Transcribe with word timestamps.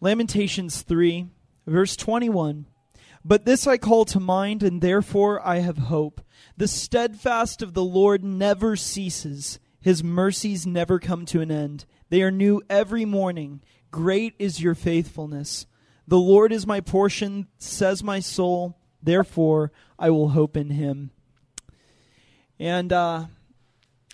Lamentations 0.00 0.82
3, 0.82 1.26
verse 1.66 1.96
21. 1.96 2.66
But 3.24 3.44
this 3.44 3.66
I 3.66 3.78
call 3.78 4.04
to 4.06 4.20
mind, 4.20 4.62
and 4.62 4.80
therefore 4.80 5.44
I 5.46 5.58
have 5.58 5.78
hope. 5.78 6.20
The 6.56 6.68
steadfast 6.68 7.62
of 7.62 7.74
the 7.74 7.82
Lord 7.82 8.22
never 8.22 8.76
ceases, 8.76 9.58
his 9.80 10.04
mercies 10.04 10.66
never 10.66 10.98
come 10.98 11.26
to 11.26 11.40
an 11.40 11.50
end. 11.50 11.84
They 12.10 12.22
are 12.22 12.30
new 12.30 12.62
every 12.70 13.04
morning. 13.04 13.60
Great 13.90 14.34
is 14.38 14.62
your 14.62 14.74
faithfulness. 14.74 15.66
The 16.06 16.18
Lord 16.18 16.52
is 16.52 16.66
my 16.66 16.80
portion, 16.80 17.48
says 17.58 18.02
my 18.02 18.20
soul. 18.20 18.78
Therefore 19.02 19.72
I 19.98 20.10
will 20.10 20.30
hope 20.30 20.56
in 20.56 20.70
him. 20.70 21.10
And 22.58 22.92
uh, 22.92 23.26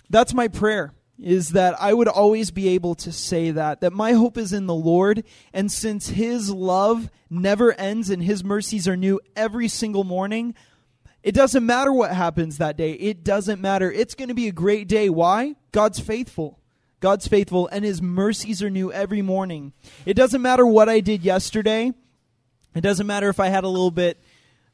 that's 0.09 0.33
my 0.33 0.47
prayer 0.47 0.93
is 1.19 1.49
that 1.49 1.79
I 1.81 1.93
would 1.93 2.07
always 2.07 2.51
be 2.51 2.69
able 2.69 2.95
to 2.95 3.11
say 3.11 3.51
that, 3.51 3.81
that 3.81 3.93
my 3.93 4.13
hope 4.13 4.37
is 4.37 4.51
in 4.51 4.65
the 4.65 4.75
Lord. 4.75 5.23
And 5.53 5.71
since 5.71 6.09
His 6.09 6.49
love 6.49 7.09
never 7.29 7.73
ends 7.73 8.09
and 8.09 8.21
His 8.21 8.43
mercies 8.43 8.87
are 8.87 8.97
new 8.97 9.19
every 9.35 9.67
single 9.67 10.03
morning, 10.03 10.55
it 11.23 11.33
doesn't 11.33 11.65
matter 11.65 11.91
what 11.91 12.11
happens 12.11 12.57
that 12.57 12.77
day. 12.77 12.91
It 12.91 13.23
doesn't 13.23 13.61
matter. 13.61 13.91
It's 13.91 14.13
going 14.13 14.27
to 14.27 14.35
be 14.35 14.47
a 14.47 14.53
great 14.53 14.87
day. 14.87 15.09
Why? 15.09 15.55
God's 15.71 15.99
faithful. 15.99 16.59
God's 16.99 17.27
faithful, 17.27 17.67
and 17.67 17.85
His 17.85 18.01
mercies 18.01 18.63
are 18.63 18.69
new 18.69 18.91
every 18.91 19.21
morning. 19.21 19.73
It 20.05 20.15
doesn't 20.15 20.41
matter 20.41 20.65
what 20.65 20.89
I 20.89 20.99
did 21.01 21.23
yesterday. 21.23 21.93
It 22.73 22.81
doesn't 22.81 23.07
matter 23.07 23.29
if 23.29 23.39
I 23.39 23.47
had 23.47 23.63
a 23.63 23.69
little 23.69 23.91
bit 23.91 24.21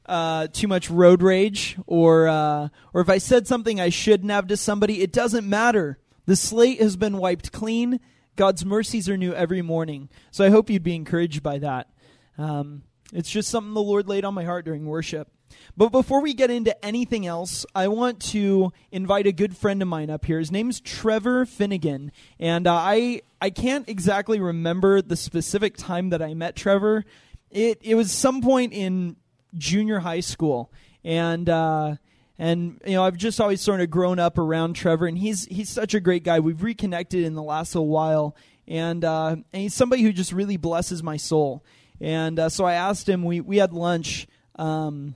uh, 0.06 0.48
too 0.48 0.68
much 0.68 0.90
road 0.90 1.22
rage 1.22 1.78
or 1.88 2.28
uh, 2.28 2.70
or 2.94 3.02
if 3.02 3.10
I 3.10 3.18
said 3.18 3.48
something 3.48 3.80
I 3.80 3.90
shouldn't 3.90 4.32
have 4.32 4.48
to 4.48 4.58
somebody. 4.58 5.02
It 5.02 5.12
doesn't 5.12 5.48
matter 5.48 6.00
the 6.26 6.36
slate 6.36 6.82
has 6.82 6.96
been 6.96 7.18
wiped 7.18 7.52
clean. 7.52 8.00
God's 8.36 8.66
mercies 8.66 9.10
are 9.10 9.18
new 9.18 9.34
every 9.34 9.62
morning. 9.62 10.10
So 10.32 10.46
I 10.46 10.50
hope 10.50 10.70
you'd 10.70 10.84
be 10.84 10.96
encouraged 10.96 11.44
by 11.44 11.60
that. 11.60 11.90
Um, 12.38 12.84
it's 13.14 13.30
just 13.30 13.50
something 13.50 13.74
the 13.74 13.82
Lord 13.82 14.08
laid 14.08 14.26
on 14.26 14.34
my 14.34 14.44
heart 14.44 14.66
during 14.66 14.86
worship. 14.86 15.30
But 15.76 15.90
before 15.90 16.22
we 16.22 16.34
get 16.34 16.50
into 16.50 16.86
anything 16.86 17.26
else, 17.26 17.66
I 17.76 17.88
want 17.88 18.22
to 18.32 18.72
invite 18.92 19.28
a 19.28 19.32
good 19.32 19.56
friend 19.56 19.82
of 19.82 19.88
mine 19.88 20.10
up 20.10 20.26
here. 20.26 20.40
His 20.40 20.52
name's 20.52 20.80
Trevor 20.80 21.46
Finnegan, 21.46 22.12
and 22.40 22.68
uh, 22.68 22.74
I 22.74 23.22
I 23.42 23.50
can't 23.50 23.88
exactly 23.90 24.40
remember 24.40 25.02
the 25.02 25.16
specific 25.16 25.76
time 25.76 26.10
that 26.10 26.22
I 26.22 26.34
met 26.34 26.56
Trevor. 26.56 27.04
It 27.50 27.80
it 27.82 27.96
was 27.96 28.12
some 28.12 28.42
point 28.42 28.74
in 28.74 29.18
junior 29.58 30.00
high 30.00 30.22
school, 30.22 30.72
and 31.04 31.50
uh, 31.50 31.96
and 32.42 32.82
you 32.88 32.94
know 32.94 33.04
I've 33.04 33.18
just 33.18 33.40
always 33.40 33.62
sort 33.62 33.82
of 33.82 33.92
grown 33.92 34.18
up 34.18 34.40
around 34.40 34.74
Trevor, 34.74 35.06
and 35.06 35.16
he's 35.16 35.46
he's 35.46 35.70
such 35.70 35.94
a 35.94 36.00
great 36.00 36.24
guy. 36.24 36.40
We've 36.40 36.62
reconnected 36.62 37.24
in 37.24 37.36
the 37.36 37.44
last 37.44 37.76
little 37.76 37.88
while, 37.88 38.36
and 38.68 39.06
uh, 39.06 39.36
and 39.54 39.62
he's 39.62 39.76
somebody 39.76 40.02
who 40.02 40.12
just 40.12 40.34
really 40.34 40.58
blesses 40.58 41.04
my 41.04 41.18
soul. 41.18 41.64
And 42.02 42.40
uh, 42.40 42.50
so 42.50 42.66
I 42.66 42.74
asked 42.74 43.08
him. 43.08 43.24
We 43.24 43.42
we 43.42 43.58
had 43.58 43.74
lunch 43.74 44.28
um, 44.56 45.14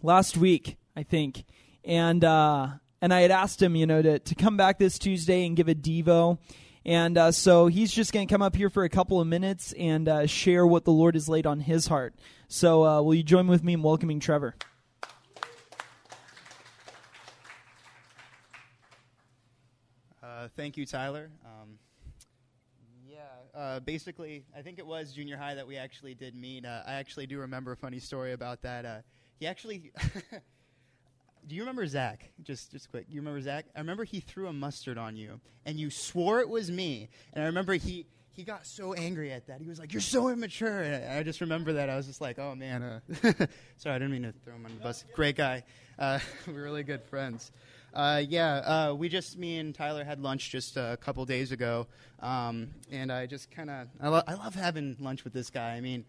last 0.00 0.36
week, 0.36 0.76
I 0.96 1.02
think, 1.02 1.42
and 1.84 2.24
uh, 2.24 2.68
and 3.02 3.12
I 3.12 3.22
had 3.22 3.32
asked 3.32 3.60
him, 3.60 3.74
you 3.74 3.86
know, 3.86 4.00
to 4.00 4.20
to 4.20 4.34
come 4.36 4.56
back 4.56 4.78
this 4.78 4.96
Tuesday 4.96 5.44
and 5.44 5.56
give 5.56 5.66
a 5.66 5.74
devo. 5.74 6.38
And 6.84 7.18
uh, 7.18 7.32
so 7.32 7.66
he's 7.66 7.92
just 7.92 8.12
going 8.12 8.28
to 8.28 8.32
come 8.32 8.42
up 8.42 8.54
here 8.54 8.70
for 8.70 8.84
a 8.84 8.88
couple 8.88 9.20
of 9.20 9.26
minutes 9.26 9.74
and 9.76 10.08
uh, 10.08 10.26
share 10.26 10.64
what 10.64 10.84
the 10.84 10.92
Lord 10.92 11.16
has 11.16 11.28
laid 11.28 11.46
on 11.46 11.60
his 11.60 11.88
heart. 11.88 12.14
So, 12.46 12.86
uh, 12.86 13.02
will 13.02 13.14
you 13.14 13.24
join 13.24 13.46
with 13.46 13.62
me 13.62 13.74
in 13.74 13.82
welcoming 13.82 14.20
Trevor? 14.20 14.54
Uh, 20.38 20.46
thank 20.56 20.76
you, 20.76 20.86
Tyler. 20.86 21.30
Um, 21.44 21.80
yeah, 23.04 23.18
uh, 23.58 23.80
basically, 23.80 24.44
I 24.56 24.62
think 24.62 24.78
it 24.78 24.86
was 24.86 25.12
junior 25.12 25.36
high 25.36 25.56
that 25.56 25.66
we 25.66 25.76
actually 25.76 26.14
did 26.14 26.36
meet. 26.36 26.64
Uh, 26.64 26.82
I 26.86 26.94
actually 26.94 27.26
do 27.26 27.40
remember 27.40 27.72
a 27.72 27.76
funny 27.76 27.98
story 27.98 28.32
about 28.32 28.62
that. 28.62 28.84
Uh, 28.84 28.98
he 29.40 29.48
actually. 29.48 29.90
do 31.48 31.56
you 31.56 31.62
remember 31.62 31.84
Zach? 31.88 32.30
Just, 32.44 32.70
just 32.70 32.88
quick. 32.88 33.06
You 33.08 33.20
remember 33.20 33.40
Zach? 33.40 33.66
I 33.74 33.80
remember 33.80 34.04
he 34.04 34.20
threw 34.20 34.46
a 34.46 34.52
mustard 34.52 34.96
on 34.96 35.16
you, 35.16 35.40
and 35.66 35.76
you 35.76 35.90
swore 35.90 36.38
it 36.38 36.48
was 36.48 36.70
me. 36.70 37.08
And 37.32 37.42
I 37.42 37.46
remember 37.48 37.74
he 37.74 38.06
he 38.30 38.44
got 38.44 38.64
so 38.64 38.92
angry 38.92 39.32
at 39.32 39.48
that. 39.48 39.60
He 39.60 39.66
was 39.66 39.80
like, 39.80 39.92
"You're 39.92 40.00
so 40.00 40.28
immature." 40.28 40.82
And 40.82 41.18
I 41.18 41.24
just 41.24 41.40
remember 41.40 41.72
that. 41.72 41.90
I 41.90 41.96
was 41.96 42.06
just 42.06 42.20
like, 42.20 42.38
"Oh 42.38 42.54
man." 42.54 42.84
Uh, 42.84 43.00
sorry, 43.76 43.96
I 43.96 43.98
didn't 43.98 44.12
mean 44.12 44.22
to 44.22 44.32
throw 44.44 44.54
him 44.54 44.66
on 44.66 44.74
the 44.76 44.80
bus. 44.80 45.04
Great 45.16 45.34
guy. 45.34 45.64
Uh, 45.98 46.20
we're 46.46 46.62
really 46.62 46.84
good 46.84 47.02
friends. 47.02 47.50
Uh, 47.94 48.22
yeah, 48.28 48.56
uh, 48.56 48.94
we 48.94 49.08
just 49.08 49.38
me 49.38 49.58
and 49.58 49.74
Tyler 49.74 50.04
had 50.04 50.20
lunch 50.20 50.50
just 50.50 50.76
a 50.76 50.98
couple 51.00 51.24
days 51.24 51.52
ago, 51.52 51.86
um, 52.20 52.68
and 52.90 53.10
I 53.10 53.26
just 53.26 53.50
kind 53.50 53.70
of 53.70 53.88
I, 54.00 54.08
lo- 54.08 54.22
I, 54.26 54.34
love 54.34 54.54
having 54.54 54.96
lunch 55.00 55.24
with 55.24 55.32
this 55.32 55.48
guy. 55.48 55.70
I 55.70 55.80
mean, 55.80 56.04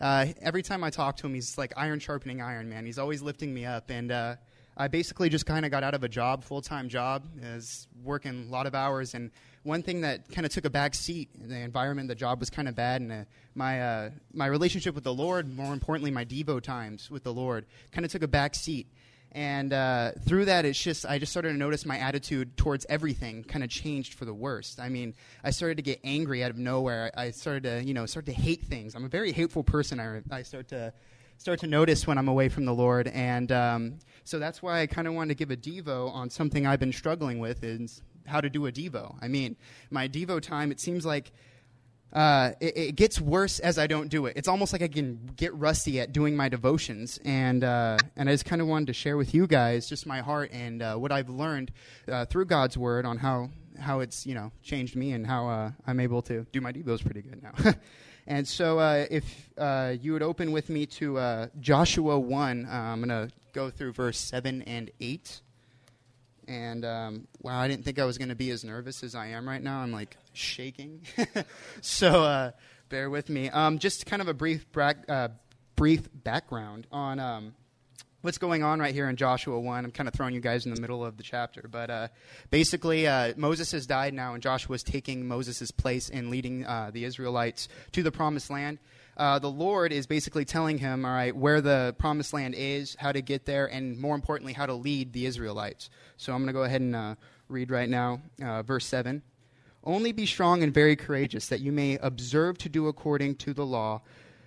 uh, 0.00 0.26
every 0.40 0.62
time 0.62 0.84
I 0.84 0.90
talk 0.90 1.16
to 1.18 1.26
him, 1.26 1.34
he's 1.34 1.58
like 1.58 1.72
iron 1.76 1.98
sharpening 1.98 2.40
iron, 2.40 2.68
man. 2.68 2.86
He's 2.86 2.98
always 2.98 3.20
lifting 3.20 3.52
me 3.52 3.64
up, 3.64 3.90
and 3.90 4.12
uh, 4.12 4.36
I 4.76 4.86
basically 4.86 5.28
just 5.28 5.44
kind 5.44 5.64
of 5.64 5.72
got 5.72 5.82
out 5.82 5.94
of 5.94 6.04
a 6.04 6.08
job, 6.08 6.44
full 6.44 6.62
time 6.62 6.88
job, 6.88 7.24
is 7.42 7.88
working 8.04 8.46
a 8.48 8.52
lot 8.52 8.66
of 8.66 8.76
hours, 8.76 9.14
and 9.14 9.32
one 9.64 9.82
thing 9.82 10.02
that 10.02 10.30
kind 10.30 10.46
of 10.46 10.52
took 10.52 10.66
a 10.66 10.70
back 10.70 10.94
seat 10.94 11.30
in 11.42 11.48
the 11.48 11.58
environment, 11.58 12.08
the 12.08 12.14
job 12.14 12.38
was 12.38 12.48
kind 12.48 12.68
of 12.68 12.76
bad, 12.76 13.00
and 13.00 13.10
uh, 13.10 13.24
my 13.56 13.82
uh, 13.82 14.10
my 14.32 14.46
relationship 14.46 14.94
with 14.94 15.04
the 15.04 15.14
Lord, 15.14 15.52
more 15.52 15.72
importantly, 15.72 16.12
my 16.12 16.24
Devo 16.24 16.60
times 16.60 17.10
with 17.10 17.24
the 17.24 17.32
Lord, 17.32 17.66
kind 17.90 18.04
of 18.04 18.12
took 18.12 18.22
a 18.22 18.28
back 18.28 18.54
seat 18.54 18.86
and 19.34 19.72
uh, 19.72 20.12
through 20.26 20.44
that 20.44 20.64
it's 20.64 20.80
just 20.80 21.04
i 21.04 21.18
just 21.18 21.32
started 21.32 21.48
to 21.48 21.58
notice 21.58 21.84
my 21.84 21.98
attitude 21.98 22.56
towards 22.56 22.86
everything 22.88 23.42
kind 23.42 23.64
of 23.64 23.68
changed 23.68 24.14
for 24.14 24.24
the 24.24 24.32
worst. 24.32 24.78
I 24.80 24.88
mean 24.88 25.14
i 25.42 25.50
started 25.50 25.76
to 25.76 25.82
get 25.82 26.00
angry 26.04 26.44
out 26.44 26.50
of 26.50 26.56
nowhere. 26.56 27.10
I 27.16 27.32
started 27.32 27.64
to 27.64 27.84
you 27.84 27.94
know 27.94 28.06
start 28.06 28.26
to 28.26 28.32
hate 28.32 28.62
things. 28.64 28.94
I'm 28.94 29.04
a 29.04 29.08
very 29.08 29.32
hateful 29.32 29.64
person 29.64 29.98
i, 30.00 30.22
I 30.30 30.42
start 30.42 30.68
to 30.68 30.92
start 31.36 31.58
to 31.60 31.66
notice 31.66 32.06
when 32.06 32.16
i'm 32.16 32.28
away 32.28 32.48
from 32.48 32.64
the 32.64 32.74
lord. 32.74 33.08
And 33.08 33.50
um, 33.50 33.98
so 34.22 34.38
that's 34.38 34.62
why 34.62 34.80
i 34.80 34.86
kind 34.86 35.08
of 35.08 35.14
wanted 35.14 35.36
to 35.36 35.44
give 35.44 35.50
a 35.50 35.56
devo 35.56 36.12
on 36.12 36.30
something 36.30 36.66
i've 36.66 36.80
been 36.80 36.92
struggling 36.92 37.40
with 37.40 37.64
is 37.64 38.02
how 38.26 38.40
to 38.40 38.48
do 38.48 38.66
a 38.66 38.72
devo. 38.72 39.16
I 39.20 39.28
mean 39.28 39.56
my 39.90 40.08
devo 40.08 40.40
time 40.40 40.70
it 40.70 40.80
seems 40.80 41.04
like 41.04 41.32
uh, 42.14 42.52
it, 42.60 42.76
it, 42.76 42.96
gets 42.96 43.20
worse 43.20 43.58
as 43.58 43.76
I 43.76 43.88
don't 43.88 44.08
do 44.08 44.26
it. 44.26 44.36
It's 44.36 44.46
almost 44.46 44.72
like 44.72 44.82
I 44.82 44.88
can 44.88 45.18
get 45.36 45.52
rusty 45.54 45.98
at 45.98 46.12
doing 46.12 46.36
my 46.36 46.48
devotions, 46.48 47.18
and 47.24 47.64
uh, 47.64 47.98
and 48.16 48.28
I 48.28 48.32
just 48.32 48.44
kind 48.44 48.62
of 48.62 48.68
wanted 48.68 48.86
to 48.86 48.92
share 48.92 49.16
with 49.16 49.34
you 49.34 49.48
guys 49.48 49.88
just 49.88 50.06
my 50.06 50.20
heart 50.20 50.50
and 50.52 50.80
uh, 50.80 50.94
what 50.94 51.10
I've 51.10 51.28
learned 51.28 51.72
uh, 52.06 52.24
through 52.26 52.44
God's 52.44 52.78
word 52.78 53.04
on 53.04 53.18
how 53.18 53.50
how 53.80 53.98
it's 53.98 54.26
you 54.26 54.34
know 54.34 54.52
changed 54.62 54.94
me 54.94 55.10
and 55.10 55.26
how 55.26 55.48
uh, 55.48 55.70
I'm 55.88 55.98
able 55.98 56.22
to 56.22 56.46
do 56.52 56.60
my 56.60 56.72
devos 56.72 57.04
pretty 57.04 57.22
good 57.22 57.42
now. 57.42 57.72
and 58.28 58.46
so, 58.46 58.78
uh, 58.78 59.06
if 59.10 59.50
you 60.00 60.12
would 60.12 60.22
open 60.22 60.52
with 60.52 60.68
me 60.68 60.86
to 60.86 61.50
Joshua 61.58 62.18
one, 62.18 62.68
I'm 62.70 63.00
gonna 63.00 63.28
go 63.52 63.70
through 63.70 63.92
verse 63.92 64.18
seven 64.18 64.62
and 64.62 64.92
eight. 65.00 65.40
And 66.46 66.84
um, 66.84 67.26
wow, 67.40 67.58
I 67.58 67.66
didn't 67.66 67.84
think 67.84 67.98
I 67.98 68.04
was 68.04 68.18
going 68.18 68.28
to 68.28 68.34
be 68.34 68.50
as 68.50 68.64
nervous 68.64 69.02
as 69.02 69.14
I 69.14 69.28
am 69.28 69.48
right 69.48 69.62
now. 69.62 69.78
I'm 69.78 69.92
like 69.92 70.18
shaking. 70.34 71.02
so 71.80 72.24
uh, 72.24 72.50
bear 72.88 73.10
with 73.10 73.28
me. 73.28 73.50
Um, 73.50 73.78
just 73.78 74.06
kind 74.06 74.20
of 74.20 74.28
a 74.28 74.34
brief, 74.34 74.70
bra- 74.72 74.92
uh, 75.08 75.28
brief 75.76 76.08
background 76.12 76.86
on 76.92 77.18
um, 77.18 77.54
what's 78.20 78.38
going 78.38 78.62
on 78.62 78.80
right 78.80 78.94
here 78.94 79.08
in 79.08 79.16
Joshua 79.16 79.58
1. 79.58 79.84
I'm 79.84 79.90
kind 79.90 80.08
of 80.08 80.14
throwing 80.14 80.34
you 80.34 80.40
guys 80.40 80.66
in 80.66 80.74
the 80.74 80.80
middle 80.80 81.04
of 81.04 81.16
the 81.16 81.22
chapter. 81.22 81.66
But 81.70 81.90
uh, 81.90 82.08
basically, 82.50 83.06
uh, 83.06 83.34
Moses 83.36 83.72
has 83.72 83.86
died 83.86 84.14
now, 84.14 84.34
and 84.34 84.42
Joshua 84.42 84.74
is 84.74 84.82
taking 84.82 85.26
Moses' 85.26 85.70
place 85.70 86.08
in 86.08 86.30
leading 86.30 86.66
uh, 86.66 86.90
the 86.92 87.04
Israelites 87.04 87.68
to 87.92 88.02
the 88.02 88.12
promised 88.12 88.50
land 88.50 88.78
uh, 89.16 89.38
the 89.38 89.50
Lord 89.50 89.92
is 89.92 90.06
basically 90.06 90.44
telling 90.44 90.78
him, 90.78 91.04
all 91.04 91.12
right, 91.12 91.34
where 91.34 91.60
the 91.60 91.94
promised 91.98 92.32
land 92.32 92.54
is, 92.56 92.96
how 92.98 93.12
to 93.12 93.22
get 93.22 93.46
there, 93.46 93.66
and 93.66 93.98
more 93.98 94.14
importantly, 94.14 94.52
how 94.52 94.66
to 94.66 94.74
lead 94.74 95.12
the 95.12 95.26
Israelites. 95.26 95.88
So 96.16 96.32
I'm 96.32 96.38
going 96.38 96.48
to 96.48 96.52
go 96.52 96.64
ahead 96.64 96.80
and 96.80 96.96
uh, 96.96 97.14
read 97.48 97.70
right 97.70 97.88
now, 97.88 98.20
uh, 98.42 98.62
verse 98.62 98.86
7. 98.86 99.22
Only 99.84 100.12
be 100.12 100.26
strong 100.26 100.62
and 100.62 100.72
very 100.72 100.96
courageous, 100.96 101.48
that 101.48 101.60
you 101.60 101.70
may 101.70 101.98
observe 101.98 102.58
to 102.58 102.68
do 102.68 102.88
according 102.88 103.36
to 103.36 103.52
the 103.52 103.66
law 103.66 104.02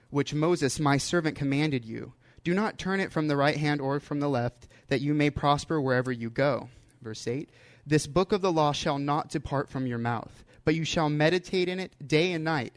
which 0.09 0.33
Moses, 0.33 0.79
my 0.79 0.97
servant, 0.97 1.35
commanded 1.35 1.85
you. 1.85 2.13
Do 2.43 2.53
not 2.53 2.77
turn 2.77 2.99
it 2.99 3.11
from 3.11 3.27
the 3.27 3.35
right 3.35 3.57
hand 3.57 3.81
or 3.81 3.99
from 3.99 4.19
the 4.19 4.29
left, 4.29 4.67
that 4.87 5.01
you 5.01 5.13
may 5.13 5.29
prosper 5.29 5.81
wherever 5.81 6.11
you 6.11 6.29
go. 6.29 6.69
Verse 7.01 7.27
8 7.27 7.49
This 7.85 8.07
book 8.07 8.31
of 8.31 8.41
the 8.41 8.51
law 8.51 8.71
shall 8.71 8.97
not 8.97 9.29
depart 9.29 9.69
from 9.69 9.85
your 9.85 9.97
mouth, 9.97 10.43
but 10.63 10.75
you 10.75 10.85
shall 10.85 11.09
meditate 11.09 11.67
in 11.67 11.79
it 11.79 12.07
day 12.07 12.31
and 12.31 12.43
night 12.43 12.73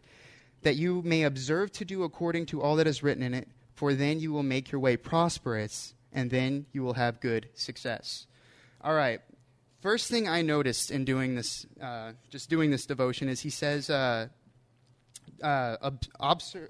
that 0.63 0.77
you 0.77 1.03
may 1.03 1.23
observe 1.23 1.73
to 1.73 1.85
do 1.85 2.03
according 2.03 2.47
to 2.47 2.61
all 2.61 2.77
that 2.77 2.87
is 2.87 3.03
written 3.03 3.23
in 3.23 3.35
it, 3.35 3.49
for 3.75 3.95
then 3.95 4.21
you 4.21 4.33
will 4.33 4.43
make 4.43 4.71
your 4.71 4.81
way 4.81 4.97
prosperous, 4.97 5.95
and 6.13 6.31
then 6.31 6.67
you 6.73 6.83
will 6.83 6.95
have 6.95 7.21
good 7.21 7.49
success. 7.55 8.27
All 8.83 8.95
right. 8.95 9.21
First 9.81 10.11
thing 10.11 10.29
I 10.29 10.43
noticed 10.43 10.91
in 10.91 11.05
doing 11.05 11.35
this, 11.35 11.67
uh, 11.81 12.12
just 12.29 12.50
doing 12.50 12.71
this 12.71 12.85
devotion, 12.85 13.29
is 13.29 13.41
he 13.41 13.50
says, 13.50 13.88
uh, 13.88 14.29
uh, 15.43 15.77
ob- 15.82 16.05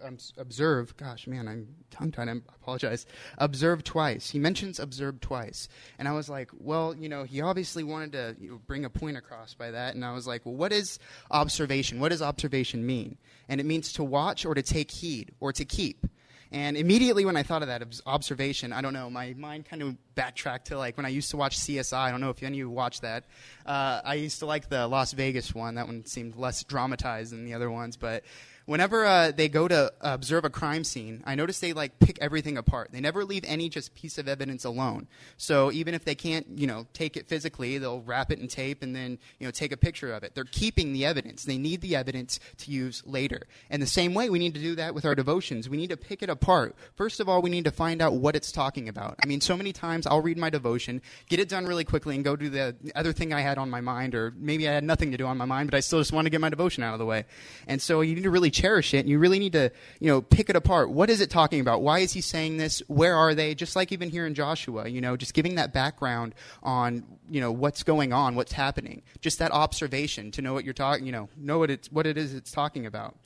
um, 0.03 0.19
observe. 0.37 0.97
Gosh, 0.97 1.27
man, 1.27 1.49
I'm 1.49 1.67
tongue 1.91 2.13
tied. 2.13 2.29
I 2.29 2.33
apologize. 2.33 3.07
Observe 3.39 3.83
twice. 3.85 4.31
He 4.31 4.39
mentions 4.39 4.79
observe 4.79 5.21
twice, 5.21 5.69
and 5.99 6.07
I 6.07 6.13
was 6.13 6.29
like, 6.29 6.51
well, 6.59 6.95
you 6.95 7.09
know, 7.09 7.25
he 7.25 7.41
obviously 7.41 7.83
wanted 7.83 8.13
to 8.13 8.37
you 8.41 8.51
know, 8.53 8.61
bring 8.67 8.85
a 8.85 8.91
point 8.91 9.17
across 9.17 9.55
by 9.55 9.73
that, 9.73 9.95
and 9.95 10.05
I 10.05 10.13
was 10.13 10.27
like, 10.27 10.47
well, 10.47 10.55
what 10.55 10.73
is 10.73 10.99
observation? 11.31 12.01
What 12.01 12.11
does 12.11 12.23
observation 12.23 12.87
mean? 12.87 13.19
And 13.49 13.61
it 13.61 13.67
means 13.67 13.93
to 13.95 14.05
watch 14.05 14.47
or 14.47 14.55
to 14.55 14.63
take 14.63 14.91
heed 14.91 15.33
or 15.41 15.53
to 15.53 15.65
keep. 15.65 16.07
And 16.53 16.77
immediately 16.77 17.25
when 17.25 17.37
I 17.37 17.45
thought 17.45 17.63
of 17.63 17.69
that 17.69 17.83
observation, 18.07 18.73
I 18.73 18.81
don't 18.81 18.93
know, 18.93 19.09
my 19.09 19.35
mind 19.35 19.67
kind 19.67 19.83
of 19.83 19.97
backtracked 20.17 20.67
to 20.69 20.79
like 20.79 20.97
when 20.97 21.07
I 21.07 21.11
used 21.11 21.31
to 21.31 21.37
watch 21.37 21.57
CSI. 21.59 21.93
I 21.97 22.11
don't 22.11 22.21
know 22.21 22.31
if 22.31 22.43
any 22.43 22.57
of 22.57 22.59
you 22.59 22.71
watched 22.71 23.03
that. 23.03 23.25
Uh, 23.65 24.01
I 24.05 24.15
used 24.15 24.41
to 24.41 24.47
like 24.47 24.69
the 24.69 24.89
Las 24.89 25.13
Vegas 25.13 25.55
one. 25.55 25.77
That 25.77 25.87
one 25.87 26.05
seemed 26.07 26.37
less 26.37 26.65
dramatized 26.65 27.33
than 27.33 27.45
the 27.45 27.55
other 27.55 27.71
ones, 27.71 27.97
but 27.97 28.25
whenever 28.71 29.05
uh, 29.05 29.33
they 29.33 29.49
go 29.49 29.67
to 29.67 29.93
observe 30.01 30.45
a 30.45 30.49
crime 30.49 30.85
scene, 30.85 31.25
I 31.27 31.35
notice 31.35 31.59
they 31.59 31.73
like 31.73 31.99
pick 31.99 32.17
everything 32.21 32.57
apart. 32.57 32.91
They 32.93 33.01
never 33.01 33.25
leave 33.25 33.43
any 33.45 33.69
just 33.69 33.97
piece 33.97 34.17
of 34.17 34.29
evidence 34.29 34.65
alone. 34.65 35.09
So 35.37 35.73
even 35.73 35.93
if 35.93 36.05
they 36.05 36.15
can't, 36.15 36.47
you 36.55 36.69
know, 36.69 36.87
take 36.93 37.17
it 37.17 37.27
physically, 37.27 37.79
they'll 37.79 38.03
wrap 38.03 38.31
it 38.31 38.39
in 38.39 38.47
tape 38.47 38.85
and 38.85 38.95
then, 38.95 39.19
you 39.41 39.47
know, 39.49 39.51
take 39.51 39.73
a 39.73 39.77
picture 39.77 40.13
of 40.13 40.23
it. 40.23 40.37
They're 40.37 40.45
keeping 40.45 40.93
the 40.93 41.05
evidence. 41.05 41.43
They 41.43 41.59
need 41.59 41.81
the 41.81 41.97
evidence 41.97 42.39
to 42.59 42.71
use 42.71 43.03
later. 43.05 43.49
And 43.71 43.83
the 43.83 43.89
same 43.89 44.15
way, 44.15 44.31
we 44.31 44.39
need 44.39 44.55
to 44.55 44.61
do 44.61 44.77
that 44.77 44.95
with 44.95 45.05
our 45.05 45.17
devotions. 45.17 45.69
We 45.69 45.77
need 45.77 45.91
to 45.91 45.97
pick 45.97 46.23
it 46.23 46.31
apart. 46.31 46.77
First 46.95 47.19
of 47.19 47.29
all, 47.29 47.43
we 47.43 47.51
need 47.51 47.65
to 47.65 47.73
find 47.73 48.01
out 48.01 48.15
what 48.15 48.37
it's 48.37 48.53
talking 48.53 48.89
about. 48.89 49.17
I 49.21 49.27
mean, 49.27 49.41
so 49.41 49.57
many 49.57 49.73
times 49.73 50.07
I'll 50.07 50.23
read 50.23 50.39
my 50.39 50.49
devotion, 50.49 51.03
get 51.29 51.41
it 51.41 51.49
done 51.49 51.67
really 51.67 51.85
quickly, 51.85 52.15
and 52.15 52.23
go 52.23 52.37
do 52.37 52.49
the 52.49 52.77
other 52.95 53.13
thing 53.13 53.33
I 53.33 53.41
had 53.41 53.59
on 53.59 53.69
my 53.69 53.81
mind, 53.81 54.15
or 54.15 54.33
maybe 54.37 54.69
I 54.69 54.73
had 54.73 54.85
nothing 54.85 55.11
to 55.11 55.17
do 55.17 55.27
on 55.27 55.37
my 55.37 55.45
mind, 55.45 55.73
but 55.73 55.77
I 55.77 55.81
still 55.81 55.99
just 55.99 56.13
want 56.13 56.27
to 56.27 56.31
get 56.31 56.41
my 56.41 56.51
devotion 56.51 56.85
out 56.85 56.93
of 56.93 57.01
the 57.01 57.07
way. 57.07 57.25
And 57.67 57.83
so 57.83 58.03
you 58.03 58.15
need 58.15 58.23
to 58.23 58.31
really 58.31 58.53
cherish 58.61 58.95
it. 58.95 58.99
And 58.99 59.09
you 59.09 59.19
really 59.19 59.39
need 59.39 59.53
to, 59.53 59.71
you 60.01 60.09
know, 60.09 60.21
pick 60.21 60.51
it 60.51 60.57
apart. 60.57 60.91
What 60.91 61.11
is 61.11 61.21
it 61.21 61.31
talking 61.31 61.61
about? 61.61 61.83
Why 61.83 62.01
is 62.01 62.13
he 62.13 62.21
saying 62.21 62.57
this? 62.57 62.81
Where 62.89 63.17
are 63.17 63.35
they? 63.35 63.55
Just 63.55 63.77
like 63.77 63.93
even 63.93 64.11
here 64.11 64.27
in 64.27 64.35
Joshua, 64.35 64.89
you 64.89 65.01
know, 65.01 65.17
just 65.17 65.35
giving 65.35 65.55
that 65.57 65.73
background 65.73 66.35
on, 66.63 67.05
you 67.31 67.41
know, 67.41 67.53
what's 67.53 67.83
going 67.83 68.13
on, 68.13 68.35
what's 68.35 68.53
happening. 68.53 69.03
Just 69.21 69.39
that 69.39 69.53
observation 69.53 70.31
to 70.33 70.43
know 70.43 70.53
what 70.53 70.65
you're 70.65 70.75
talking, 70.75 71.07
you 71.07 71.13
know, 71.13 71.29
know 71.37 71.59
what 71.59 71.71
it's 71.71 71.91
what 71.91 72.07
it 72.07 72.19
is 72.19 72.35
it's 72.35 72.51
talking 72.51 72.87
about. 72.87 73.17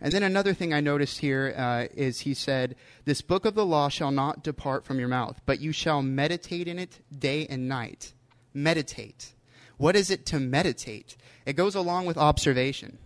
And 0.00 0.12
then 0.12 0.24
another 0.24 0.52
thing 0.52 0.74
I 0.74 0.80
noticed 0.80 1.20
here 1.20 1.54
uh, 1.56 1.86
is 1.94 2.20
he 2.20 2.34
said, 2.34 2.74
This 3.04 3.22
book 3.22 3.44
of 3.44 3.54
the 3.54 3.64
law 3.64 3.88
shall 3.88 4.10
not 4.10 4.42
depart 4.42 4.84
from 4.84 4.98
your 4.98 5.08
mouth, 5.08 5.40
but 5.46 5.60
you 5.60 5.70
shall 5.70 6.02
meditate 6.02 6.66
in 6.66 6.78
it 6.78 6.98
day 7.16 7.46
and 7.48 7.68
night. 7.68 8.12
Meditate. 8.52 9.34
What 9.76 9.94
is 9.94 10.10
it 10.10 10.26
to 10.26 10.40
meditate? 10.40 11.16
It 11.46 11.54
goes 11.54 11.76
along 11.76 12.06
with 12.06 12.18
observation. 12.18 12.98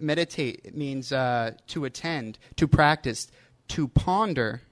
Meditate 0.00 0.74
means 0.74 1.12
uh, 1.12 1.52
to 1.68 1.84
attend, 1.84 2.38
to 2.56 2.66
practice, 2.66 3.28
to 3.68 3.88
ponder. 3.88 4.62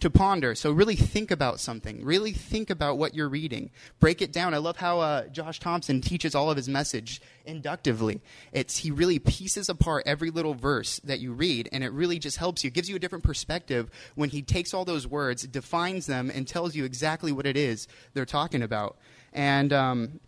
To 0.00 0.10
ponder. 0.10 0.56
So, 0.56 0.72
really 0.72 0.96
think 0.96 1.30
about 1.30 1.60
something. 1.60 2.04
Really 2.04 2.32
think 2.32 2.70
about 2.70 2.98
what 2.98 3.14
you're 3.14 3.28
reading. 3.28 3.70
Break 4.00 4.20
it 4.20 4.32
down. 4.32 4.52
I 4.52 4.56
love 4.56 4.76
how 4.76 4.98
uh, 4.98 5.28
Josh 5.28 5.60
Thompson 5.60 6.00
teaches 6.00 6.34
all 6.34 6.50
of 6.50 6.56
his 6.56 6.68
message 6.68 7.22
inductively. 7.44 8.20
It's, 8.50 8.78
he 8.78 8.90
really 8.90 9.20
pieces 9.20 9.68
apart 9.68 10.02
every 10.04 10.30
little 10.30 10.54
verse 10.54 10.98
that 11.04 11.20
you 11.20 11.32
read, 11.32 11.68
and 11.70 11.84
it 11.84 11.92
really 11.92 12.18
just 12.18 12.38
helps 12.38 12.64
you. 12.64 12.68
It 12.68 12.74
gives 12.74 12.90
you 12.90 12.96
a 12.96 12.98
different 12.98 13.22
perspective 13.22 13.90
when 14.16 14.30
he 14.30 14.42
takes 14.42 14.74
all 14.74 14.84
those 14.84 15.06
words, 15.06 15.44
defines 15.44 16.06
them, 16.06 16.32
and 16.34 16.48
tells 16.48 16.74
you 16.74 16.84
exactly 16.84 17.30
what 17.30 17.46
it 17.46 17.56
is 17.56 17.86
they're 18.12 18.26
talking 18.26 18.62
about. 18.62 18.96
And 19.32 19.72
um, 19.72 20.20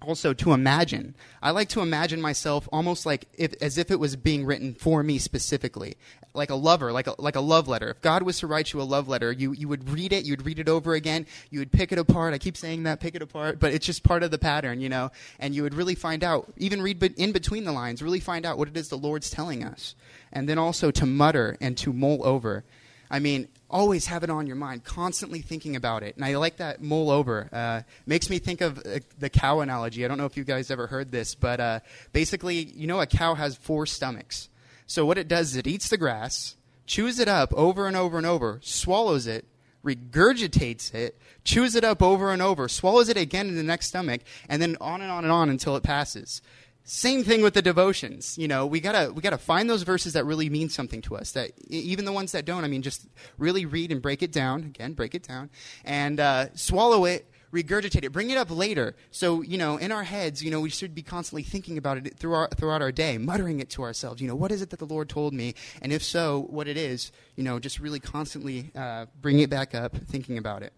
also 0.00 0.32
to 0.32 0.52
imagine. 0.52 1.14
I 1.42 1.50
like 1.50 1.68
to 1.70 1.80
imagine 1.80 2.20
myself 2.20 2.68
almost 2.72 3.04
like 3.04 3.26
if, 3.34 3.54
as 3.60 3.78
if 3.78 3.90
it 3.90 3.98
was 3.98 4.16
being 4.16 4.44
written 4.44 4.74
for 4.74 5.02
me 5.02 5.18
specifically, 5.18 5.96
like 6.34 6.50
a 6.50 6.54
lover, 6.54 6.92
like 6.92 7.06
a, 7.06 7.14
like 7.18 7.36
a 7.36 7.40
love 7.40 7.68
letter. 7.68 7.90
If 7.90 8.00
God 8.00 8.22
was 8.22 8.38
to 8.38 8.46
write 8.46 8.72
you 8.72 8.80
a 8.80 8.82
love 8.82 9.08
letter, 9.08 9.32
you, 9.32 9.52
you 9.52 9.68
would 9.68 9.90
read 9.90 10.12
it, 10.12 10.24
you'd 10.24 10.46
read 10.46 10.58
it 10.58 10.68
over 10.68 10.94
again, 10.94 11.26
you 11.50 11.58
would 11.58 11.72
pick 11.72 11.90
it 11.92 11.98
apart. 11.98 12.34
I 12.34 12.38
keep 12.38 12.56
saying 12.56 12.84
that, 12.84 13.00
pick 13.00 13.14
it 13.14 13.22
apart, 13.22 13.58
but 13.58 13.72
it's 13.72 13.86
just 13.86 14.04
part 14.04 14.22
of 14.22 14.30
the 14.30 14.38
pattern, 14.38 14.80
you 14.80 14.88
know, 14.88 15.10
and 15.38 15.54
you 15.54 15.62
would 15.62 15.74
really 15.74 15.94
find 15.94 16.22
out, 16.22 16.52
even 16.56 16.80
read 16.80 17.02
in 17.02 17.32
between 17.32 17.64
the 17.64 17.72
lines, 17.72 18.02
really 18.02 18.20
find 18.20 18.46
out 18.46 18.58
what 18.58 18.68
it 18.68 18.76
is 18.76 18.88
the 18.88 18.98
Lord's 18.98 19.30
telling 19.30 19.64
us. 19.64 19.94
And 20.32 20.48
then 20.48 20.58
also 20.58 20.90
to 20.92 21.06
mutter 21.06 21.56
and 21.60 21.76
to 21.78 21.92
mull 21.92 22.24
over. 22.24 22.64
I 23.10 23.18
mean, 23.18 23.48
always 23.70 24.06
have 24.06 24.22
it 24.22 24.30
on 24.30 24.46
your 24.46 24.56
mind, 24.56 24.84
constantly 24.84 25.40
thinking 25.40 25.76
about 25.76 26.02
it. 26.02 26.16
And 26.16 26.24
I 26.24 26.36
like 26.36 26.56
that 26.58 26.82
mull 26.82 27.10
over. 27.10 27.48
Uh, 27.52 27.82
makes 28.06 28.30
me 28.30 28.38
think 28.38 28.60
of 28.60 28.78
uh, 28.78 29.00
the 29.18 29.30
cow 29.30 29.60
analogy. 29.60 30.04
I 30.04 30.08
don't 30.08 30.18
know 30.18 30.26
if 30.26 30.36
you 30.36 30.44
guys 30.44 30.70
ever 30.70 30.86
heard 30.86 31.10
this, 31.10 31.34
but 31.34 31.60
uh, 31.60 31.80
basically, 32.12 32.56
you 32.56 32.86
know, 32.86 33.00
a 33.00 33.06
cow 33.06 33.34
has 33.34 33.56
four 33.56 33.86
stomachs. 33.86 34.48
So 34.86 35.04
what 35.04 35.18
it 35.18 35.28
does 35.28 35.50
is 35.50 35.56
it 35.56 35.66
eats 35.66 35.88
the 35.88 35.98
grass, 35.98 36.56
chews 36.86 37.18
it 37.18 37.28
up 37.28 37.52
over 37.54 37.86
and 37.86 37.96
over 37.96 38.16
and 38.16 38.26
over, 38.26 38.58
swallows 38.62 39.26
it, 39.26 39.44
regurgitates 39.84 40.94
it, 40.94 41.18
chews 41.44 41.74
it 41.74 41.84
up 41.84 42.02
over 42.02 42.32
and 42.32 42.42
over, 42.42 42.68
swallows 42.68 43.08
it 43.08 43.16
again 43.16 43.48
in 43.48 43.56
the 43.56 43.62
next 43.62 43.88
stomach, 43.88 44.22
and 44.48 44.60
then 44.60 44.76
on 44.80 45.00
and 45.00 45.10
on 45.10 45.24
and 45.24 45.32
on 45.32 45.50
until 45.50 45.76
it 45.76 45.82
passes. 45.82 46.42
Same 46.90 47.22
thing 47.22 47.42
with 47.42 47.52
the 47.52 47.60
devotions. 47.60 48.38
You 48.38 48.48
know, 48.48 48.64
we 48.64 48.80
gotta 48.80 49.12
we 49.12 49.20
gotta 49.20 49.36
find 49.36 49.68
those 49.68 49.82
verses 49.82 50.14
that 50.14 50.24
really 50.24 50.48
mean 50.48 50.70
something 50.70 51.02
to 51.02 51.16
us. 51.16 51.32
That 51.32 51.50
even 51.68 52.06
the 52.06 52.12
ones 52.12 52.32
that 52.32 52.46
don't, 52.46 52.64
I 52.64 52.68
mean, 52.68 52.80
just 52.80 53.06
really 53.36 53.66
read 53.66 53.92
and 53.92 54.00
break 54.00 54.22
it 54.22 54.32
down 54.32 54.64
again, 54.64 54.94
break 54.94 55.14
it 55.14 55.22
down, 55.22 55.50
and 55.84 56.18
uh, 56.18 56.46
swallow 56.54 57.04
it, 57.04 57.30
regurgitate 57.52 58.04
it, 58.04 58.12
bring 58.12 58.30
it 58.30 58.38
up 58.38 58.50
later. 58.50 58.96
So 59.10 59.42
you 59.42 59.58
know, 59.58 59.76
in 59.76 59.92
our 59.92 60.04
heads, 60.04 60.42
you 60.42 60.50
know, 60.50 60.60
we 60.60 60.70
should 60.70 60.94
be 60.94 61.02
constantly 61.02 61.42
thinking 61.42 61.76
about 61.76 61.98
it 61.98 62.18
throughout 62.18 62.56
throughout 62.56 62.80
our 62.80 62.90
day, 62.90 63.18
muttering 63.18 63.60
it 63.60 63.68
to 63.70 63.82
ourselves. 63.82 64.22
You 64.22 64.28
know, 64.28 64.34
what 64.34 64.50
is 64.50 64.62
it 64.62 64.70
that 64.70 64.78
the 64.78 64.86
Lord 64.86 65.10
told 65.10 65.34
me, 65.34 65.54
and 65.82 65.92
if 65.92 66.02
so, 66.02 66.46
what 66.48 66.68
it 66.68 66.78
is. 66.78 67.12
You 67.36 67.44
know, 67.44 67.58
just 67.58 67.80
really 67.80 68.00
constantly 68.00 68.70
uh, 68.74 69.04
bring 69.20 69.40
it 69.40 69.50
back 69.50 69.74
up, 69.74 69.94
thinking 69.94 70.38
about 70.38 70.62
it. 70.62 70.72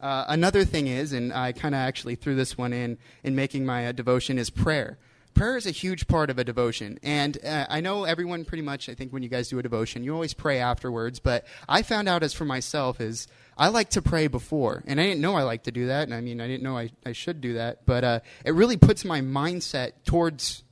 Uh, 0.00 0.24
another 0.28 0.64
thing 0.64 0.86
is, 0.86 1.12
and 1.12 1.32
I 1.32 1.50
kind 1.50 1.74
of 1.74 1.80
actually 1.80 2.14
threw 2.14 2.36
this 2.36 2.56
one 2.56 2.72
in 2.72 2.96
in 3.24 3.34
making 3.34 3.66
my 3.66 3.88
uh, 3.88 3.90
devotion, 3.90 4.38
is 4.38 4.50
prayer 4.50 4.98
prayer 5.38 5.56
is 5.56 5.66
a 5.66 5.70
huge 5.70 6.08
part 6.08 6.30
of 6.30 6.38
a 6.38 6.44
devotion. 6.44 6.98
And 7.02 7.38
uh, 7.44 7.66
I 7.68 7.80
know 7.80 8.04
everyone 8.04 8.44
pretty 8.44 8.62
much, 8.62 8.88
I 8.88 8.94
think 8.94 9.12
when 9.12 9.22
you 9.22 9.28
guys 9.28 9.48
do 9.48 9.58
a 9.58 9.62
devotion, 9.62 10.02
you 10.02 10.12
always 10.12 10.34
pray 10.34 10.58
afterwards. 10.58 11.20
But 11.20 11.46
I 11.68 11.82
found 11.82 12.08
out 12.08 12.22
as 12.24 12.34
for 12.34 12.44
myself 12.44 13.00
is 13.00 13.28
I 13.56 13.68
like 13.68 13.90
to 13.90 14.02
pray 14.02 14.26
before. 14.26 14.82
And 14.86 15.00
I 15.00 15.04
didn't 15.04 15.20
know 15.20 15.36
I 15.36 15.42
like 15.42 15.62
to 15.64 15.72
do 15.72 15.86
that. 15.86 16.02
And 16.02 16.14
I 16.14 16.20
mean, 16.20 16.40
I 16.40 16.48
didn't 16.48 16.64
know 16.64 16.76
I, 16.76 16.90
I 17.06 17.12
should 17.12 17.40
do 17.40 17.54
that. 17.54 17.86
But 17.86 18.04
uh, 18.04 18.20
it 18.44 18.52
really 18.52 18.76
puts 18.76 19.04
my 19.04 19.20
mindset 19.20 19.92
towards 20.04 20.64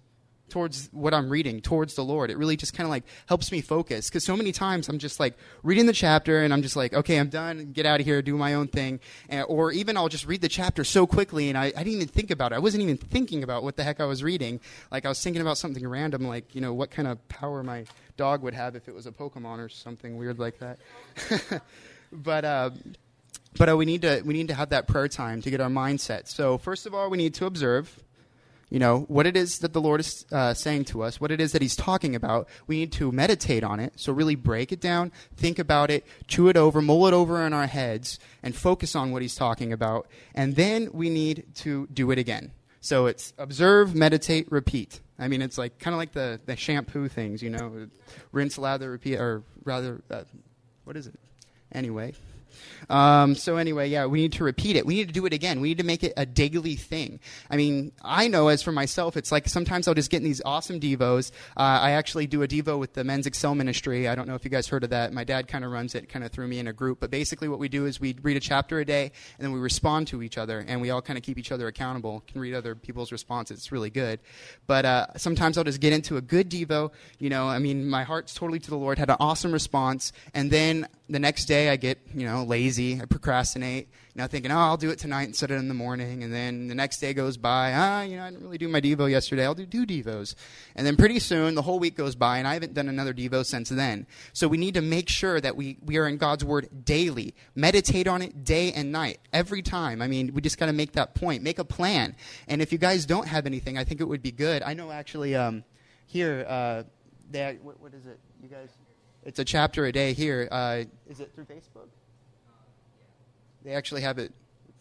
towards 0.48 0.88
what 0.92 1.12
I'm 1.12 1.28
reading, 1.28 1.60
towards 1.60 1.94
the 1.94 2.04
Lord. 2.04 2.30
It 2.30 2.38
really 2.38 2.56
just 2.56 2.74
kind 2.74 2.86
of 2.86 2.90
like 2.90 3.04
helps 3.26 3.50
me 3.50 3.60
focus 3.60 4.08
because 4.08 4.24
so 4.24 4.36
many 4.36 4.52
times 4.52 4.88
I'm 4.88 4.98
just 4.98 5.18
like 5.18 5.36
reading 5.62 5.86
the 5.86 5.92
chapter 5.92 6.42
and 6.42 6.52
I'm 6.52 6.62
just 6.62 6.76
like, 6.76 6.92
okay, 6.94 7.18
I'm 7.18 7.28
done, 7.28 7.72
get 7.72 7.86
out 7.86 8.00
of 8.00 8.06
here, 8.06 8.22
do 8.22 8.36
my 8.36 8.54
own 8.54 8.68
thing. 8.68 9.00
And, 9.28 9.44
or 9.48 9.72
even 9.72 9.96
I'll 9.96 10.08
just 10.08 10.26
read 10.26 10.40
the 10.40 10.48
chapter 10.48 10.84
so 10.84 11.06
quickly 11.06 11.48
and 11.48 11.58
I, 11.58 11.66
I 11.66 11.70
didn't 11.70 11.94
even 11.94 12.08
think 12.08 12.30
about 12.30 12.52
it. 12.52 12.56
I 12.56 12.58
wasn't 12.58 12.82
even 12.82 12.96
thinking 12.96 13.42
about 13.42 13.62
what 13.62 13.76
the 13.76 13.84
heck 13.84 14.00
I 14.00 14.06
was 14.06 14.22
reading. 14.22 14.60
Like 14.90 15.04
I 15.04 15.08
was 15.08 15.22
thinking 15.22 15.42
about 15.42 15.58
something 15.58 15.86
random, 15.86 16.26
like, 16.26 16.54
you 16.54 16.60
know, 16.60 16.72
what 16.72 16.90
kind 16.90 17.08
of 17.08 17.26
power 17.28 17.62
my 17.62 17.84
dog 18.16 18.42
would 18.42 18.54
have 18.54 18.76
if 18.76 18.88
it 18.88 18.94
was 18.94 19.06
a 19.06 19.12
Pokemon 19.12 19.58
or 19.58 19.68
something 19.68 20.16
weird 20.16 20.38
like 20.38 20.58
that. 20.60 20.78
but, 22.12 22.44
uh, 22.44 22.70
but 23.58 23.70
uh, 23.70 23.76
we 23.76 23.84
need 23.86 24.02
to 24.02 24.20
we 24.24 24.34
need 24.34 24.48
to 24.48 24.54
have 24.54 24.68
that 24.68 24.86
prayer 24.86 25.08
time 25.08 25.40
to 25.42 25.50
get 25.50 25.60
our 25.60 25.70
mindset. 25.70 26.28
So 26.28 26.58
first 26.58 26.84
of 26.84 26.94
all, 26.94 27.08
we 27.08 27.16
need 27.16 27.32
to 27.34 27.46
observe 27.46 27.98
you 28.68 28.80
know, 28.80 29.00
what 29.08 29.26
it 29.26 29.36
is 29.36 29.58
that 29.60 29.72
the 29.72 29.80
Lord 29.80 30.00
is 30.00 30.26
uh, 30.32 30.52
saying 30.52 30.86
to 30.86 31.02
us, 31.02 31.20
what 31.20 31.30
it 31.30 31.40
is 31.40 31.52
that 31.52 31.62
He's 31.62 31.76
talking 31.76 32.16
about. 32.16 32.48
We 32.66 32.78
need 32.78 32.92
to 32.92 33.12
meditate 33.12 33.62
on 33.62 33.78
it. 33.78 33.92
So, 33.96 34.12
really 34.12 34.34
break 34.34 34.72
it 34.72 34.80
down, 34.80 35.12
think 35.36 35.58
about 35.58 35.90
it, 35.90 36.04
chew 36.26 36.48
it 36.48 36.56
over, 36.56 36.82
mull 36.82 37.06
it 37.06 37.14
over 37.14 37.46
in 37.46 37.52
our 37.52 37.66
heads, 37.66 38.18
and 38.42 38.54
focus 38.54 38.96
on 38.96 39.12
what 39.12 39.22
He's 39.22 39.36
talking 39.36 39.72
about. 39.72 40.08
And 40.34 40.56
then 40.56 40.90
we 40.92 41.10
need 41.10 41.44
to 41.56 41.86
do 41.92 42.10
it 42.10 42.18
again. 42.18 42.50
So, 42.80 43.06
it's 43.06 43.32
observe, 43.38 43.94
meditate, 43.94 44.50
repeat. 44.50 45.00
I 45.18 45.28
mean, 45.28 45.42
it's 45.42 45.58
like 45.58 45.78
kind 45.78 45.94
of 45.94 45.98
like 45.98 46.12
the, 46.12 46.40
the 46.44 46.56
shampoo 46.56 47.08
things, 47.08 47.42
you 47.42 47.50
know, 47.50 47.88
rinse, 48.32 48.58
lather, 48.58 48.90
repeat, 48.90 49.16
or 49.16 49.42
rather, 49.64 50.02
uh, 50.10 50.24
what 50.84 50.96
is 50.96 51.06
it? 51.06 51.14
Anyway, 51.72 52.14
um, 52.88 53.34
so 53.34 53.56
anyway, 53.56 53.88
yeah, 53.88 54.06
we 54.06 54.20
need 54.20 54.32
to 54.34 54.44
repeat 54.44 54.76
it. 54.76 54.86
We 54.86 54.94
need 54.94 55.08
to 55.08 55.14
do 55.14 55.26
it 55.26 55.32
again. 55.32 55.60
We 55.60 55.68
need 55.68 55.78
to 55.78 55.84
make 55.84 56.04
it 56.04 56.12
a 56.16 56.26
daily 56.26 56.76
thing. 56.76 57.20
I 57.50 57.56
mean, 57.56 57.92
I 58.02 58.28
know 58.28 58.48
as 58.48 58.62
for 58.62 58.72
myself, 58.72 59.16
it's 59.16 59.32
like 59.32 59.48
sometimes 59.48 59.88
I'll 59.88 59.94
just 59.94 60.10
get 60.10 60.18
in 60.18 60.24
these 60.24 60.42
awesome 60.44 60.80
devos. 60.80 61.30
Uh, 61.56 61.60
I 61.60 61.92
actually 61.92 62.26
do 62.26 62.42
a 62.42 62.48
devo 62.48 62.78
with 62.78 62.94
the 62.94 63.04
Men's 63.04 63.26
Excel 63.26 63.54
Ministry. 63.54 64.08
I 64.08 64.14
don't 64.14 64.28
know 64.28 64.34
if 64.34 64.44
you 64.44 64.50
guys 64.50 64.68
heard 64.68 64.84
of 64.84 64.90
that. 64.90 65.12
My 65.12 65.24
dad 65.24 65.48
kind 65.48 65.64
of 65.64 65.70
runs 65.70 65.94
it, 65.94 66.08
kind 66.08 66.24
of 66.24 66.30
threw 66.30 66.46
me 66.46 66.58
in 66.58 66.68
a 66.68 66.72
group. 66.72 67.00
But 67.00 67.10
basically, 67.10 67.48
what 67.48 67.58
we 67.58 67.68
do 67.68 67.86
is 67.86 68.00
we 68.00 68.16
read 68.22 68.36
a 68.36 68.40
chapter 68.40 68.78
a 68.78 68.84
day, 68.84 69.12
and 69.38 69.44
then 69.44 69.52
we 69.52 69.60
respond 69.60 70.08
to 70.08 70.22
each 70.22 70.38
other, 70.38 70.64
and 70.66 70.80
we 70.80 70.90
all 70.90 71.02
kind 71.02 71.16
of 71.16 71.22
keep 71.22 71.38
each 71.38 71.52
other 71.52 71.66
accountable. 71.66 72.22
Can 72.26 72.40
read 72.40 72.54
other 72.54 72.74
people's 72.74 73.12
responses. 73.12 73.58
It's 73.58 73.72
really 73.72 73.90
good. 73.90 74.20
But 74.66 74.84
uh, 74.84 75.06
sometimes 75.16 75.58
I'll 75.58 75.64
just 75.64 75.80
get 75.80 75.92
into 75.92 76.16
a 76.16 76.20
good 76.20 76.50
devo. 76.50 76.92
You 77.18 77.30
know, 77.30 77.48
I 77.48 77.58
mean, 77.58 77.88
my 77.88 78.04
heart's 78.04 78.34
totally 78.34 78.58
to 78.60 78.70
the 78.70 78.76
Lord. 78.76 78.98
Had 78.98 79.10
an 79.10 79.16
awesome 79.20 79.52
response, 79.52 80.12
and 80.34 80.50
then 80.50 80.86
the 81.08 81.18
next 81.18 81.44
day 81.46 81.70
I 81.70 81.76
get 81.76 81.98
you 82.14 82.26
know 82.26 82.42
lazy. 82.46 83.00
I 83.00 83.04
procrastinate. 83.04 83.88
You 84.14 84.22
know, 84.22 84.28
thinking, 84.28 84.50
oh, 84.50 84.58
I'll 84.58 84.76
do 84.78 84.90
it 84.90 84.98
tonight 84.98 85.24
instead 85.28 85.50
of 85.50 85.58
in 85.58 85.68
the 85.68 85.74
morning. 85.74 86.22
And 86.22 86.32
then 86.32 86.68
the 86.68 86.74
next 86.74 86.98
day 86.98 87.12
goes 87.12 87.36
by. 87.36 87.72
Ah, 87.74 88.02
you 88.02 88.16
know, 88.16 88.24
I 88.24 88.30
didn't 88.30 88.42
really 88.42 88.56
do 88.58 88.68
my 88.68 88.80
devo 88.80 89.10
yesterday. 89.10 89.44
I'll 89.44 89.54
do 89.54 89.66
two 89.66 89.84
devos. 89.84 90.34
And 90.74 90.86
then 90.86 90.96
pretty 90.96 91.18
soon, 91.18 91.54
the 91.54 91.62
whole 91.62 91.78
week 91.78 91.96
goes 91.96 92.14
by, 92.14 92.38
and 92.38 92.48
I 92.48 92.54
haven't 92.54 92.72
done 92.72 92.88
another 92.88 93.12
devo 93.12 93.44
since 93.44 93.68
then. 93.68 94.06
So 94.32 94.48
we 94.48 94.56
need 94.56 94.74
to 94.74 94.80
make 94.80 95.08
sure 95.08 95.40
that 95.40 95.56
we 95.56 95.78
we 95.84 95.98
are 95.98 96.08
in 96.08 96.16
God's 96.16 96.44
word 96.44 96.84
daily. 96.84 97.34
Meditate 97.54 98.08
on 98.08 98.22
it 98.22 98.44
day 98.44 98.72
and 98.72 98.90
night, 98.90 99.18
every 99.32 99.62
time. 99.62 100.00
I 100.00 100.06
mean, 100.06 100.32
we 100.32 100.40
just 100.40 100.58
got 100.58 100.66
to 100.66 100.72
make 100.72 100.92
that 100.92 101.14
point. 101.14 101.42
Make 101.42 101.58
a 101.58 101.64
plan. 101.64 102.16
And 102.48 102.62
if 102.62 102.72
you 102.72 102.78
guys 102.78 103.04
don't 103.04 103.28
have 103.28 103.46
anything, 103.46 103.76
I 103.76 103.84
think 103.84 104.00
it 104.00 104.04
would 104.04 104.22
be 104.22 104.32
good. 104.32 104.62
I 104.62 104.72
know 104.74 104.90
actually 104.90 105.34
um, 105.34 105.64
here, 106.06 106.46
uh, 106.48 106.84
they, 107.30 107.58
what, 107.62 107.80
what 107.80 107.92
is 107.92 108.06
it? 108.06 108.18
You 108.42 108.48
guys, 108.48 108.70
it's 109.24 109.38
a 109.38 109.44
chapter 109.44 109.84
a 109.86 109.92
day 109.92 110.12
here. 110.12 110.48
Uh, 110.50 110.84
is 111.08 111.20
it 111.20 111.32
through 111.34 111.44
Facebook? 111.44 111.88
They 113.66 113.72
actually 113.72 114.02
have 114.02 114.20
it 114.20 114.32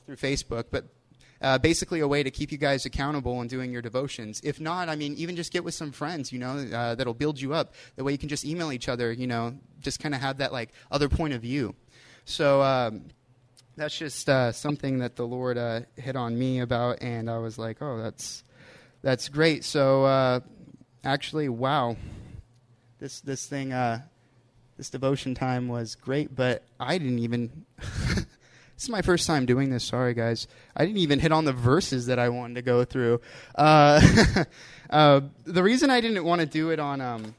through 0.05 0.17
Facebook, 0.17 0.65
but 0.69 0.85
uh, 1.41 1.57
basically 1.57 2.01
a 2.01 2.07
way 2.07 2.21
to 2.21 2.29
keep 2.29 2.51
you 2.51 2.59
guys 2.59 2.85
accountable 2.85 3.41
and 3.41 3.49
doing 3.49 3.71
your 3.71 3.81
devotions. 3.81 4.39
If 4.43 4.61
not, 4.61 4.89
I 4.89 4.95
mean, 4.95 5.15
even 5.15 5.35
just 5.35 5.51
get 5.51 5.63
with 5.63 5.73
some 5.73 5.91
friends, 5.91 6.31
you 6.31 6.37
know, 6.37 6.59
uh, 6.71 6.93
that'll 6.93 7.15
build 7.15 7.41
you 7.41 7.55
up. 7.55 7.73
That 7.95 8.03
way 8.03 8.11
you 8.11 8.19
can 8.19 8.29
just 8.29 8.45
email 8.45 8.71
each 8.71 8.87
other, 8.87 9.11
you 9.11 9.25
know, 9.25 9.57
just 9.81 9.99
kind 9.99 10.13
of 10.13 10.21
have 10.21 10.37
that 10.37 10.53
like 10.53 10.71
other 10.91 11.09
point 11.09 11.33
of 11.33 11.41
view. 11.41 11.73
So 12.25 12.61
um, 12.61 13.05
that's 13.75 13.97
just 13.97 14.29
uh, 14.29 14.51
something 14.51 14.99
that 14.99 15.15
the 15.15 15.25
Lord 15.25 15.57
uh, 15.57 15.81
hit 15.95 16.15
on 16.15 16.37
me 16.37 16.59
about, 16.59 17.01
and 17.01 17.27
I 17.27 17.39
was 17.39 17.57
like, 17.57 17.81
oh, 17.81 17.97
that's 17.97 18.43
that's 19.01 19.29
great. 19.29 19.63
So 19.63 20.05
uh, 20.05 20.41
actually, 21.03 21.49
wow, 21.49 21.97
this 22.99 23.19
this 23.21 23.47
thing, 23.47 23.73
uh, 23.73 24.01
this 24.77 24.91
devotion 24.91 25.33
time 25.33 25.69
was 25.69 25.95
great, 25.95 26.35
but 26.35 26.61
I 26.79 26.99
didn't 26.99 27.17
even. 27.17 27.65
This 28.75 28.83
is 28.83 28.89
my 28.89 29.01
first 29.01 29.25
time 29.25 29.45
doing 29.45 29.69
this. 29.69 29.85
Sorry, 29.85 30.13
guys. 30.13 30.47
I 30.75 30.85
didn't 30.85 30.97
even 30.97 31.19
hit 31.19 31.31
on 31.31 31.45
the 31.45 31.53
verses 31.53 32.07
that 32.07 32.19
I 32.19 32.27
wanted 32.27 32.55
to 32.55 32.61
go 32.61 32.83
through. 32.83 33.21
Uh, 33.55 34.01
uh, 34.89 35.21
the 35.45 35.63
reason 35.63 35.89
I 35.89 36.01
didn't 36.01 36.25
want 36.25 36.41
to 36.41 36.45
do 36.45 36.71
it 36.71 36.79
on 36.79 36.99
um, 36.99 37.35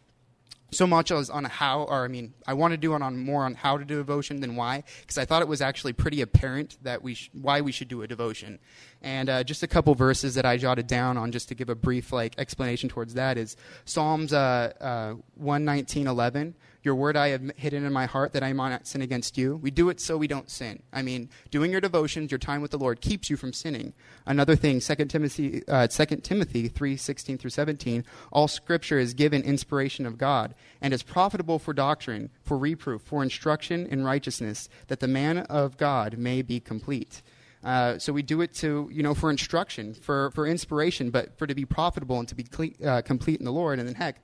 so 0.71 0.87
much 0.87 1.11
as 1.11 1.28
on 1.28 1.45
how, 1.45 1.83
or 1.83 2.05
I 2.05 2.09
mean, 2.09 2.33
I 2.47 2.55
want 2.55 2.73
to 2.73 2.78
do 2.78 2.95
it 2.95 3.02
on 3.02 3.19
more 3.19 3.45
on 3.45 3.55
how 3.55 3.76
to 3.76 3.85
do 3.85 3.97
devotion 3.97 4.40
than 4.40 4.57
why, 4.57 4.83
because 5.00 5.19
I 5.19 5.26
thought 5.26 5.43
it 5.43 5.49
was 5.49 5.61
actually 5.61 5.93
pretty 5.93 6.23
apparent 6.23 6.78
that 6.83 7.02
we 7.02 7.14
sh- 7.14 7.31
why 7.33 7.61
we 7.61 7.71
should 7.71 7.88
do 7.88 8.00
a 8.02 8.07
devotion. 8.07 8.59
And 9.02 9.28
uh, 9.28 9.45
just 9.45 9.62
a 9.62 9.66
couple 9.66 9.95
verses 9.95 10.35
that 10.35 10.47
I 10.47 10.57
jotted 10.57 10.87
down 10.87 11.19
on, 11.19 11.33
just 11.33 11.49
to 11.49 11.55
give 11.55 11.69
a 11.69 11.75
brief 11.75 12.12
like 12.12 12.35
explanation 12.38 12.88
towards 12.88 13.14
that, 13.14 13.37
is 13.37 13.57
Psalms 13.85 14.33
uh, 14.33 14.73
uh, 14.81 15.14
one 15.35 15.64
nineteen 15.66 16.07
eleven. 16.07 16.55
Your 16.87 16.95
word 16.95 17.16
I 17.16 17.31
have 17.31 17.50
hidden 17.57 17.85
in 17.85 17.93
my 17.93 18.07
heart 18.07 18.33
that 18.35 18.45
I 18.45 18.52
might 18.52 18.69
not 18.69 18.87
sin 18.87 19.02
against 19.02 19.37
you. 19.37 19.57
We 19.57 19.73
do 19.73 19.88
it 19.88 19.99
so 19.99 20.16
we 20.16 20.28
don't 20.28 20.49
sin. 20.49 20.85
I 20.93 21.02
mean, 21.02 21.31
doing 21.50 21.73
your 21.73 21.81
devotions, 21.81 22.31
your 22.31 22.38
time 22.38 22.62
with 22.62 22.71
the 22.71 22.78
Lord, 22.78 23.00
keeps 23.00 23.28
you 23.28 23.37
from 23.37 23.52
sinning. 23.52 23.93
Another 24.25 24.55
thing, 24.55 24.78
2 24.78 24.95
Timothy, 25.07 25.66
uh, 25.66 25.88
2 25.88 26.05
Timothy 26.19 26.69
3 26.69 26.97
16 26.97 27.38
through 27.38 27.50
17, 27.50 28.05
all 28.31 28.47
scripture 28.47 29.00
is 29.00 29.14
given 29.14 29.43
inspiration 29.43 30.07
of 30.07 30.16
God 30.16 30.55
and 30.81 30.95
is 30.95 31.02
profitable 31.02 31.59
for 31.59 31.75
doctrine, 31.75 32.31
for 32.45 32.57
reproof, 32.57 33.02
for 33.02 33.21
instruction 33.21 33.87
in 33.87 34.05
righteousness, 34.05 34.69
that 34.87 35.00
the 35.00 35.09
man 35.09 35.38
of 35.38 35.78
God 35.78 36.16
may 36.16 36.40
be 36.40 36.61
complete. 36.61 37.21
Uh, 37.64 37.99
so 37.99 38.12
we 38.12 38.23
do 38.23 38.43
it 38.43 38.55
to, 38.55 38.88
you 38.93 39.02
know, 39.02 39.12
for 39.12 39.28
instruction, 39.28 39.93
for, 39.93 40.31
for 40.31 40.47
inspiration, 40.47 41.11
but 41.11 41.37
for 41.37 41.49
to 41.49 41.55
be 41.57 41.64
profitable 41.64 42.21
and 42.21 42.28
to 42.28 42.37
be 42.37 42.45
cle- 42.45 42.69
uh, 42.85 43.02
complete 43.02 43.40
in 43.40 43.45
the 43.45 43.52
Lord. 43.52 43.81
And 43.81 43.88
then, 43.88 43.97
heck, 43.97 44.23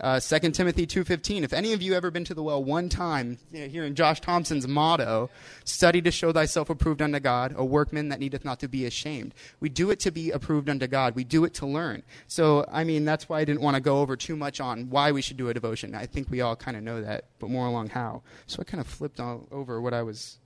uh, 0.00 0.18
2 0.18 0.50
Timothy 0.52 0.86
2.15, 0.86 1.42
if 1.42 1.52
any 1.52 1.72
of 1.72 1.82
you 1.82 1.94
ever 1.94 2.10
been 2.10 2.24
to 2.24 2.34
the 2.34 2.42
well 2.42 2.62
one 2.62 2.88
time, 2.88 3.38
you 3.52 3.60
know, 3.60 3.68
hearing 3.68 3.94
Josh 3.94 4.20
Thompson's 4.20 4.66
motto, 4.66 5.28
study 5.64 6.00
to 6.02 6.10
show 6.10 6.32
thyself 6.32 6.70
approved 6.70 7.02
unto 7.02 7.20
God, 7.20 7.54
a 7.56 7.64
workman 7.64 8.08
that 8.08 8.18
needeth 8.18 8.44
not 8.44 8.58
to 8.60 8.68
be 8.68 8.86
ashamed. 8.86 9.34
We 9.60 9.68
do 9.68 9.90
it 9.90 10.00
to 10.00 10.10
be 10.10 10.30
approved 10.30 10.70
unto 10.70 10.86
God. 10.86 11.14
We 11.14 11.24
do 11.24 11.44
it 11.44 11.54
to 11.54 11.66
learn. 11.66 12.02
So, 12.26 12.64
I 12.72 12.84
mean, 12.84 13.04
that's 13.04 13.28
why 13.28 13.40
I 13.40 13.44
didn't 13.44 13.60
want 13.60 13.74
to 13.74 13.82
go 13.82 14.00
over 14.00 14.16
too 14.16 14.34
much 14.36 14.60
on 14.60 14.88
why 14.88 15.12
we 15.12 15.20
should 15.20 15.36
do 15.36 15.48
a 15.48 15.54
devotion. 15.54 15.94
I 15.94 16.06
think 16.06 16.30
we 16.30 16.40
all 16.40 16.56
kind 16.56 16.76
of 16.76 16.82
know 16.82 17.02
that, 17.02 17.26
but 17.38 17.50
more 17.50 17.66
along 17.66 17.90
how. 17.90 18.22
So 18.46 18.60
I 18.60 18.64
kind 18.64 18.80
of 18.80 18.86
flipped 18.86 19.20
all 19.20 19.46
over 19.52 19.80
what 19.80 19.92
I 19.92 20.02
was 20.02 20.38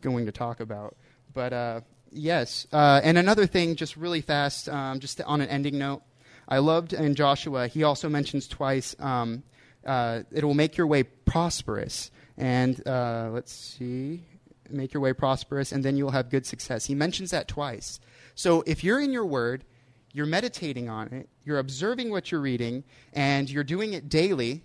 going 0.00 0.26
to 0.26 0.32
talk 0.32 0.58
about. 0.60 0.96
But, 1.32 1.52
uh, 1.52 1.80
yes. 2.10 2.66
Uh, 2.72 3.00
and 3.04 3.16
another 3.16 3.46
thing, 3.46 3.76
just 3.76 3.96
really 3.96 4.20
fast, 4.20 4.68
um, 4.68 4.98
just 4.98 5.20
on 5.22 5.40
an 5.40 5.48
ending 5.48 5.78
note, 5.78 6.02
I 6.48 6.58
loved 6.58 6.92
in 6.92 7.14
Joshua, 7.14 7.68
he 7.68 7.82
also 7.82 8.08
mentions 8.08 8.48
twice, 8.48 8.94
um, 8.98 9.42
uh, 9.86 10.22
it 10.32 10.44
will 10.44 10.54
make 10.54 10.76
your 10.76 10.86
way 10.86 11.02
prosperous. 11.02 12.10
And 12.36 12.86
uh, 12.86 13.30
let's 13.32 13.52
see, 13.52 14.24
make 14.70 14.92
your 14.92 15.00
way 15.00 15.12
prosperous, 15.12 15.72
and 15.72 15.84
then 15.84 15.96
you'll 15.96 16.10
have 16.10 16.30
good 16.30 16.46
success. 16.46 16.86
He 16.86 16.94
mentions 16.94 17.30
that 17.30 17.48
twice. 17.48 18.00
So 18.34 18.62
if 18.66 18.82
you're 18.82 19.00
in 19.00 19.12
your 19.12 19.26
word, 19.26 19.64
you're 20.12 20.26
meditating 20.26 20.88
on 20.88 21.08
it, 21.08 21.28
you're 21.44 21.58
observing 21.58 22.10
what 22.10 22.30
you're 22.30 22.40
reading, 22.40 22.84
and 23.12 23.48
you're 23.50 23.64
doing 23.64 23.92
it 23.92 24.08
daily, 24.08 24.62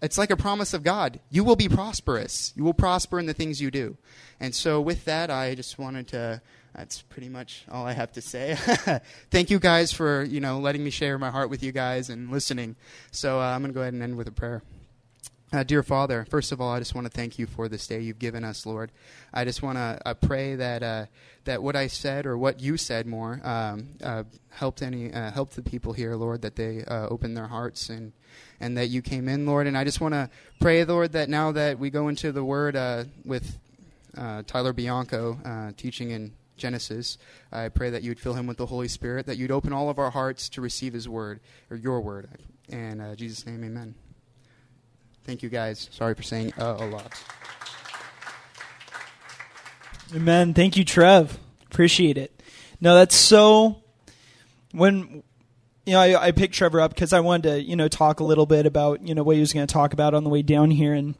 it's 0.00 0.16
like 0.16 0.30
a 0.30 0.36
promise 0.36 0.74
of 0.74 0.82
God. 0.82 1.20
You 1.28 1.44
will 1.44 1.56
be 1.56 1.68
prosperous. 1.68 2.52
You 2.56 2.62
will 2.62 2.74
prosper 2.74 3.18
in 3.18 3.26
the 3.26 3.34
things 3.34 3.60
you 3.60 3.70
do. 3.70 3.96
And 4.38 4.54
so, 4.54 4.80
with 4.80 5.04
that, 5.06 5.30
I 5.30 5.54
just 5.54 5.78
wanted 5.78 6.08
to 6.08 6.40
that's 6.74 7.02
pretty 7.02 7.28
much 7.28 7.64
all 7.70 7.86
I 7.86 7.92
have 7.92 8.12
to 8.12 8.20
say. 8.20 8.56
Thank 9.30 9.50
you 9.50 9.58
guys 9.58 9.92
for 9.92 10.22
you 10.22 10.40
know 10.40 10.58
letting 10.58 10.84
me 10.84 10.90
share 10.90 11.18
my 11.18 11.30
heart 11.30 11.50
with 11.50 11.62
you 11.62 11.72
guys 11.72 12.10
and 12.10 12.30
listening. 12.30 12.76
So 13.10 13.40
uh, 13.40 13.44
I'm 13.44 13.60
going 13.62 13.72
to 13.72 13.74
go 13.74 13.82
ahead 13.82 13.94
and 13.94 14.02
end 14.02 14.16
with 14.16 14.28
a 14.28 14.32
prayer. 14.32 14.62
Uh, 15.50 15.62
dear 15.62 15.82
Father, 15.82 16.26
first 16.28 16.52
of 16.52 16.60
all, 16.60 16.74
I 16.74 16.78
just 16.78 16.94
want 16.94 17.06
to 17.06 17.10
thank 17.10 17.38
you 17.38 17.46
for 17.46 17.70
this 17.70 17.86
day 17.86 18.00
you've 18.00 18.18
given 18.18 18.44
us, 18.44 18.66
Lord. 18.66 18.92
I 19.32 19.44
just 19.44 19.62
want 19.62 19.78
to 19.78 19.98
uh, 20.04 20.12
pray 20.12 20.54
that 20.56 20.82
uh, 20.82 21.06
that 21.44 21.62
what 21.62 21.74
I 21.74 21.86
said 21.86 22.26
or 22.26 22.36
what 22.36 22.60
you 22.60 22.76
said 22.76 23.06
more 23.06 23.40
um, 23.42 23.88
uh, 24.02 24.24
helped 24.50 24.82
any 24.82 25.10
uh, 25.10 25.30
helped 25.30 25.56
the 25.56 25.62
people 25.62 25.94
here, 25.94 26.16
Lord, 26.16 26.42
that 26.42 26.56
they 26.56 26.84
uh, 26.84 27.08
opened 27.08 27.34
their 27.34 27.46
hearts 27.46 27.88
and 27.88 28.12
and 28.60 28.76
that 28.76 28.88
you 28.88 29.00
came 29.00 29.26
in, 29.26 29.46
Lord. 29.46 29.66
And 29.66 29.78
I 29.78 29.84
just 29.84 30.02
want 30.02 30.12
to 30.12 30.28
pray, 30.60 30.84
Lord, 30.84 31.12
that 31.12 31.30
now 31.30 31.50
that 31.52 31.78
we 31.78 31.88
go 31.88 32.08
into 32.08 32.30
the 32.30 32.44
Word 32.44 32.74
with 33.24 33.58
Tyler 34.14 34.74
Bianco 34.74 35.72
teaching 35.78 36.10
in 36.10 36.34
Genesis. 36.58 37.16
I 37.50 37.68
pray 37.68 37.90
that 37.90 38.02
you'd 38.02 38.20
fill 38.20 38.34
him 38.34 38.46
with 38.46 38.58
the 38.58 38.66
Holy 38.66 38.88
Spirit, 38.88 39.26
that 39.26 39.38
you'd 39.38 39.50
open 39.50 39.72
all 39.72 39.88
of 39.88 39.98
our 39.98 40.10
hearts 40.10 40.48
to 40.50 40.60
receive 40.60 40.92
his 40.92 41.08
word, 41.08 41.40
or 41.70 41.76
your 41.76 42.00
word. 42.00 42.28
In 42.68 43.00
uh, 43.00 43.14
Jesus' 43.14 43.46
name, 43.46 43.64
amen. 43.64 43.94
Thank 45.24 45.42
you, 45.42 45.48
guys. 45.48 45.88
Sorry 45.92 46.14
for 46.14 46.22
saying 46.22 46.52
uh, 46.58 46.76
a 46.78 46.86
lot. 46.86 47.12
Amen. 50.14 50.54
Thank 50.54 50.76
you, 50.76 50.84
Trev. 50.84 51.38
Appreciate 51.70 52.16
it. 52.16 52.42
No, 52.80 52.94
that's 52.94 53.14
so. 53.14 53.82
When 54.72 55.22
you 55.88 55.94
know, 55.94 56.00
I, 56.00 56.26
I 56.26 56.30
picked 56.32 56.54
Trevor 56.54 56.80
up 56.82 56.94
because 56.94 57.14
I 57.14 57.20
wanted 57.20 57.50
to, 57.50 57.62
you 57.62 57.74
know, 57.74 57.88
talk 57.88 58.20
a 58.20 58.24
little 58.24 58.44
bit 58.44 58.66
about, 58.66 59.06
you 59.06 59.14
know, 59.14 59.22
what 59.22 59.36
he 59.36 59.40
was 59.40 59.54
going 59.54 59.66
to 59.66 59.72
talk 59.72 59.94
about 59.94 60.12
on 60.12 60.22
the 60.22 60.28
way 60.28 60.42
down 60.42 60.70
here, 60.70 60.92
and 60.92 61.14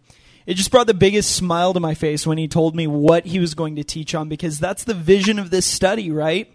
it 0.48 0.56
just 0.56 0.70
brought 0.70 0.86
the 0.86 0.94
biggest 0.94 1.36
smile 1.36 1.74
to 1.74 1.78
my 1.78 1.92
face 1.92 2.26
when 2.26 2.38
he 2.38 2.48
told 2.48 2.74
me 2.74 2.86
what 2.86 3.26
he 3.26 3.38
was 3.38 3.52
going 3.54 3.76
to 3.76 3.84
teach 3.84 4.14
on 4.14 4.30
because 4.30 4.58
that's 4.58 4.82
the 4.82 4.94
vision 4.94 5.38
of 5.38 5.50
this 5.50 5.66
study, 5.66 6.10
right? 6.10 6.50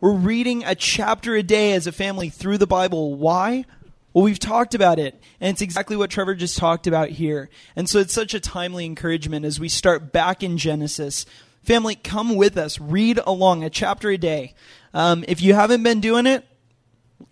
We're 0.00 0.12
reading 0.12 0.62
a 0.62 0.76
chapter 0.76 1.34
a 1.34 1.42
day 1.42 1.72
as 1.72 1.88
a 1.88 1.92
family 1.92 2.28
through 2.28 2.58
the 2.58 2.68
Bible. 2.68 3.16
Why? 3.16 3.64
Well, 4.12 4.22
we've 4.22 4.38
talked 4.38 4.76
about 4.76 5.00
it, 5.00 5.20
and 5.40 5.50
it's 5.50 5.62
exactly 5.62 5.96
what 5.96 6.10
Trevor 6.10 6.36
just 6.36 6.56
talked 6.58 6.86
about 6.86 7.08
here. 7.08 7.50
And 7.74 7.88
so 7.88 7.98
it's 7.98 8.14
such 8.14 8.34
a 8.34 8.40
timely 8.40 8.84
encouragement 8.86 9.44
as 9.44 9.58
we 9.58 9.68
start 9.68 10.12
back 10.12 10.44
in 10.44 10.56
Genesis. 10.56 11.26
Family, 11.64 11.96
come 11.96 12.36
with 12.36 12.56
us. 12.56 12.78
Read 12.78 13.18
along 13.26 13.64
a 13.64 13.70
chapter 13.70 14.10
a 14.10 14.16
day. 14.16 14.54
Um, 14.92 15.24
if 15.26 15.42
you 15.42 15.54
haven't 15.54 15.82
been 15.82 16.00
doing 16.00 16.26
it, 16.26 16.44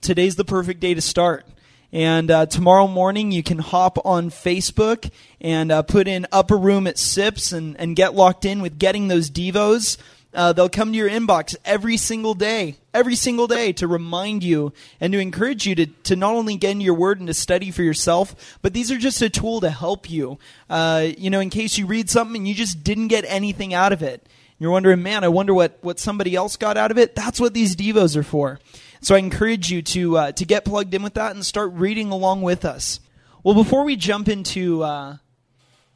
today's 0.01 0.35
the 0.35 0.45
perfect 0.45 0.81
day 0.81 0.95
to 0.95 1.01
start. 1.01 1.47
And 1.93 2.31
uh, 2.31 2.47
tomorrow 2.47 2.87
morning, 2.87 3.33
you 3.33 3.43
can 3.43 3.59
hop 3.59 3.99
on 4.07 4.31
Facebook 4.31 5.11
and 5.43 5.71
uh, 5.71 5.83
put 5.83 6.09
in 6.09 6.27
Upper 6.33 6.57
Room 6.57 6.87
at 6.87 6.99
SIPS 6.99 7.53
and, 7.53 7.79
and 7.79 7.95
get 7.95 8.15
locked 8.15 8.47
in 8.47 8.63
with 8.63 8.79
getting 8.79 9.09
those 9.09 9.31
Devos. 9.31 9.99
Uh, 10.33 10.55
they'll 10.55 10.71
come 10.71 10.93
to 10.93 10.97
your 10.97 11.11
inbox 11.11 11.55
every 11.67 11.99
single 11.99 12.33
day, 12.33 12.77
every 12.95 13.15
single 13.15 13.47
day 13.47 13.71
to 13.75 13.87
remind 13.87 14.43
you 14.43 14.73
and 14.99 15.13
to 15.13 15.19
encourage 15.19 15.67
you 15.67 15.75
to, 15.75 15.85
to 15.85 16.17
not 16.17 16.35
only 16.35 16.57
get 16.57 16.71
into 16.71 16.87
your 16.87 16.95
word 16.95 17.19
and 17.19 17.27
to 17.27 17.35
study 17.35 17.71
for 17.71 17.83
yourself, 17.83 18.59
but 18.63 18.73
these 18.73 18.91
are 18.91 18.97
just 18.97 19.21
a 19.21 19.29
tool 19.29 19.61
to 19.61 19.69
help 19.69 20.09
you. 20.09 20.39
Uh, 20.71 21.09
you 21.19 21.29
know, 21.29 21.41
in 21.41 21.51
case 21.51 21.77
you 21.77 21.85
read 21.85 22.09
something 22.09 22.37
and 22.37 22.49
you 22.49 22.55
just 22.55 22.83
didn't 22.83 23.09
get 23.09 23.27
anything 23.29 23.75
out 23.75 23.93
of 23.93 24.03
it. 24.03 24.27
You're 24.59 24.71
wondering, 24.71 25.03
man, 25.03 25.25
I 25.25 25.29
wonder 25.29 25.53
what, 25.53 25.77
what 25.83 25.99
somebody 25.99 26.35
else 26.35 26.57
got 26.57 26.79
out 26.79 26.91
of 26.91 26.97
it. 26.97 27.15
That's 27.15 27.39
what 27.41 27.53
these 27.53 27.77
Devos 27.77 28.17
are 28.17 28.23
for. 28.23 28.59
So 29.03 29.17
I 29.17 29.19
encourage 29.19 29.69
you 29.69 29.83
to 29.83 30.17
uh, 30.17 30.33
to 30.33 30.45
get 30.45 30.65
plugged 30.65 30.95
in 30.95 31.03
with 31.03 31.15
that 31.15 31.35
and 31.35 31.45
start 31.45 31.73
reading 31.73 32.13
along 32.13 32.43
with 32.43 32.65
us. 32.65 33.01
Well, 33.43 33.57
before 33.57 33.83
we 33.83 33.97
jump 33.97 34.29
into 34.29 34.85
uh, 34.85 35.17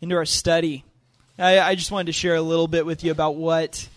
into 0.01 0.17
our 0.17 0.25
study, 0.25 0.85
I, 1.39 1.61
I 1.61 1.75
just 1.77 1.93
wanted 1.93 2.07
to 2.07 2.13
share 2.13 2.35
a 2.35 2.43
little 2.43 2.67
bit 2.67 2.85
with 2.85 3.05
you 3.05 3.13
about 3.13 3.37
what 3.37 3.89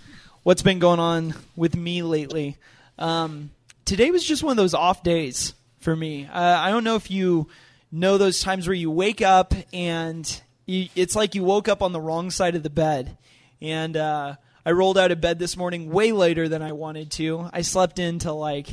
what's 0.43 0.61
been 0.61 0.77
going 0.77 0.99
on 0.99 1.33
with 1.55 1.75
me 1.75 2.03
lately. 2.03 2.57
Um, 2.99 3.49
today 3.83 4.11
was 4.11 4.23
just 4.23 4.43
one 4.43 4.51
of 4.51 4.57
those 4.57 4.75
off 4.75 5.01
days 5.01 5.55
for 5.79 5.95
me. 5.95 6.27
Uh, 6.31 6.39
I 6.59 6.69
don't 6.69 6.83
know 6.83 6.95
if 6.95 7.09
you 7.09 7.47
know 7.91 8.19
those 8.19 8.41
times 8.41 8.67
where 8.67 8.75
you 8.75 8.91
wake 8.91 9.23
up 9.23 9.55
and 9.73 10.41
you, 10.67 10.87
it's 10.95 11.15
like 11.15 11.33
you 11.33 11.43
woke 11.43 11.67
up 11.67 11.81
on 11.81 11.93
the 11.93 12.01
wrong 12.01 12.29
side 12.29 12.53
of 12.53 12.61
the 12.61 12.69
bed. 12.69 13.17
and 13.59 13.97
uh, 13.97 14.35
I 14.63 14.71
rolled 14.71 14.99
out 14.99 15.11
of 15.11 15.19
bed 15.19 15.39
this 15.39 15.57
morning 15.57 15.89
way 15.89 16.11
later 16.11 16.47
than 16.47 16.61
I 16.61 16.73
wanted 16.73 17.09
to. 17.13 17.49
I 17.51 17.61
slept 17.61 17.97
in 17.97 18.19
till 18.19 18.37
like 18.37 18.67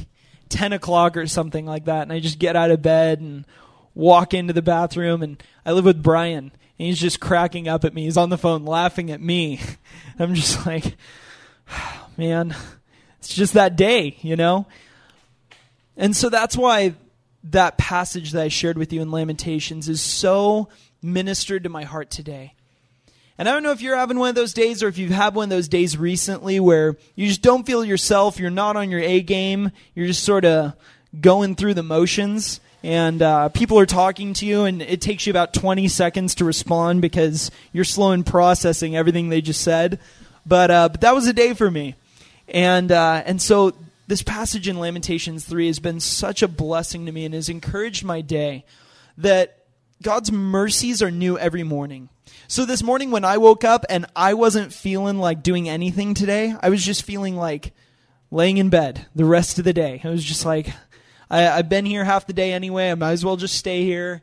10 0.49 0.73
o'clock 0.73 1.17
or 1.17 1.27
something 1.27 1.67
like 1.67 1.87
that, 1.87 2.03
and 2.03 2.13
I 2.13 2.21
just 2.21 2.39
get 2.39 2.57
out 2.57 2.71
of 2.71 2.83
bed 2.83 3.21
and 3.21 3.45
walk 3.95 4.35
into 4.35 4.53
the 4.53 4.63
bathroom, 4.63 5.23
and 5.23 5.43
I 5.65 5.73
live 5.73 5.85
with 5.85 6.03
Brian, 6.03 6.53
and 6.79 6.87
he's 6.87 7.01
just 7.01 7.21
cracking 7.21 7.69
up 7.69 7.85
at 7.85 7.95
me. 7.95 8.05
He's 8.05 8.17
on 8.17 8.31
the 8.31 8.39
phone 8.39 8.65
laughing 8.65 9.11
at 9.11 9.21
me. 9.21 9.61
I'm 10.19 10.35
just 10.35 10.67
like, 10.67 10.97
man, 12.17 12.55
it's 13.19 13.35
just 13.35 13.55
that 13.55 13.77
day, 13.77 14.17
you 14.21 14.37
know? 14.37 14.67
And 15.97 16.15
so 16.15 16.29
that's 16.29 16.57
why 16.57 16.95
that 17.45 17.79
passage 17.79 18.33
that 18.33 18.43
I 18.43 18.49
shared 18.49 18.77
with 18.77 18.93
you 18.93 19.01
in 19.01 19.11
Lamentations 19.11 19.89
is 19.89 20.03
so 20.03 20.69
ministered 21.03 21.65
to 21.65 21.69
my 21.69 21.85
heart 21.85 22.11
today. 22.11 22.55
And 23.39 23.49
I 23.49 23.53
don't 23.53 23.63
know 23.63 23.73
if 23.73 23.83
you're 23.83 23.97
having 23.97 24.19
one 24.19 24.31
of 24.31 24.35
those 24.35 24.55
days 24.55 24.83
or 24.83 24.89
if 24.89 24.97
you've 24.97 25.11
had 25.11 25.35
one 25.35 25.45
of 25.45 25.51
those 25.51 25.69
days 25.69 25.99
recently 25.99 26.59
where 26.59 26.97
you 27.15 27.29
just 27.29 27.43
don't 27.43 27.67
feel 27.67 27.85
yourself, 27.85 28.39
you're 28.39 28.51
not 28.51 28.77
on 28.77 28.91
your 28.91 29.01
A 29.01 29.21
game, 29.21 29.73
you're 29.95 30.07
just 30.07 30.25
sort 30.25 30.47
of 30.47 30.75
going 31.21 31.55
through 31.55 31.75
the 31.75 31.83
motions, 31.83 32.61
and 32.83 33.21
uh, 33.21 33.49
people 33.51 33.79
are 33.79 33.87
talking 33.87 34.33
to 34.35 34.47
you, 34.47 34.65
and 34.65 34.81
it 34.81 35.01
takes 35.01 35.27
you 35.27 35.33
about 35.33 35.53
20 35.53 35.89
seconds 35.89 36.37
to 36.37 36.45
respond 36.45 37.03
because 37.03 37.51
you're 37.73 37.85
slow 37.85 38.13
in 38.13 38.25
processing 38.25 38.97
everything 38.97 39.29
they 39.29 39.41
just 39.41 39.61
said. 39.61 39.99
But, 40.47 40.71
uh, 40.71 40.89
but 40.91 41.01
that 41.01 41.15
was 41.15 41.27
a 41.27 41.33
day 41.33 41.53
for 41.53 41.71
me. 41.71 41.95
And, 42.49 42.93
uh, 42.93 43.23
and 43.27 43.43
so 43.43 43.75
this 44.07 44.23
passage 44.23 44.69
in 44.69 44.79
Lamentations 44.79 45.45
3 45.45 45.67
has 45.67 45.79
been 45.79 46.01
such 46.01 46.43
a 46.43 46.49
blessing 46.49 47.07
to 47.07 47.13
me 47.13 47.25
and 47.25 47.35
has 47.35 47.49
encouraged 47.49 48.05
my 48.05 48.21
day 48.21 48.65
that 49.19 49.65
God's 50.03 50.31
mercies 50.31 51.03
are 51.03 51.11
new 51.11 51.39
every 51.39 51.65
morning. 51.65 52.09
So 52.49 52.65
this 52.65 52.83
morning 52.83 53.11
when 53.11 53.25
I 53.25 53.39
woke 53.39 53.65
up 53.65 53.85
and 53.91 54.07
I 54.15 54.35
wasn't 54.35 54.73
feeling 54.73 55.19
like 55.19 55.43
doing 55.43 55.69
anything 55.69 56.15
today, 56.15 56.55
I 56.61 56.69
was 56.69 56.85
just 56.85 57.03
feeling 57.03 57.37
like 57.37 57.73
laying 58.31 58.59
in 58.59 58.69
bed 58.69 59.07
the 59.17 59.25
rest 59.25 59.59
of 59.59 59.65
the 59.65 59.73
day. 59.73 60.01
I 60.05 60.11
was 60.11 60.25
just 60.25 60.45
like, 60.45 60.69
I, 61.29 61.41
have 61.41 61.69
been 61.69 61.85
here 61.85 62.05
half 62.05 62.27
the 62.27 62.33
day 62.33 62.53
anyway. 62.53 62.91
I 62.91 62.95
might 62.95 63.13
as 63.13 63.25
well 63.25 63.37
just 63.37 63.57
stay 63.57 63.83
here. 63.83 64.23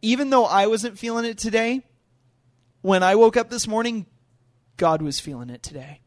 Even 0.00 0.30
though 0.30 0.44
I 0.44 0.68
wasn't 0.68 0.96
feeling 0.96 1.24
it 1.24 1.38
today, 1.38 1.82
when 2.82 3.02
I 3.02 3.16
woke 3.16 3.36
up 3.36 3.50
this 3.50 3.66
morning, 3.66 4.06
God 4.76 5.02
was 5.02 5.18
feeling 5.18 5.50
it 5.50 5.62
today. 5.62 6.00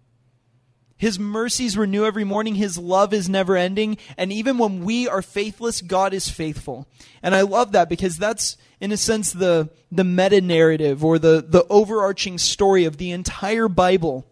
His 1.01 1.17
mercies 1.17 1.75
renew 1.75 2.05
every 2.05 2.23
morning. 2.23 2.53
His 2.53 2.77
love 2.77 3.11
is 3.11 3.27
never 3.27 3.57
ending. 3.57 3.97
And 4.17 4.31
even 4.31 4.59
when 4.59 4.85
we 4.85 5.07
are 5.07 5.23
faithless, 5.23 5.81
God 5.81 6.13
is 6.13 6.29
faithful. 6.29 6.85
And 7.23 7.33
I 7.33 7.41
love 7.41 7.71
that 7.71 7.89
because 7.89 8.17
that's, 8.17 8.55
in 8.79 8.91
a 8.91 8.97
sense, 8.97 9.33
the, 9.33 9.71
the 9.91 10.03
meta 10.03 10.41
narrative 10.41 11.03
or 11.03 11.17
the, 11.17 11.43
the 11.45 11.65
overarching 11.71 12.37
story 12.37 12.85
of 12.85 12.97
the 12.97 13.09
entire 13.09 13.67
Bible 13.67 14.27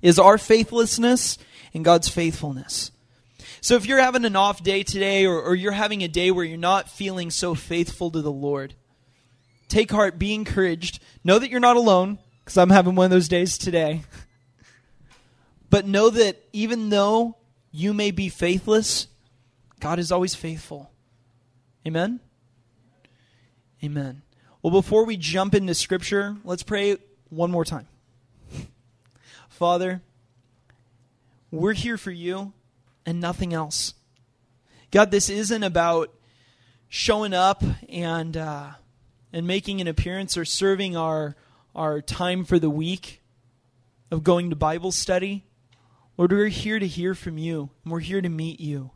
is 0.00 0.16
our 0.16 0.38
faithlessness 0.38 1.38
and 1.74 1.84
God's 1.84 2.08
faithfulness. 2.08 2.92
So 3.60 3.74
if 3.74 3.84
you're 3.84 3.98
having 3.98 4.24
an 4.24 4.36
off 4.36 4.62
day 4.62 4.84
today 4.84 5.26
or, 5.26 5.42
or 5.42 5.56
you're 5.56 5.72
having 5.72 6.04
a 6.04 6.08
day 6.08 6.30
where 6.30 6.44
you're 6.44 6.56
not 6.56 6.88
feeling 6.88 7.32
so 7.32 7.56
faithful 7.56 8.12
to 8.12 8.22
the 8.22 8.30
Lord, 8.30 8.74
take 9.66 9.90
heart, 9.90 10.20
be 10.20 10.34
encouraged. 10.34 11.02
Know 11.24 11.40
that 11.40 11.50
you're 11.50 11.58
not 11.58 11.76
alone 11.76 12.20
because 12.44 12.58
I'm 12.58 12.70
having 12.70 12.94
one 12.94 13.06
of 13.06 13.10
those 13.10 13.26
days 13.26 13.58
today. 13.58 14.02
But 15.74 15.88
know 15.88 16.08
that 16.08 16.40
even 16.52 16.90
though 16.90 17.36
you 17.72 17.92
may 17.94 18.12
be 18.12 18.28
faithless, 18.28 19.08
God 19.80 19.98
is 19.98 20.12
always 20.12 20.32
faithful. 20.32 20.92
Amen? 21.84 22.20
Amen. 23.82 24.22
Well, 24.62 24.70
before 24.70 25.04
we 25.04 25.16
jump 25.16 25.52
into 25.52 25.74
Scripture, 25.74 26.36
let's 26.44 26.62
pray 26.62 26.98
one 27.28 27.50
more 27.50 27.64
time. 27.64 27.88
Father, 29.48 30.00
we're 31.50 31.72
here 31.72 31.98
for 31.98 32.12
you 32.12 32.52
and 33.04 33.20
nothing 33.20 33.52
else. 33.52 33.94
God, 34.92 35.10
this 35.10 35.28
isn't 35.28 35.64
about 35.64 36.14
showing 36.88 37.34
up 37.34 37.64
and 37.88 38.36
uh, 38.36 38.70
and 39.32 39.44
making 39.44 39.80
an 39.80 39.88
appearance 39.88 40.36
or 40.36 40.44
serving 40.44 40.96
our 40.96 41.34
our 41.74 42.00
time 42.00 42.44
for 42.44 42.60
the 42.60 42.70
week 42.70 43.24
of 44.12 44.22
going 44.22 44.50
to 44.50 44.54
Bible 44.54 44.92
study. 44.92 45.42
Lord, 46.16 46.30
we're 46.30 46.46
here 46.46 46.78
to 46.78 46.86
hear 46.86 47.16
from 47.16 47.38
you, 47.38 47.70
and 47.82 47.92
we're 47.92 47.98
here 47.98 48.20
to 48.20 48.28
meet 48.28 48.60
you. 48.60 48.92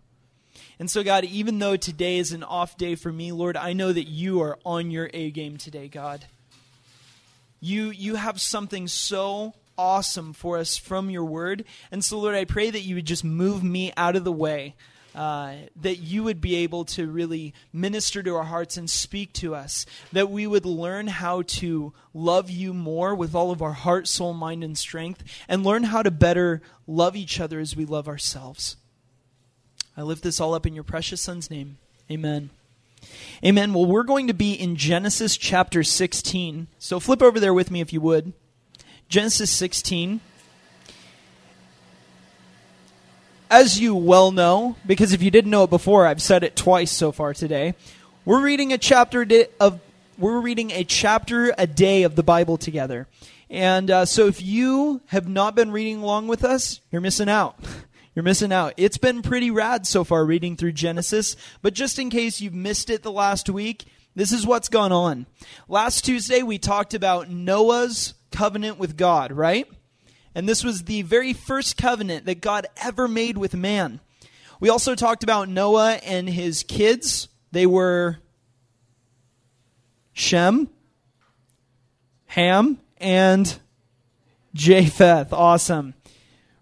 And 0.78 0.88
so, 0.88 1.02
God, 1.02 1.24
even 1.24 1.58
though 1.58 1.76
today 1.76 2.18
is 2.18 2.30
an 2.30 2.44
off 2.44 2.76
day 2.76 2.94
for 2.94 3.12
me, 3.12 3.32
Lord, 3.32 3.56
I 3.56 3.72
know 3.72 3.92
that 3.92 4.06
you 4.06 4.40
are 4.42 4.56
on 4.64 4.92
your 4.92 5.10
A 5.12 5.32
game 5.32 5.56
today, 5.56 5.88
God. 5.88 6.26
You, 7.58 7.90
you 7.90 8.14
have 8.14 8.40
something 8.40 8.86
so 8.86 9.54
awesome 9.76 10.32
for 10.32 10.58
us 10.58 10.76
from 10.76 11.10
your 11.10 11.24
word. 11.24 11.64
And 11.90 12.04
so, 12.04 12.20
Lord, 12.20 12.36
I 12.36 12.44
pray 12.44 12.70
that 12.70 12.82
you 12.82 12.94
would 12.94 13.06
just 13.06 13.24
move 13.24 13.64
me 13.64 13.92
out 13.96 14.14
of 14.14 14.22
the 14.22 14.30
way 14.30 14.76
uh, 15.18 15.56
that 15.74 15.96
you 15.96 16.22
would 16.22 16.40
be 16.40 16.54
able 16.54 16.84
to 16.84 17.10
really 17.10 17.52
minister 17.72 18.22
to 18.22 18.36
our 18.36 18.44
hearts 18.44 18.76
and 18.76 18.88
speak 18.88 19.32
to 19.32 19.52
us, 19.52 19.84
that 20.12 20.30
we 20.30 20.46
would 20.46 20.64
learn 20.64 21.08
how 21.08 21.42
to 21.42 21.92
love 22.14 22.48
you 22.48 22.72
more 22.72 23.16
with 23.16 23.34
all 23.34 23.50
of 23.50 23.60
our 23.60 23.72
heart, 23.72 24.06
soul, 24.06 24.32
mind, 24.32 24.62
and 24.62 24.78
strength, 24.78 25.24
and 25.48 25.64
learn 25.64 25.82
how 25.82 26.04
to 26.04 26.12
better 26.12 26.62
love 26.86 27.16
each 27.16 27.40
other 27.40 27.58
as 27.58 27.74
we 27.74 27.84
love 27.84 28.06
ourselves. 28.06 28.76
I 29.96 30.02
lift 30.02 30.22
this 30.22 30.38
all 30.38 30.54
up 30.54 30.66
in 30.66 30.74
your 30.76 30.84
precious 30.84 31.20
Son's 31.20 31.50
name. 31.50 31.78
Amen. 32.08 32.50
Amen. 33.44 33.74
Well, 33.74 33.86
we're 33.86 34.04
going 34.04 34.28
to 34.28 34.34
be 34.34 34.52
in 34.52 34.76
Genesis 34.76 35.36
chapter 35.36 35.82
16. 35.82 36.68
So 36.78 37.00
flip 37.00 37.22
over 37.22 37.40
there 37.40 37.52
with 37.52 37.72
me 37.72 37.80
if 37.80 37.92
you 37.92 38.00
would. 38.02 38.34
Genesis 39.08 39.50
16. 39.50 40.20
As 43.50 43.80
you 43.80 43.94
well 43.94 44.30
know, 44.30 44.76
because 44.86 45.12
if 45.12 45.22
you 45.22 45.30
didn't 45.30 45.50
know 45.50 45.64
it 45.64 45.70
before, 45.70 46.06
I've 46.06 46.22
said 46.22 46.42
it 46.42 46.56
twice 46.56 46.90
so 46.90 47.12
far 47.12 47.34
today. 47.34 47.74
We're 48.24 48.42
reading 48.42 48.72
a 48.72 48.78
chapter 48.78 49.26
of 49.60 49.80
we're 50.18 50.40
reading 50.40 50.72
a 50.72 50.84
chapter 50.84 51.54
a 51.56 51.66
day 51.66 52.02
of 52.02 52.16
the 52.16 52.22
Bible 52.22 52.58
together. 52.58 53.06
And 53.48 53.90
uh, 53.90 54.04
so 54.04 54.26
if 54.26 54.42
you 54.42 55.00
have 55.06 55.28
not 55.28 55.54
been 55.54 55.70
reading 55.70 56.02
along 56.02 56.28
with 56.28 56.44
us, 56.44 56.80
you're 56.90 57.00
missing 57.00 57.28
out. 57.28 57.58
You're 58.14 58.24
missing 58.24 58.50
out. 58.50 58.74
It's 58.76 58.98
been 58.98 59.22
pretty 59.22 59.52
rad 59.52 59.86
so 59.86 60.02
far 60.02 60.24
reading 60.24 60.56
through 60.56 60.72
Genesis, 60.72 61.36
but 61.62 61.72
just 61.72 62.00
in 62.00 62.10
case 62.10 62.40
you've 62.40 62.52
missed 62.52 62.90
it 62.90 63.04
the 63.04 63.12
last 63.12 63.48
week, 63.48 63.84
this 64.16 64.32
is 64.32 64.44
what's 64.44 64.68
gone 64.68 64.90
on. 64.90 65.26
Last 65.68 66.04
Tuesday 66.04 66.42
we 66.42 66.58
talked 66.58 66.94
about 66.94 67.30
Noah's 67.30 68.14
covenant 68.32 68.76
with 68.76 68.96
God, 68.96 69.30
right? 69.30 69.68
And 70.38 70.48
this 70.48 70.62
was 70.62 70.84
the 70.84 71.02
very 71.02 71.32
first 71.32 71.76
covenant 71.76 72.26
that 72.26 72.40
God 72.40 72.68
ever 72.76 73.08
made 73.08 73.36
with 73.36 73.54
man. 73.54 73.98
We 74.60 74.68
also 74.68 74.94
talked 74.94 75.24
about 75.24 75.48
Noah 75.48 75.94
and 75.94 76.28
his 76.28 76.62
kids. 76.62 77.26
They 77.50 77.66
were 77.66 78.18
Shem, 80.12 80.70
Ham, 82.26 82.78
and 82.98 83.58
Japheth. 84.54 85.32
Awesome. 85.32 85.94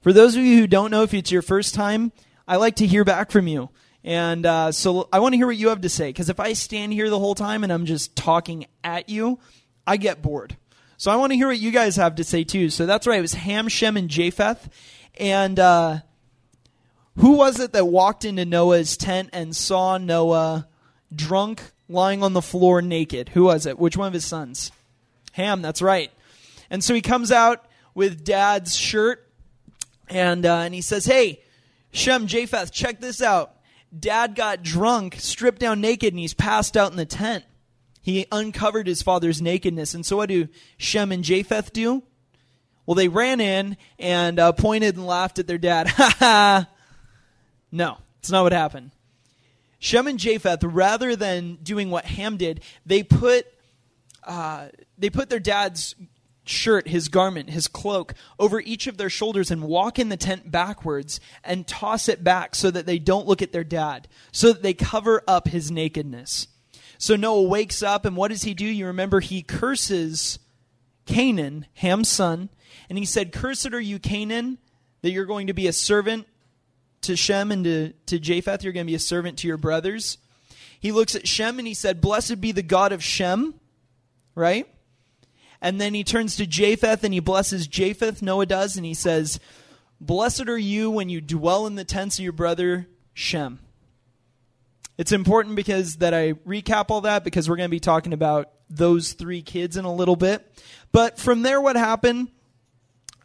For 0.00 0.10
those 0.10 0.36
of 0.36 0.42
you 0.42 0.56
who 0.56 0.66
don't 0.66 0.90
know 0.90 1.02
if 1.02 1.12
it's 1.12 1.30
your 1.30 1.42
first 1.42 1.74
time, 1.74 2.12
I 2.48 2.56
like 2.56 2.76
to 2.76 2.86
hear 2.86 3.04
back 3.04 3.30
from 3.30 3.46
you. 3.46 3.68
And 4.02 4.46
uh, 4.46 4.72
so 4.72 5.06
I 5.12 5.18
want 5.18 5.34
to 5.34 5.36
hear 5.36 5.48
what 5.48 5.58
you 5.58 5.68
have 5.68 5.82
to 5.82 5.90
say. 5.90 6.08
Because 6.08 6.30
if 6.30 6.40
I 6.40 6.54
stand 6.54 6.94
here 6.94 7.10
the 7.10 7.18
whole 7.18 7.34
time 7.34 7.62
and 7.62 7.70
I'm 7.70 7.84
just 7.84 8.16
talking 8.16 8.68
at 8.82 9.10
you, 9.10 9.38
I 9.86 9.98
get 9.98 10.22
bored. 10.22 10.56
So 10.98 11.10
I 11.10 11.16
want 11.16 11.32
to 11.32 11.36
hear 11.36 11.48
what 11.48 11.58
you 11.58 11.70
guys 11.70 11.96
have 11.96 12.14
to 12.16 12.24
say 12.24 12.44
too. 12.44 12.70
So 12.70 12.86
that's 12.86 13.06
right. 13.06 13.18
It 13.18 13.22
was 13.22 13.34
Ham, 13.34 13.68
Shem, 13.68 13.96
and 13.96 14.08
Japheth. 14.08 14.68
And 15.18 15.58
uh, 15.58 15.98
who 17.16 17.32
was 17.32 17.60
it 17.60 17.72
that 17.72 17.86
walked 17.86 18.24
into 18.24 18.44
Noah's 18.44 18.96
tent 18.96 19.30
and 19.32 19.54
saw 19.54 19.98
Noah 19.98 20.68
drunk, 21.14 21.62
lying 21.88 22.22
on 22.22 22.32
the 22.32 22.42
floor 22.42 22.82
naked? 22.82 23.30
Who 23.30 23.44
was 23.44 23.66
it? 23.66 23.78
Which 23.78 23.96
one 23.96 24.08
of 24.08 24.14
his 24.14 24.24
sons? 24.24 24.72
Ham, 25.32 25.62
that's 25.62 25.82
right. 25.82 26.10
And 26.70 26.82
so 26.82 26.94
he 26.94 27.02
comes 27.02 27.30
out 27.30 27.66
with 27.94 28.24
dad's 28.24 28.76
shirt 28.76 29.26
and, 30.08 30.46
uh, 30.46 30.58
and 30.58 30.74
he 30.74 30.80
says, 30.80 31.04
Hey, 31.04 31.42
Shem, 31.92 32.26
Japheth, 32.26 32.72
check 32.72 33.00
this 33.00 33.22
out. 33.22 33.52
Dad 33.98 34.34
got 34.34 34.62
drunk, 34.62 35.16
stripped 35.18 35.60
down 35.60 35.80
naked, 35.80 36.12
and 36.12 36.18
he's 36.18 36.34
passed 36.34 36.76
out 36.76 36.90
in 36.90 36.96
the 36.96 37.06
tent. 37.06 37.44
He 38.06 38.24
uncovered 38.30 38.86
his 38.86 39.02
father's 39.02 39.42
nakedness. 39.42 39.92
And 39.92 40.06
so 40.06 40.18
what 40.18 40.28
do 40.28 40.46
Shem 40.76 41.10
and 41.10 41.24
Japheth 41.24 41.72
do? 41.72 42.04
Well, 42.86 42.94
they 42.94 43.08
ran 43.08 43.40
in 43.40 43.76
and 43.98 44.38
uh, 44.38 44.52
pointed 44.52 44.94
and 44.94 45.08
laughed 45.08 45.40
at 45.40 45.48
their 45.48 45.58
dad. 45.58 45.88
Ha 45.96 46.14
ha! 46.20 46.68
No, 47.72 47.98
it's 48.20 48.30
not 48.30 48.44
what 48.44 48.52
happened. 48.52 48.92
Shem 49.80 50.06
and 50.06 50.20
Japheth, 50.20 50.62
rather 50.62 51.16
than 51.16 51.56
doing 51.64 51.90
what 51.90 52.04
Ham 52.04 52.36
did, 52.36 52.60
they 52.86 53.02
put 53.02 53.44
uh, 54.22 54.68
they 54.96 55.10
put 55.10 55.28
their 55.28 55.40
dad's 55.40 55.96
shirt, 56.44 56.86
his 56.86 57.08
garment, 57.08 57.50
his 57.50 57.66
cloak 57.66 58.14
over 58.38 58.60
each 58.60 58.86
of 58.86 58.98
their 58.98 59.10
shoulders 59.10 59.50
and 59.50 59.64
walk 59.64 59.98
in 59.98 60.10
the 60.10 60.16
tent 60.16 60.52
backwards 60.52 61.18
and 61.42 61.66
toss 61.66 62.08
it 62.08 62.22
back 62.22 62.54
so 62.54 62.70
that 62.70 62.86
they 62.86 63.00
don't 63.00 63.26
look 63.26 63.42
at 63.42 63.50
their 63.50 63.64
dad, 63.64 64.06
so 64.30 64.52
that 64.52 64.62
they 64.62 64.74
cover 64.74 65.24
up 65.26 65.48
his 65.48 65.72
nakedness. 65.72 66.46
So 66.98 67.16
Noah 67.16 67.42
wakes 67.42 67.82
up, 67.82 68.04
and 68.04 68.16
what 68.16 68.30
does 68.30 68.44
he 68.44 68.54
do? 68.54 68.64
You 68.64 68.86
remember 68.86 69.20
he 69.20 69.42
curses 69.42 70.38
Canaan, 71.06 71.66
Ham's 71.74 72.08
son, 72.08 72.48
And 72.88 72.98
he 72.98 73.04
said, 73.04 73.32
Cursed 73.32 73.72
are 73.72 73.80
you, 73.80 73.98
Canaan, 73.98 74.58
that 75.02 75.10
you're 75.10 75.24
going 75.24 75.46
to 75.46 75.54
be 75.54 75.66
a 75.66 75.72
servant 75.72 76.26
to 77.02 77.16
Shem 77.16 77.52
and 77.52 77.64
to, 77.64 77.92
to 78.06 78.18
Japheth. 78.18 78.64
You're 78.64 78.72
going 78.72 78.86
to 78.86 78.90
be 78.90 78.96
a 78.96 79.00
servant 79.00 79.38
to 79.38 79.48
your 79.48 79.56
brothers. 79.56 80.18
He 80.78 80.92
looks 80.92 81.14
at 81.14 81.28
Shem 81.28 81.58
and 81.58 81.66
he 81.66 81.74
said, 81.74 82.00
Blessed 82.00 82.40
be 82.40 82.52
the 82.52 82.62
God 82.62 82.92
of 82.92 83.02
Shem, 83.02 83.54
right? 84.34 84.68
And 85.60 85.80
then 85.80 85.94
he 85.94 86.04
turns 86.04 86.36
to 86.36 86.46
Japheth 86.46 87.02
and 87.02 87.14
he 87.14 87.20
blesses 87.20 87.66
Japheth, 87.66 88.22
Noah 88.22 88.46
does, 88.46 88.76
and 88.76 88.84
he 88.84 88.94
says, 88.94 89.40
Blessed 90.00 90.48
are 90.48 90.58
you 90.58 90.90
when 90.90 91.08
you 91.08 91.20
dwell 91.20 91.66
in 91.66 91.76
the 91.76 91.84
tents 91.84 92.18
of 92.18 92.24
your 92.24 92.32
brother 92.32 92.88
Shem. 93.14 93.60
It's 94.98 95.12
important 95.12 95.56
because 95.56 95.96
that 95.96 96.14
I 96.14 96.32
recap 96.32 96.86
all 96.88 97.02
that 97.02 97.22
because 97.22 97.50
we're 97.50 97.56
going 97.56 97.68
to 97.68 97.74
be 97.74 97.80
talking 97.80 98.14
about 98.14 98.50
those 98.70 99.12
three 99.12 99.42
kids 99.42 99.76
in 99.76 99.84
a 99.84 99.94
little 99.94 100.16
bit. 100.16 100.50
But 100.90 101.18
from 101.18 101.42
there, 101.42 101.60
what 101.60 101.76
happened? 101.76 102.30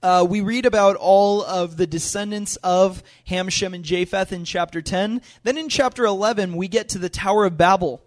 Uh, 0.03 0.25
we 0.27 0.41
read 0.41 0.65
about 0.65 0.97
all 0.97 1.43
of 1.43 1.77
the 1.77 1.87
descendants 1.87 2.57
of 2.57 3.03
Ham, 3.27 3.47
Shem, 3.49 3.73
and 3.73 3.85
Japheth 3.85 4.33
in 4.33 4.43
chapter 4.43 4.81
10. 4.81 5.21
Then 5.43 5.57
in 5.57 5.69
chapter 5.69 6.05
11, 6.05 6.55
we 6.55 6.67
get 6.67 6.89
to 6.89 6.97
the 6.97 7.09
Tower 7.09 7.45
of 7.45 7.57
Babel. 7.57 8.03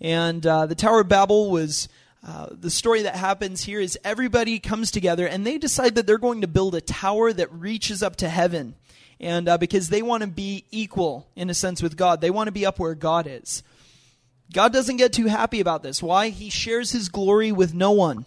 And 0.00 0.46
uh, 0.46 0.66
the 0.66 0.74
Tower 0.74 1.00
of 1.00 1.08
Babel 1.08 1.50
was 1.50 1.88
uh, 2.26 2.46
the 2.52 2.70
story 2.70 3.02
that 3.02 3.16
happens 3.16 3.64
here 3.64 3.80
is 3.80 3.98
everybody 4.04 4.60
comes 4.60 4.92
together 4.92 5.26
and 5.26 5.44
they 5.44 5.58
decide 5.58 5.96
that 5.96 6.06
they're 6.06 6.18
going 6.18 6.42
to 6.42 6.46
build 6.46 6.76
a 6.76 6.80
tower 6.80 7.32
that 7.32 7.52
reaches 7.52 8.02
up 8.02 8.16
to 8.16 8.28
heaven. 8.28 8.76
And 9.22 9.48
uh, 9.48 9.56
because 9.56 9.88
they 9.88 10.02
want 10.02 10.22
to 10.22 10.26
be 10.26 10.64
equal, 10.72 11.28
in 11.36 11.48
a 11.48 11.54
sense, 11.54 11.80
with 11.80 11.96
God, 11.96 12.20
they 12.20 12.30
want 12.30 12.48
to 12.48 12.52
be 12.52 12.66
up 12.66 12.80
where 12.80 12.96
God 12.96 13.28
is. 13.28 13.62
God 14.52 14.72
doesn't 14.72 14.96
get 14.96 15.12
too 15.12 15.26
happy 15.26 15.60
about 15.60 15.84
this. 15.84 16.02
Why? 16.02 16.28
He 16.28 16.50
shares 16.50 16.90
his 16.90 17.08
glory 17.08 17.52
with 17.52 17.72
no 17.72 17.92
one. 17.92 18.26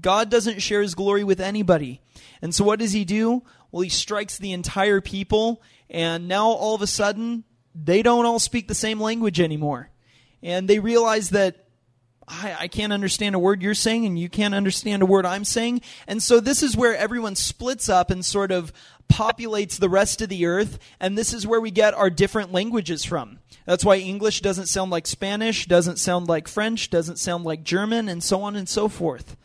God 0.00 0.28
doesn't 0.28 0.60
share 0.60 0.82
his 0.82 0.94
glory 0.94 1.24
with 1.24 1.40
anybody. 1.40 2.00
And 2.42 2.54
so 2.54 2.64
what 2.64 2.80
does 2.80 2.92
he 2.92 3.04
do? 3.04 3.42
Well, 3.70 3.82
he 3.82 3.88
strikes 3.88 4.36
the 4.36 4.52
entire 4.52 5.00
people, 5.00 5.62
and 5.88 6.28
now 6.28 6.48
all 6.48 6.74
of 6.74 6.82
a 6.82 6.86
sudden, 6.86 7.44
they 7.74 8.02
don't 8.02 8.26
all 8.26 8.38
speak 8.38 8.68
the 8.68 8.74
same 8.74 9.00
language 9.00 9.40
anymore. 9.40 9.90
And 10.42 10.68
they 10.68 10.78
realize 10.78 11.30
that 11.30 11.66
I, 12.28 12.56
I, 12.60 12.68
can't 12.68 12.92
understand 12.92 13.34
a 13.34 13.38
word 13.38 13.62
you're 13.62 13.74
saying, 13.74 14.04
and 14.04 14.18
you 14.18 14.28
can't 14.28 14.54
understand 14.54 15.02
a 15.02 15.06
word 15.06 15.24
I'm 15.24 15.44
saying. 15.44 15.82
And 16.06 16.22
so 16.22 16.40
this 16.40 16.62
is 16.62 16.76
where 16.76 16.96
everyone 16.96 17.36
splits 17.36 17.88
up 17.88 18.10
and 18.10 18.24
sort 18.24 18.50
of 18.50 18.72
populates 19.08 19.78
the 19.78 19.88
rest 19.88 20.20
of 20.20 20.28
the 20.28 20.46
earth, 20.46 20.78
and 21.00 21.16
this 21.16 21.32
is 21.32 21.46
where 21.46 21.60
we 21.60 21.70
get 21.70 21.94
our 21.94 22.10
different 22.10 22.52
languages 22.52 23.04
from. 23.04 23.38
That's 23.64 23.84
why 23.84 23.96
English 23.96 24.40
doesn't 24.40 24.66
sound 24.66 24.90
like 24.90 25.06
Spanish, 25.06 25.66
doesn't 25.66 25.98
sound 25.98 26.28
like 26.28 26.48
French, 26.48 26.90
doesn't 26.90 27.18
sound 27.18 27.44
like 27.44 27.64
German, 27.64 28.08
and 28.08 28.22
so 28.22 28.42
on 28.42 28.56
and 28.56 28.68
so 28.68 28.88
forth. 28.88 29.36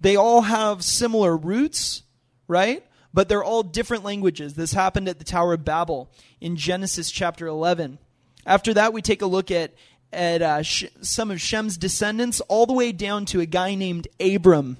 They 0.00 0.16
all 0.16 0.42
have 0.42 0.84
similar 0.84 1.36
roots, 1.36 2.02
right? 2.48 2.84
But 3.12 3.28
they're 3.28 3.44
all 3.44 3.62
different 3.62 4.04
languages. 4.04 4.54
This 4.54 4.72
happened 4.72 5.08
at 5.08 5.18
the 5.18 5.24
Tower 5.24 5.54
of 5.54 5.64
Babel 5.64 6.10
in 6.40 6.56
Genesis 6.56 7.10
chapter 7.10 7.46
11. 7.46 7.98
After 8.44 8.74
that, 8.74 8.92
we 8.92 9.02
take 9.02 9.22
a 9.22 9.26
look 9.26 9.50
at, 9.50 9.72
at 10.12 10.42
uh, 10.42 10.62
Sh- 10.62 10.86
some 11.00 11.30
of 11.30 11.40
Shem's 11.40 11.76
descendants, 11.76 12.40
all 12.42 12.66
the 12.66 12.72
way 12.72 12.92
down 12.92 13.24
to 13.26 13.40
a 13.40 13.46
guy 13.46 13.74
named 13.74 14.08
Abram. 14.20 14.78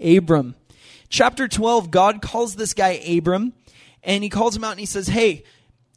Abram. 0.00 0.54
Chapter 1.10 1.48
12, 1.48 1.90
God 1.90 2.22
calls 2.22 2.54
this 2.54 2.72
guy 2.72 2.90
Abram, 2.90 3.52
and 4.04 4.22
he 4.22 4.30
calls 4.30 4.56
him 4.56 4.62
out 4.62 4.70
and 4.70 4.80
he 4.80 4.86
says, 4.86 5.08
Hey, 5.08 5.42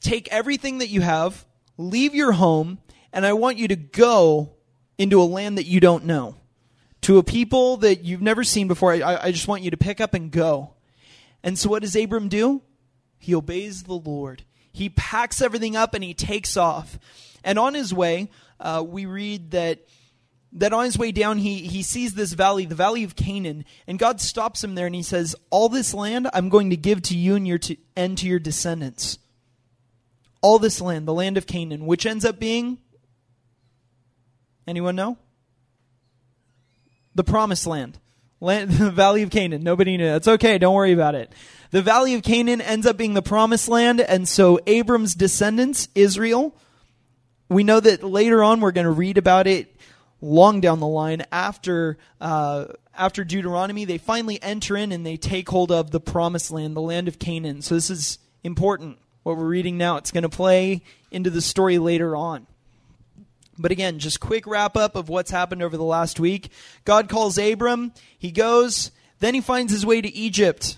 take 0.02 0.28
everything 0.30 0.80
that 0.80 0.90
you 0.90 1.02
have, 1.02 1.46
leave 1.78 2.16
your 2.16 2.32
home, 2.32 2.80
and 3.14 3.24
I 3.24 3.34
want 3.34 3.58
you 3.58 3.68
to 3.68 3.76
go 3.76 4.56
into 4.98 5.22
a 5.22 5.24
land 5.24 5.60
that 5.60 5.68
you 5.68 5.80
don't 5.80 6.06
know 6.06 6.36
to 7.02 7.20
a 7.20 7.24
people 7.24 7.78
that 7.78 8.04
you've 8.04 8.24
never 8.24 8.44
seen 8.44 8.68
before. 8.68 8.94
I, 8.94 9.26
I 9.26 9.32
just 9.32 9.48
want 9.48 9.62
you 9.62 9.70
to 9.72 9.78
pick 9.78 10.02
up 10.02 10.16
and 10.16 10.32
go. 10.32 10.74
And 11.44 11.60
so, 11.60 11.70
what 11.70 11.84
does 11.84 11.96
Abram 11.96 12.28
do? 12.28 12.64
He 13.20 13.36
obeys 13.36 13.84
the 13.84 13.94
Lord. 13.94 14.44
He 14.72 14.90
packs 14.90 15.42
everything 15.42 15.76
up 15.76 15.94
and 15.94 16.04
he 16.04 16.16
takes 16.16 16.58
off. 16.58 16.98
And 17.44 17.60
on 17.60 17.76
his 17.76 17.94
way, 17.94 18.32
uh, 18.60 18.84
we 18.86 19.06
read 19.06 19.52
that 19.52 19.80
that 20.54 20.74
on 20.74 20.86
his 20.86 20.98
way 20.98 21.12
down, 21.12 21.38
he, 21.38 21.60
he 21.60 21.82
sees 21.82 22.14
this 22.14 22.34
valley, 22.34 22.66
the 22.66 22.76
valley 22.76 23.04
of 23.04 23.16
Canaan, 23.16 23.66
and 23.88 24.00
God 24.00 24.22
stops 24.22 24.64
him 24.64 24.76
there 24.76 24.86
and 24.86 24.96
he 24.96 25.04
says, 25.04 25.36
All 25.50 25.70
this 25.70 25.94
land 25.94 26.30
I'm 26.34 26.50
going 26.50 26.70
to 26.70 26.78
give 26.78 27.02
to 27.04 27.18
you 27.18 27.36
and, 27.36 27.48
your 27.48 27.58
to, 27.60 27.78
and 27.96 28.18
to 28.18 28.28
your 28.28 28.40
descendants. 28.40 29.18
All 30.42 30.60
this 30.60 30.82
land, 30.82 31.08
the 31.08 31.14
land 31.14 31.38
of 31.38 31.48
Canaan, 31.48 31.86
which 31.86 32.06
ends 32.06 32.26
up 32.26 32.40
being. 32.40 32.78
Anyone 34.68 34.96
know? 34.96 35.18
the 37.16 37.24
promised 37.24 37.68
land. 37.68 38.00
land 38.40 38.72
the 38.72 38.92
Valley 38.92 39.24
of 39.24 39.30
Canaan. 39.30 39.64
Nobody 39.64 39.98
knew. 39.98 40.06
That's 40.06 40.28
okay. 40.28 40.58
Don't 40.58 40.76
worry 40.76 40.94
about 40.94 41.16
it. 41.16 41.32
The 41.72 41.82
Valley 41.82 42.14
of 42.14 42.24
Canaan 42.24 42.62
ends 42.62 42.86
up 42.86 42.98
being 42.98 43.14
the 43.14 43.22
promised 43.22 43.68
land, 43.68 44.00
and 44.00 44.28
so 44.28 44.60
Abram's 44.68 45.16
descendants, 45.16 45.88
Israel, 45.96 46.56
we 47.50 47.64
know 47.64 47.80
that 47.80 48.04
later 48.04 48.44
on 48.44 48.62
we're 48.62 48.72
going 48.72 48.86
to 48.86 48.92
read 48.92 49.18
about 49.18 49.48
it 49.48 49.73
long 50.24 50.62
down 50.62 50.80
the 50.80 50.88
line 50.88 51.24
after 51.32 51.98
uh, 52.22 52.66
after 52.98 53.24
Deuteronomy. 53.24 53.86
They 53.86 53.98
finally 53.98 54.42
enter 54.42 54.78
in 54.78 54.92
and 54.92 55.06
they 55.06 55.18
take 55.18 55.50
hold 55.50 55.72
of 55.72 55.92
the 55.92 56.00
promised 56.00 56.50
land, 56.50 56.76
the 56.76 56.82
land 56.82 57.08
of 57.08 57.20
Canaan. 57.20 57.62
So 57.62 57.76
this 57.76 57.90
is 57.90 58.20
important. 58.44 58.98
What 59.24 59.38
we're 59.38 59.46
reading 59.46 59.78
now, 59.78 59.98
it's 59.98 60.12
going 60.12 60.24
to 60.24 60.30
play 60.30 60.82
into 61.12 61.30
the 61.30 61.42
story 61.42 61.78
later 61.78 62.16
on. 62.16 62.48
But 63.58 63.72
again, 63.72 64.00
just 64.00 64.20
quick 64.20 64.48
wrap 64.48 64.76
up 64.76 64.96
of 64.96 65.10
what's 65.10 65.32
happened 65.32 65.62
over 65.62 65.78
the 65.78 65.84
last 65.84 66.20
week. 66.20 66.50
God 66.86 67.08
calls 67.08 67.38
Abram, 67.38 67.94
he 68.18 68.32
goes, 68.32 68.92
then 69.20 69.34
he 69.34 69.42
finds 69.42 69.72
his 69.72 69.86
way 69.86 70.02
to 70.02 70.14
Egypt. 70.14 70.78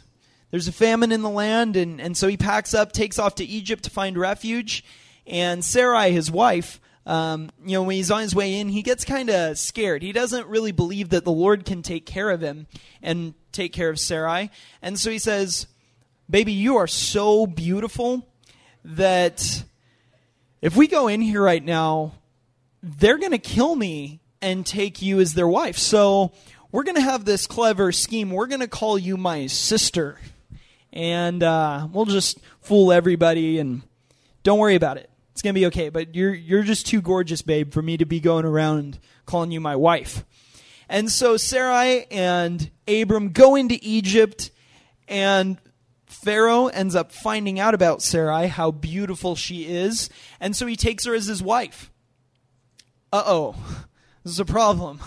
There's 0.52 0.68
a 0.68 0.74
famine 0.74 1.12
in 1.12 1.22
the 1.22 1.30
land, 1.30 1.76
and, 1.76 2.00
and 2.00 2.16
so 2.16 2.28
he 2.28 2.38
packs 2.38 2.74
up, 2.74 2.92
takes 2.92 3.18
off 3.18 3.36
to 3.36 3.46
Egypt 3.46 3.84
to 3.86 3.90
find 3.90 4.18
refuge. 4.18 4.84
And 5.26 5.66
Sarai, 5.66 6.12
his 6.12 6.30
wife, 6.30 6.80
um, 7.06 7.52
you 7.64 7.74
know, 7.74 7.84
when 7.84 7.96
he's 7.96 8.10
on 8.10 8.22
his 8.22 8.34
way 8.34 8.60
in, 8.60 8.70
he 8.70 8.82
gets 8.82 9.06
kind 9.06 9.30
of 9.30 9.58
scared. 9.58 10.02
He 10.02 10.12
doesn't 10.12 10.48
really 10.48 10.72
believe 10.72 11.10
that 11.10 11.24
the 11.24 11.32
Lord 11.32 11.66
can 11.66 11.82
take 11.82 12.06
care 12.06 12.32
of 12.32 12.42
him 12.42 12.68
and 13.02 13.36
take 13.52 13.74
care 13.74 13.90
of 13.90 14.00
Sarai. 14.00 14.50
And 14.82 15.00
so 15.00 15.12
he 15.12 15.20
says, 15.20 15.68
Baby, 16.28 16.54
you 16.54 16.78
are 16.78 16.88
so 16.88 17.46
beautiful 17.46 18.28
that 18.84 19.64
if 20.62 20.76
we 20.76 20.88
go 20.88 21.08
in 21.08 21.22
here 21.22 21.42
right 21.42 21.64
now, 21.64 22.14
they're 22.82 23.20
going 23.20 23.32
to 23.32 23.38
kill 23.38 23.76
me 23.76 24.22
and 24.42 24.66
take 24.66 25.04
you 25.04 25.20
as 25.20 25.36
their 25.36 25.48
wife. 25.48 25.78
So 25.78 26.32
we're 26.72 26.84
going 26.84 26.96
to 26.96 27.02
have 27.02 27.26
this 27.26 27.46
clever 27.46 27.92
scheme. 27.92 28.32
We're 28.32 28.48
going 28.48 28.62
to 28.62 28.68
call 28.68 28.98
you 28.98 29.18
my 29.18 29.46
sister. 29.46 30.20
And 30.92 31.44
uh, 31.44 31.88
we'll 31.92 32.06
just 32.06 32.40
fool 32.62 32.92
everybody 32.92 33.60
and 33.60 33.84
don't 34.42 34.58
worry 34.58 34.76
about 34.76 34.98
it. 34.98 35.10
It's 35.36 35.44
to 35.54 35.60
be 35.60 35.68
okay. 35.68 35.90
But 35.90 36.16
you're, 36.16 36.34
you're 36.34 36.64
just 36.64 36.88
too 36.88 37.02
gorgeous, 37.02 37.42
babe, 37.42 37.74
for 37.74 37.82
me 37.82 37.98
to 37.98 38.06
be 38.06 38.20
going 38.20 38.46
around 38.46 39.00
calling 39.26 39.52
you 39.52 39.62
my 39.62 39.76
wife. 39.76 40.26
And 40.90 41.12
so 41.12 41.38
Sarai 41.38 42.06
and 42.10 42.72
Abram 42.88 43.30
go 43.30 43.56
into 43.56 43.78
Egypt, 43.82 44.52
and 45.08 45.58
Pharaoh 46.06 46.68
ends 46.68 46.96
up 46.96 47.12
finding 47.12 47.60
out 47.60 47.74
about 47.74 48.02
Sarai, 48.02 48.48
how 48.48 48.72
beautiful 48.72 49.36
she 49.36 49.66
is, 49.66 50.10
and 50.40 50.56
so 50.56 50.66
he 50.66 50.76
takes 50.76 51.06
her 51.06 51.14
as 51.14 51.26
his 51.26 51.42
wife 51.42 51.92
uh 53.16 53.24
oh, 53.26 53.56
this 54.24 54.34
is 54.34 54.40
a 54.40 54.46
problem. 54.46 55.00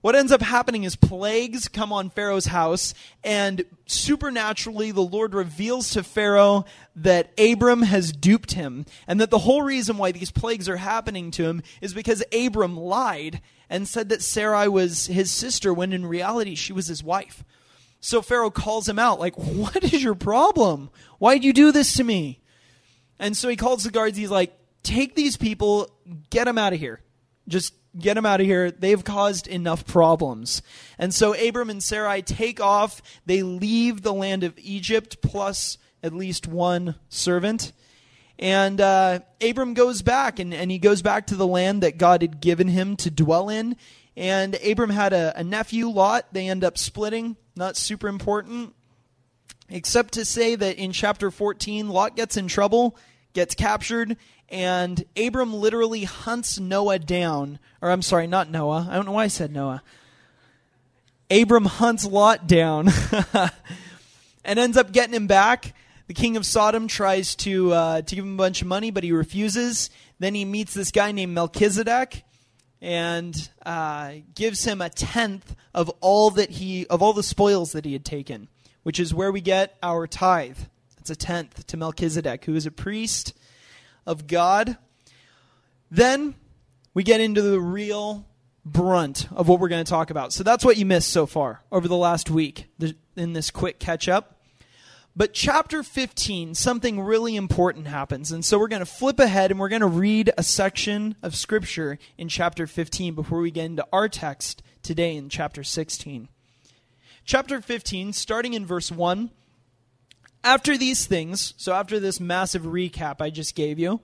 What 0.00 0.16
ends 0.16 0.32
up 0.32 0.40
happening 0.40 0.84
is 0.84 0.96
plagues 0.96 1.68
come 1.68 1.92
on 1.92 2.08
Pharaoh's 2.08 2.46
house, 2.46 2.94
and 3.22 3.64
supernaturally, 3.86 4.92
the 4.92 5.02
Lord 5.02 5.34
reveals 5.34 5.90
to 5.90 6.02
Pharaoh 6.02 6.64
that 6.96 7.32
Abram 7.38 7.82
has 7.82 8.12
duped 8.12 8.52
him, 8.52 8.86
and 9.06 9.20
that 9.20 9.30
the 9.30 9.40
whole 9.40 9.62
reason 9.62 9.98
why 9.98 10.12
these 10.12 10.30
plagues 10.30 10.68
are 10.68 10.78
happening 10.78 11.30
to 11.32 11.44
him 11.44 11.62
is 11.82 11.92
because 11.92 12.22
Abram 12.32 12.78
lied 12.78 13.42
and 13.68 13.86
said 13.86 14.08
that 14.08 14.22
Sarai 14.22 14.68
was 14.68 15.06
his 15.06 15.30
sister 15.30 15.72
when 15.74 15.92
in 15.92 16.06
reality 16.06 16.54
she 16.54 16.72
was 16.72 16.86
his 16.86 17.04
wife. 17.04 17.44
So 18.00 18.22
Pharaoh 18.22 18.50
calls 18.50 18.88
him 18.88 18.98
out, 18.98 19.20
like, 19.20 19.36
What 19.36 19.84
is 19.84 20.02
your 20.02 20.14
problem? 20.14 20.88
Why'd 21.18 21.44
you 21.44 21.52
do 21.52 21.72
this 21.72 21.94
to 21.96 22.04
me? 22.04 22.40
And 23.18 23.36
so 23.36 23.50
he 23.50 23.56
calls 23.56 23.84
the 23.84 23.90
guards, 23.90 24.16
he's 24.16 24.30
like, 24.30 24.56
take 24.82 25.14
these 25.14 25.36
people, 25.36 25.90
get 26.30 26.44
them 26.44 26.58
out 26.58 26.72
of 26.72 26.80
here. 26.80 27.00
Just 27.46 27.74
get 27.98 28.14
them 28.14 28.26
out 28.26 28.40
of 28.40 28.46
here. 28.46 28.70
They've 28.70 29.02
caused 29.02 29.46
enough 29.46 29.86
problems. 29.86 30.62
And 30.98 31.12
so 31.12 31.34
Abram 31.34 31.70
and 31.70 31.82
Sarai 31.82 32.22
take 32.22 32.60
off. 32.60 33.02
They 33.26 33.42
leave 33.42 34.02
the 34.02 34.14
land 34.14 34.44
of 34.44 34.58
Egypt 34.58 35.20
plus 35.22 35.78
at 36.02 36.12
least 36.12 36.46
one 36.46 36.94
servant. 37.08 37.72
And 38.38 38.80
uh, 38.80 39.20
Abram 39.42 39.74
goes 39.74 40.00
back, 40.00 40.38
and, 40.38 40.54
and 40.54 40.70
he 40.70 40.78
goes 40.78 41.02
back 41.02 41.26
to 41.26 41.36
the 41.36 41.46
land 41.46 41.82
that 41.82 41.98
God 41.98 42.22
had 42.22 42.40
given 42.40 42.68
him 42.68 42.96
to 42.96 43.10
dwell 43.10 43.50
in. 43.50 43.76
And 44.16 44.54
Abram 44.64 44.90
had 44.90 45.12
a, 45.12 45.38
a 45.38 45.44
nephew, 45.44 45.88
Lot. 45.88 46.32
They 46.32 46.48
end 46.48 46.64
up 46.64 46.78
splitting. 46.78 47.36
Not 47.54 47.76
super 47.76 48.08
important. 48.08 48.74
Except 49.68 50.14
to 50.14 50.24
say 50.24 50.56
that 50.56 50.76
in 50.78 50.92
chapter 50.92 51.30
14, 51.30 51.90
Lot 51.90 52.16
gets 52.16 52.36
in 52.36 52.48
trouble, 52.48 52.96
gets 53.34 53.54
captured, 53.54 54.16
and 54.50 55.04
Abram 55.16 55.54
literally 55.54 56.04
hunts 56.04 56.58
Noah 56.58 56.98
down. 56.98 57.58
Or 57.80 57.90
I'm 57.90 58.02
sorry, 58.02 58.26
not 58.26 58.50
Noah. 58.50 58.88
I 58.90 58.94
don't 58.94 59.06
know 59.06 59.12
why 59.12 59.24
I 59.24 59.28
said 59.28 59.52
Noah. 59.52 59.82
Abram 61.30 61.64
hunts 61.66 62.04
Lot 62.04 62.46
down 62.46 62.88
and 64.44 64.58
ends 64.58 64.76
up 64.76 64.92
getting 64.92 65.14
him 65.14 65.28
back. 65.28 65.74
The 66.08 66.14
king 66.14 66.36
of 66.36 66.44
Sodom 66.44 66.88
tries 66.88 67.36
to 67.36 67.72
uh, 67.72 68.02
to 68.02 68.14
give 68.16 68.24
him 68.24 68.34
a 68.34 68.36
bunch 68.36 68.62
of 68.62 68.68
money, 68.68 68.90
but 68.90 69.04
he 69.04 69.12
refuses. 69.12 69.90
Then 70.18 70.34
he 70.34 70.44
meets 70.44 70.74
this 70.74 70.90
guy 70.90 71.12
named 71.12 71.32
Melchizedek 71.32 72.24
and 72.82 73.48
uh, 73.64 74.14
gives 74.34 74.64
him 74.64 74.80
a 74.80 74.90
tenth 74.90 75.54
of 75.72 75.88
all 76.00 76.30
that 76.30 76.50
he 76.50 76.86
of 76.88 77.00
all 77.00 77.12
the 77.12 77.22
spoils 77.22 77.70
that 77.72 77.84
he 77.84 77.92
had 77.92 78.04
taken, 78.04 78.48
which 78.82 78.98
is 78.98 79.14
where 79.14 79.30
we 79.30 79.40
get 79.40 79.76
our 79.84 80.08
tithe. 80.08 80.58
It's 80.98 81.10
a 81.10 81.16
tenth 81.16 81.64
to 81.68 81.76
Melchizedek, 81.76 82.44
who 82.44 82.56
is 82.56 82.66
a 82.66 82.72
priest 82.72 83.32
of 84.10 84.26
God. 84.26 84.76
Then 85.88 86.34
we 86.92 87.04
get 87.04 87.20
into 87.20 87.42
the 87.42 87.60
real 87.60 88.26
brunt 88.64 89.28
of 89.30 89.48
what 89.48 89.60
we're 89.60 89.68
going 89.68 89.84
to 89.84 89.88
talk 89.88 90.10
about. 90.10 90.32
So 90.32 90.42
that's 90.42 90.64
what 90.64 90.76
you 90.76 90.84
missed 90.84 91.10
so 91.10 91.26
far 91.26 91.62
over 91.70 91.86
the 91.86 91.96
last 91.96 92.28
week 92.28 92.66
in 93.16 93.32
this 93.32 93.50
quick 93.50 93.78
catch 93.78 94.08
up. 94.08 94.36
But 95.14 95.32
chapter 95.32 95.82
15, 95.82 96.54
something 96.54 97.00
really 97.00 97.36
important 97.36 97.86
happens. 97.86 98.32
And 98.32 98.44
so 98.44 98.58
we're 98.58 98.68
going 98.68 98.80
to 98.80 98.86
flip 98.86 99.20
ahead 99.20 99.50
and 99.50 99.60
we're 99.60 99.68
going 99.68 99.80
to 99.80 99.86
read 99.86 100.32
a 100.36 100.42
section 100.42 101.14
of 101.22 101.36
scripture 101.36 101.98
in 102.18 102.28
chapter 102.28 102.66
15 102.66 103.14
before 103.14 103.40
we 103.40 103.50
get 103.50 103.66
into 103.66 103.86
our 103.92 104.08
text 104.08 104.62
today 104.82 105.16
in 105.16 105.28
chapter 105.28 105.62
16. 105.62 106.28
Chapter 107.24 107.60
15, 107.60 108.12
starting 108.12 108.54
in 108.54 108.66
verse 108.66 108.90
1. 108.90 109.30
After 110.42 110.78
these 110.78 111.06
things, 111.06 111.54
so 111.56 111.72
after 111.72 112.00
this 112.00 112.18
massive 112.18 112.62
recap 112.62 113.20
I 113.20 113.30
just 113.30 113.54
gave 113.54 113.78
you, 113.78 114.00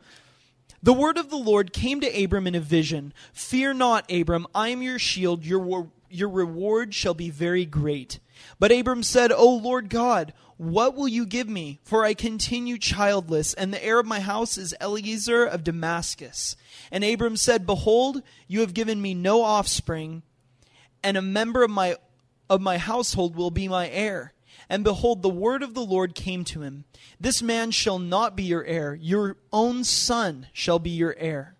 the 0.82 0.92
word 0.92 1.16
of 1.16 1.30
the 1.30 1.36
Lord 1.36 1.72
came 1.72 2.00
to 2.00 2.24
Abram 2.24 2.46
in 2.46 2.54
a 2.54 2.60
vision 2.60 3.14
Fear 3.32 3.74
not, 3.74 4.10
Abram, 4.12 4.46
I 4.54 4.68
am 4.68 4.82
your 4.82 4.98
shield, 4.98 5.44
your, 5.44 5.88
your 6.10 6.28
reward 6.28 6.94
shall 6.94 7.14
be 7.14 7.30
very 7.30 7.64
great. 7.64 8.20
But 8.58 8.70
Abram 8.70 9.02
said, 9.02 9.32
O 9.32 9.48
Lord 9.56 9.88
God, 9.88 10.34
what 10.58 10.94
will 10.94 11.08
you 11.08 11.26
give 11.26 11.48
me? 11.48 11.80
For 11.84 12.04
I 12.04 12.14
continue 12.14 12.78
childless, 12.78 13.52
and 13.54 13.72
the 13.72 13.84
heir 13.84 13.98
of 13.98 14.06
my 14.06 14.20
house 14.20 14.56
is 14.56 14.74
Eliezer 14.80 15.44
of 15.44 15.64
Damascus. 15.64 16.56
And 16.90 17.04
Abram 17.04 17.36
said, 17.36 17.66
Behold, 17.66 18.22
you 18.46 18.60
have 18.60 18.74
given 18.74 19.00
me 19.02 19.12
no 19.14 19.42
offspring, 19.42 20.22
and 21.02 21.16
a 21.16 21.22
member 21.22 21.62
of 21.62 21.70
my 21.70 21.96
of 22.48 22.60
my 22.60 22.78
household 22.78 23.34
will 23.34 23.50
be 23.50 23.66
my 23.66 23.88
heir. 23.88 24.32
And 24.68 24.82
behold, 24.82 25.22
the 25.22 25.28
word 25.28 25.62
of 25.62 25.74
the 25.74 25.84
Lord 25.84 26.14
came 26.14 26.44
to 26.44 26.62
him 26.62 26.84
This 27.20 27.42
man 27.42 27.70
shall 27.70 27.98
not 27.98 28.36
be 28.36 28.44
your 28.44 28.64
heir, 28.64 28.94
your 28.94 29.36
own 29.52 29.84
son 29.84 30.48
shall 30.52 30.78
be 30.78 30.90
your 30.90 31.14
heir. 31.18 31.56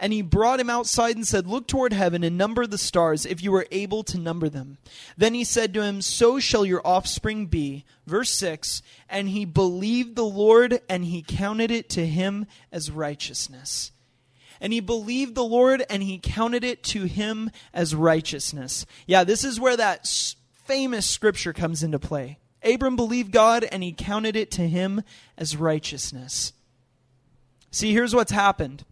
And 0.00 0.12
he 0.12 0.22
brought 0.22 0.60
him 0.60 0.70
outside 0.70 1.16
and 1.16 1.26
said, 1.26 1.46
Look 1.46 1.66
toward 1.66 1.92
heaven 1.92 2.22
and 2.22 2.38
number 2.38 2.66
the 2.66 2.78
stars, 2.78 3.26
if 3.26 3.42
you 3.42 3.52
are 3.56 3.66
able 3.72 4.04
to 4.04 4.18
number 4.18 4.48
them. 4.48 4.78
Then 5.16 5.34
he 5.34 5.42
said 5.42 5.74
to 5.74 5.82
him, 5.82 6.02
So 6.02 6.38
shall 6.38 6.64
your 6.64 6.86
offspring 6.86 7.46
be. 7.46 7.84
Verse 8.06 8.30
6 8.30 8.82
And 9.08 9.28
he 9.28 9.44
believed 9.44 10.14
the 10.14 10.24
Lord, 10.24 10.80
and 10.88 11.04
he 11.04 11.22
counted 11.26 11.72
it 11.72 11.88
to 11.90 12.06
him 12.06 12.46
as 12.70 12.92
righteousness. 12.92 13.90
And 14.60 14.72
he 14.72 14.80
believed 14.80 15.34
the 15.34 15.44
Lord, 15.44 15.84
and 15.90 16.02
he 16.02 16.18
counted 16.18 16.62
it 16.62 16.82
to 16.84 17.04
him 17.04 17.50
as 17.72 17.94
righteousness. 17.94 18.86
Yeah, 19.06 19.24
this 19.24 19.44
is 19.44 19.60
where 19.60 19.76
that 19.76 20.34
famous 20.68 21.06
scripture 21.06 21.54
comes 21.54 21.82
into 21.82 21.98
play. 21.98 22.38
Abram 22.62 22.94
believed 22.94 23.32
God, 23.32 23.64
and 23.64 23.82
he 23.82 23.92
counted 23.92 24.36
it 24.36 24.50
to 24.52 24.68
him 24.68 25.02
as 25.38 25.56
righteousness. 25.56 26.52
See, 27.70 27.92
here's 27.92 28.14
what's 28.14 28.32
happened. 28.32 28.84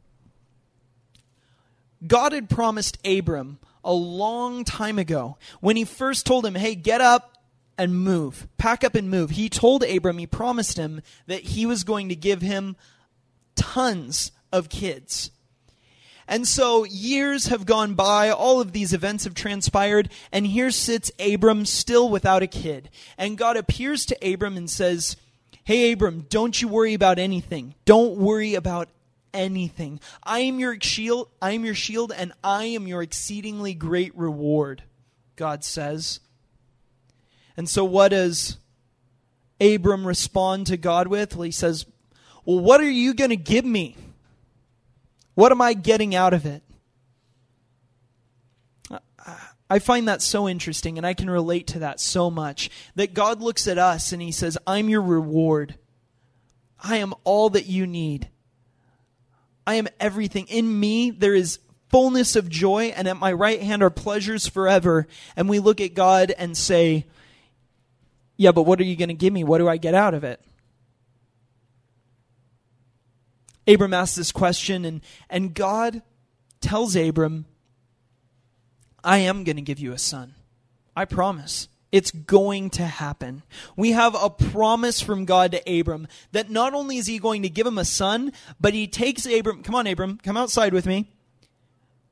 God 2.05 2.33
had 2.33 2.49
promised 2.49 2.99
Abram 3.07 3.59
a 3.85 3.93
long 3.93 4.65
time 4.65 4.99
ago 4.99 5.37
when 5.61 5.77
he 5.77 5.85
first 5.85 6.25
told 6.25 6.47
him, 6.47 6.55
hey, 6.55 6.75
get 6.75 7.01
up 7.01 7.37
and 7.77 7.95
move, 7.95 8.49
pack 8.57 8.83
up 8.83 8.95
and 8.95 9.11
move. 9.11 9.31
He 9.31 9.51
told 9.51 9.85
Abram, 9.85 10.19
he 10.19 10.27
promised 10.27 10.79
him 10.79 11.03
that 11.27 11.43
he 11.43 11.67
was 11.67 11.85
going 11.85 12.09
to 12.09 12.17
give 12.17 12.41
him 12.41 12.77
tons 13.55 14.33
of 14.51 14.71
kids. 14.71 15.31
And 16.29 16.47
so 16.47 16.85
years 16.85 17.47
have 17.47 17.67
gone 17.67 17.95
by, 17.95 18.31
all 18.31 18.61
of 18.61 18.73
these 18.73 18.93
events 18.93 19.25
have 19.25 19.35
transpired, 19.35 20.11
and 20.33 20.47
here 20.47 20.71
sits 20.71 21.13
Abram 21.21 21.65
still 21.65 22.09
without 22.09 22.43
a 22.43 22.49
kid. 22.49 22.91
And 23.17 23.39
God 23.39 23.57
appears 23.57 24.05
to 24.07 24.33
Abram 24.33 24.57
and 24.57 24.69
says, 24.69 25.17
Hey, 25.63 25.93
Abram, 25.93 26.27
don't 26.29 26.61
you 26.61 26.69
worry 26.69 26.95
about 26.95 27.19
anything. 27.19 27.75
Don't 27.85 28.17
worry 28.17 28.55
about 28.55 28.89
anything. 29.35 30.01
I 30.23 30.41
am 30.41 30.59
your 30.59 30.77
shield, 30.81 31.29
I 31.41 31.53
am 31.53 31.65
your 31.65 31.75
shield 31.75 32.13
and 32.17 32.33
I 32.43 32.65
am 32.65 32.89
your 32.89 33.03
exceedingly 33.03 33.75
great 33.75 34.17
reward, 34.17 34.83
God 35.37 35.63
says. 35.63 36.21
And 37.57 37.69
so 37.69 37.85
what 37.85 38.09
does 38.09 38.59
Abram 39.61 40.07
respond 40.07 40.67
to 40.69 40.77
God 40.77 41.09
with? 41.09 41.37
Well, 41.37 41.45
he 41.45 41.51
says, 41.51 41.87
"Well, 42.45 42.61
what 42.61 42.81
are 42.81 42.91
you 42.91 43.15
going 43.15 43.31
to 43.31 43.37
give 43.37 43.65
me? 43.65 43.97
What 45.37 45.53
am 45.53 45.61
I 45.61 45.73
getting 45.73 46.17
out 46.17 46.35
of 46.35 46.45
it?" 46.45 46.65
I 49.69 49.79
find 49.81 50.07
that 50.07 50.23
so 50.23 50.49
interesting, 50.49 50.97
and 50.97 51.07
I 51.07 51.15
can 51.15 51.29
relate 51.29 51.67
to 51.69 51.81
that 51.81 51.99
so 51.99 52.31
much. 52.31 52.71
That 52.95 53.15
God 53.15 53.41
looks 53.41 53.67
at 53.67 53.79
us 53.79 54.13
and 54.13 54.23
He 54.23 54.31
says, 54.33 54.57
I'm 54.67 54.89
your 54.89 55.03
reward. 55.03 55.77
I 56.83 56.99
am 56.99 57.15
all 57.25 57.51
that 57.51 57.67
you 57.67 57.87
need. 57.87 58.29
I 59.67 59.75
am 59.75 59.89
everything. 59.99 60.47
In 60.49 60.79
me, 60.79 61.11
there 61.11 61.35
is 61.35 61.59
fullness 61.89 62.37
of 62.37 62.49
joy, 62.49 62.93
and 62.97 63.09
at 63.09 63.17
my 63.17 63.33
right 63.33 63.61
hand 63.61 63.83
are 63.83 63.91
pleasures 63.91 64.47
forever. 64.47 65.09
And 65.35 65.49
we 65.49 65.59
look 65.59 65.81
at 65.81 65.95
God 65.95 66.33
and 66.37 66.57
say, 66.57 67.07
Yeah, 68.37 68.53
but 68.53 68.63
what 68.63 68.79
are 68.79 68.85
you 68.85 68.97
going 68.97 69.09
to 69.09 69.15
give 69.15 69.33
me? 69.33 69.43
What 69.43 69.59
do 69.59 69.69
I 69.69 69.79
get 69.79 69.95
out 69.95 70.15
of 70.15 70.23
it? 70.23 70.41
Abram 73.67 73.95
asks 73.95 74.17
this 74.17 74.33
question, 74.33 74.85
and, 74.85 75.01
and 75.29 75.55
God 75.55 76.03
tells 76.61 76.97
Abram, 76.97 77.47
I 79.03 79.19
am 79.19 79.45
going 79.45 79.57
to 79.57 79.63
give 79.63 79.79
you 79.79 79.93
a 79.93 79.99
son. 79.99 80.35
I 80.95 81.05
promise. 81.05 81.69
It's 81.93 82.11
going 82.11 82.71
to 82.71 82.85
happen. 82.85 83.43
We 83.77 83.93
have 83.93 84.17
a 84.21 84.29
promise 84.29 85.01
from 85.01 85.25
God 85.25 85.53
to 85.53 85.81
Abram 85.81 86.09
that 86.33 86.51
not 86.51 86.75
only 86.75 86.99
is 86.99 87.07
he 87.07 87.19
going 87.19 87.43
to 87.43 87.49
give 87.49 87.67
him 87.67 87.79
a 87.79 87.85
son, 87.85 88.33
but 88.61 88.75
he 88.75 88.87
takes 88.87 89.25
Abram, 89.27 89.63
come 89.63 89.75
on, 89.75 89.87
Abram, 89.87 90.19
come 90.23 90.37
outside 90.37 90.75
with 90.75 90.87
me. 90.87 91.11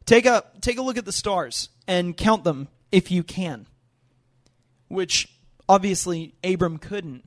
Take 0.06 0.26
a, 0.26 0.44
take 0.60 0.78
a 0.78 0.82
look 0.82 0.96
at 0.96 1.04
the 1.04 1.12
stars 1.12 1.70
and 1.88 2.16
count 2.16 2.44
them 2.44 2.68
if 2.92 3.10
you 3.10 3.22
can. 3.22 3.66
Which 4.88 5.28
obviously 5.68 6.34
Abram 6.44 6.78
couldn't. 6.78 7.24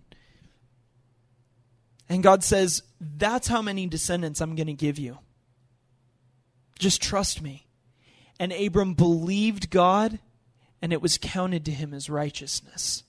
And 2.09 2.23
God 2.23 2.43
says, 2.43 2.83
That's 2.99 3.47
how 3.47 3.61
many 3.61 3.87
descendants 3.87 4.41
I'm 4.41 4.55
going 4.55 4.67
to 4.67 4.73
give 4.73 4.99
you. 4.99 5.19
Just 6.79 7.01
trust 7.01 7.41
me. 7.41 7.67
And 8.39 8.53
Abram 8.53 8.93
believed 8.93 9.69
God 9.69 10.19
and 10.81 10.93
it 10.93 11.01
was 11.01 11.17
counted 11.17 11.65
to 11.65 11.71
him 11.71 11.93
as 11.93 12.09
righteousness. 12.09 13.03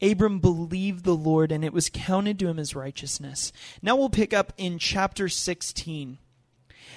Abram 0.00 0.40
believed 0.40 1.04
the 1.04 1.14
Lord, 1.14 1.52
and 1.52 1.64
it 1.64 1.72
was 1.72 1.88
counted 1.88 2.38
to 2.40 2.48
him 2.48 2.58
as 2.58 2.74
righteousness. 2.74 3.52
Now 3.80 3.94
we'll 3.94 4.10
pick 4.10 4.34
up 4.34 4.52
in 4.56 4.78
chapter 4.78 5.28
16. 5.28 6.18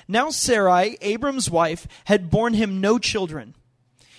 Now 0.07 0.31
Sarai, 0.31 0.97
Abram's 1.01 1.49
wife, 1.51 1.87
had 2.05 2.31
borne 2.31 2.55
him 2.55 2.81
no 2.81 2.97
children. 2.97 3.53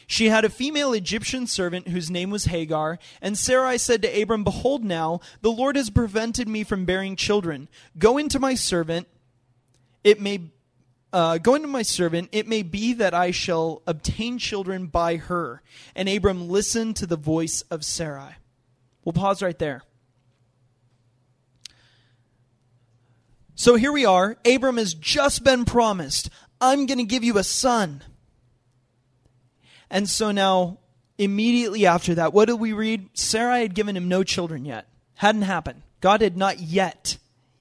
She 0.07 0.29
had 0.29 0.45
a 0.45 0.51
female 0.51 0.93
Egyptian 0.93 1.47
servant 1.47 1.89
whose 1.89 2.11
name 2.11 2.31
was 2.31 2.45
Hagar, 2.45 2.99
and 3.21 3.37
Sarai 3.37 3.77
said 3.77 4.03
to 4.03 4.23
Abram, 4.23 4.45
Behold, 4.45 4.85
now 4.85 5.21
the 5.41 5.51
Lord 5.51 5.77
has 5.77 5.91
prevented 5.91 6.49
me 6.49 6.63
from 6.63 6.85
bearing 6.85 7.17
children. 7.17 7.69
Go 7.99 8.17
into 8.17 8.39
my 8.39 8.55
servant. 8.55 9.09
It 10.05 10.21
may 10.21 10.53
uh, 11.13 11.39
going 11.39 11.63
to 11.63 11.69
my 11.69 11.83
servant, 11.83 12.29
it 12.33 12.47
may 12.47 12.63
be 12.63 12.93
that 12.93 13.15
I 13.15 13.31
shall 13.31 13.81
obtain 13.87 14.39
children 14.39 14.87
by 14.87 15.17
her. 15.17 15.63
And 15.95 16.09
Abram 16.09 16.49
listened 16.49 16.97
to 16.97 17.07
the 17.07 17.17
voice 17.17 17.63
of 17.71 17.85
Sarai. 17.85 18.35
We'll 19.05 19.15
pause 19.15 19.43
right 19.43 19.59
there. 19.59 19.83
So 23.55 23.77
here 23.77 23.93
we 23.93 24.05
are. 24.05 24.37
Abram 24.45 24.77
has 24.77 24.93
just 24.93 25.43
been 25.43 25.65
promised, 25.65 26.29
I'm 26.61 26.85
going 26.85 26.99
to 26.99 27.05
give 27.05 27.25
you 27.25 27.39
a 27.39 27.45
son. 27.45 28.03
And 29.91 30.09
so 30.09 30.33
now, 30.33 30.79
immediately 31.19 31.87
after 31.87 32.15
that, 32.17 32.33
what 32.33 32.47
did 32.47 32.61
we 32.61 32.73
read? 32.73 33.09
Sarai 33.15 33.63
had 33.63 33.75
given 33.75 33.97
him 33.97 34.09
no 34.09 34.23
children 34.23 34.65
yet. 34.65 34.89
Hadn't 35.15 35.43
happened. 35.43 35.83
God 36.01 36.21
had 36.21 36.37
not 36.37 36.59
yet, 36.59 37.19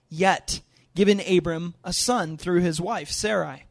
yet 0.10 0.62
given 0.96 1.20
Abram 1.20 1.76
a 1.84 1.94
son 1.94 2.38
through 2.38 2.62
his 2.62 2.82
wife, 2.82 3.12
Sarai. 3.12 3.66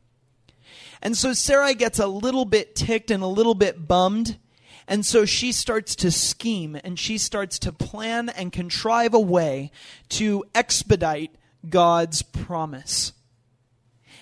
And 1.02 1.16
so 1.16 1.32
Sarai 1.32 1.74
gets 1.74 1.98
a 1.98 2.06
little 2.06 2.44
bit 2.44 2.74
ticked 2.74 3.10
and 3.10 3.22
a 3.22 3.28
little 3.28 3.54
bit 3.54 3.86
bummed. 3.86 4.38
And 4.86 5.04
so 5.04 5.24
she 5.24 5.52
starts 5.52 5.94
to 5.96 6.10
scheme 6.10 6.78
and 6.82 6.98
she 6.98 7.18
starts 7.18 7.58
to 7.60 7.72
plan 7.72 8.28
and 8.28 8.52
contrive 8.52 9.14
a 9.14 9.20
way 9.20 9.70
to 10.10 10.44
expedite 10.54 11.34
God's 11.68 12.22
promise. 12.22 13.12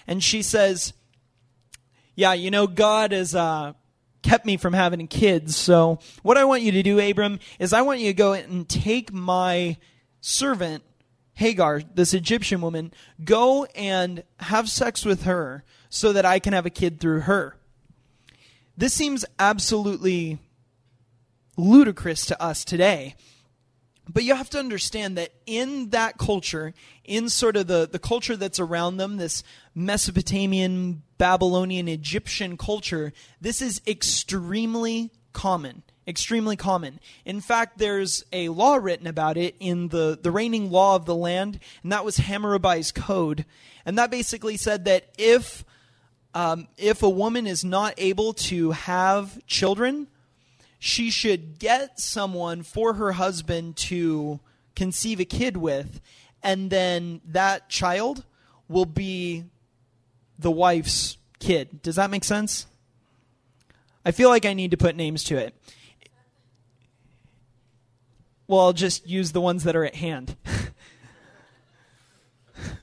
And 0.07 0.23
she 0.23 0.43
says, 0.43 0.93
Yeah, 2.15 2.33
you 2.33 2.51
know, 2.51 2.67
God 2.67 3.13
is, 3.13 3.35
uh, 3.35 3.73
kept 4.23 4.47
me 4.47 4.57
from 4.57 4.73
having 4.73 5.07
kids. 5.09 5.57
So, 5.57 5.99
what 6.23 6.39
I 6.39 6.45
want 6.45 6.63
you 6.63 6.73
to 6.73 6.83
do, 6.83 6.99
Abram, 6.99 7.39
is 7.59 7.73
I 7.73 7.83
want 7.83 8.01
you 8.01 8.09
to 8.09 8.15
go 8.15 8.33
and 8.33 8.69
take 8.69 9.13
my 9.13 9.77
servant, 10.21 10.83
Hagar, 11.35 11.83
this 11.95 12.15
Egyptian 12.15 12.61
woman, 12.61 12.93
go 13.25 13.65
and 13.75 14.23
have 14.39 14.69
sex 14.69 15.05
with 15.05 15.25
her 15.25 15.65
so 15.89 16.13
that 16.13 16.25
I 16.25 16.39
can 16.39 16.53
have 16.53 16.67
a 16.67 16.71
kid 16.71 17.01
through 17.01 17.21
her. 17.21 17.57
This 18.77 18.95
seems 18.95 19.25
absolutely 19.39 20.39
ludicrous 21.57 22.27
to 22.27 22.43
us 22.43 22.65
today. 22.65 23.15
But 24.13 24.25
you 24.25 24.35
have 24.35 24.51
to 24.51 24.59
understand 24.59 25.17
that 25.17 25.33
in 25.47 25.91
that 25.91 26.19
culture, 26.19 26.75
in 27.05 27.29
sort 27.29 27.57
of 27.57 27.67
the, 27.67 27.89
the 27.91 27.99
culture 27.99 28.37
that's 28.37 28.61
around 28.61 28.99
them, 28.99 29.17
this 29.17 29.43
Mesopotamian, 29.75 31.03
Babylonian, 31.19 31.89
Egyptian 31.89 32.57
culture, 32.57 33.13
this 33.41 33.63
is 33.63 33.81
extremely 33.87 35.11
common. 35.33 35.83
Extremely 36.07 36.57
common. 36.57 36.99
In 37.25 37.41
fact, 37.41 37.79
there's 37.79 38.25
a 38.33 38.49
law 38.49 38.75
written 38.75 39.07
about 39.07 39.37
it 39.37 39.55
in 39.61 39.89
the, 39.89 40.19
the 40.21 40.33
reigning 40.33 40.71
law 40.71 40.97
of 40.97 41.07
the 41.07 41.15
land, 41.15 41.61
and 41.83 41.93
that 41.93 42.05
was 42.05 42.19
Hammurabi's 42.19 42.91
Code. 42.91 43.47
And 43.87 43.97
that 43.99 44.11
basically 44.11 44.57
said 44.57 44.85
that 44.87 45.07
if, 45.17 45.65
um, 46.35 46.67
if 46.77 47.05
a 47.05 47.09
woman 47.09 47.47
is 47.47 47.65
not 47.65 47.95
able 47.99 48.33
to 48.35 48.73
have 48.73 49.47
children, 49.47 50.09
she 50.85 51.11
should 51.11 51.61
get 51.61 52.01
someone 52.01 52.65
for 52.65 52.95
her 52.95 53.13
husband 53.13 53.77
to 53.77 54.41
conceive 54.75 55.21
a 55.21 55.25
kid 55.25 55.57
with, 55.57 56.01
and 56.43 56.71
then 56.71 57.21
that 57.25 57.69
child 57.69 58.25
will 58.69 58.85
be 58.85 59.45
the 60.37 60.51
wife's 60.51 61.19
kid. 61.39 61.83
Does 61.83 61.95
that 61.95 62.11
make 62.11 62.25
sense? 62.25 62.67
I 64.05 64.11
feel 64.11 64.29
like 64.29 64.45
I 64.45 64.55
need 64.55 64.73
to 64.73 64.77
put 64.77 64.97
names 64.97 65.23
to 65.25 65.37
it. 65.37 65.55
Well, 68.49 68.59
I'll 68.59 68.73
just 68.73 69.07
use 69.07 69.31
the 69.31 69.41
ones 69.41 69.63
that 69.63 69.77
are 69.77 69.85
at 69.85 69.95
hand. 69.95 70.35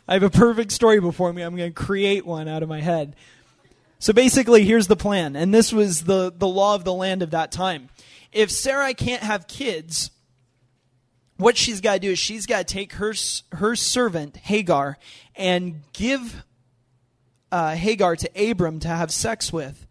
I 0.08 0.14
have 0.14 0.24
a 0.24 0.30
perfect 0.30 0.72
story 0.72 1.02
before 1.02 1.34
me. 1.34 1.42
I'm 1.42 1.58
going 1.58 1.70
to 1.70 1.76
create 1.76 2.26
one 2.26 2.48
out 2.48 2.64
of 2.64 2.70
my 2.70 2.80
head. 2.80 3.18
So 4.02 4.14
basically, 4.14 4.64
here's 4.64 4.88
the 4.88 4.96
plan, 4.96 5.36
and 5.36 5.54
this 5.54 5.74
was 5.74 6.06
the, 6.06 6.32
the 6.36 6.48
law 6.48 6.74
of 6.74 6.86
the 6.86 6.94
land 6.94 7.22
of 7.22 7.32
that 7.32 7.52
time. 7.52 7.90
If 8.32 8.50
Sarai 8.50 8.94
can't 8.94 9.24
have 9.24 9.46
kids, 9.46 10.12
what 11.36 11.58
she's 11.58 11.82
got 11.82 11.96
to 11.96 12.00
do 12.00 12.12
is 12.12 12.20
she's 12.20 12.46
got 12.46 12.66
to 12.66 12.74
take 12.74 12.94
her 12.94 13.14
her 13.52 13.76
servant 13.76 14.38
Hagar 14.38 14.98
and 15.36 15.82
give 15.92 16.44
uh, 17.52 17.76
Hagar 17.76 18.16
to 18.16 18.52
Abram 18.52 18.80
to 18.80 18.88
have 18.88 19.12
sex 19.12 19.52
with, 19.52 19.86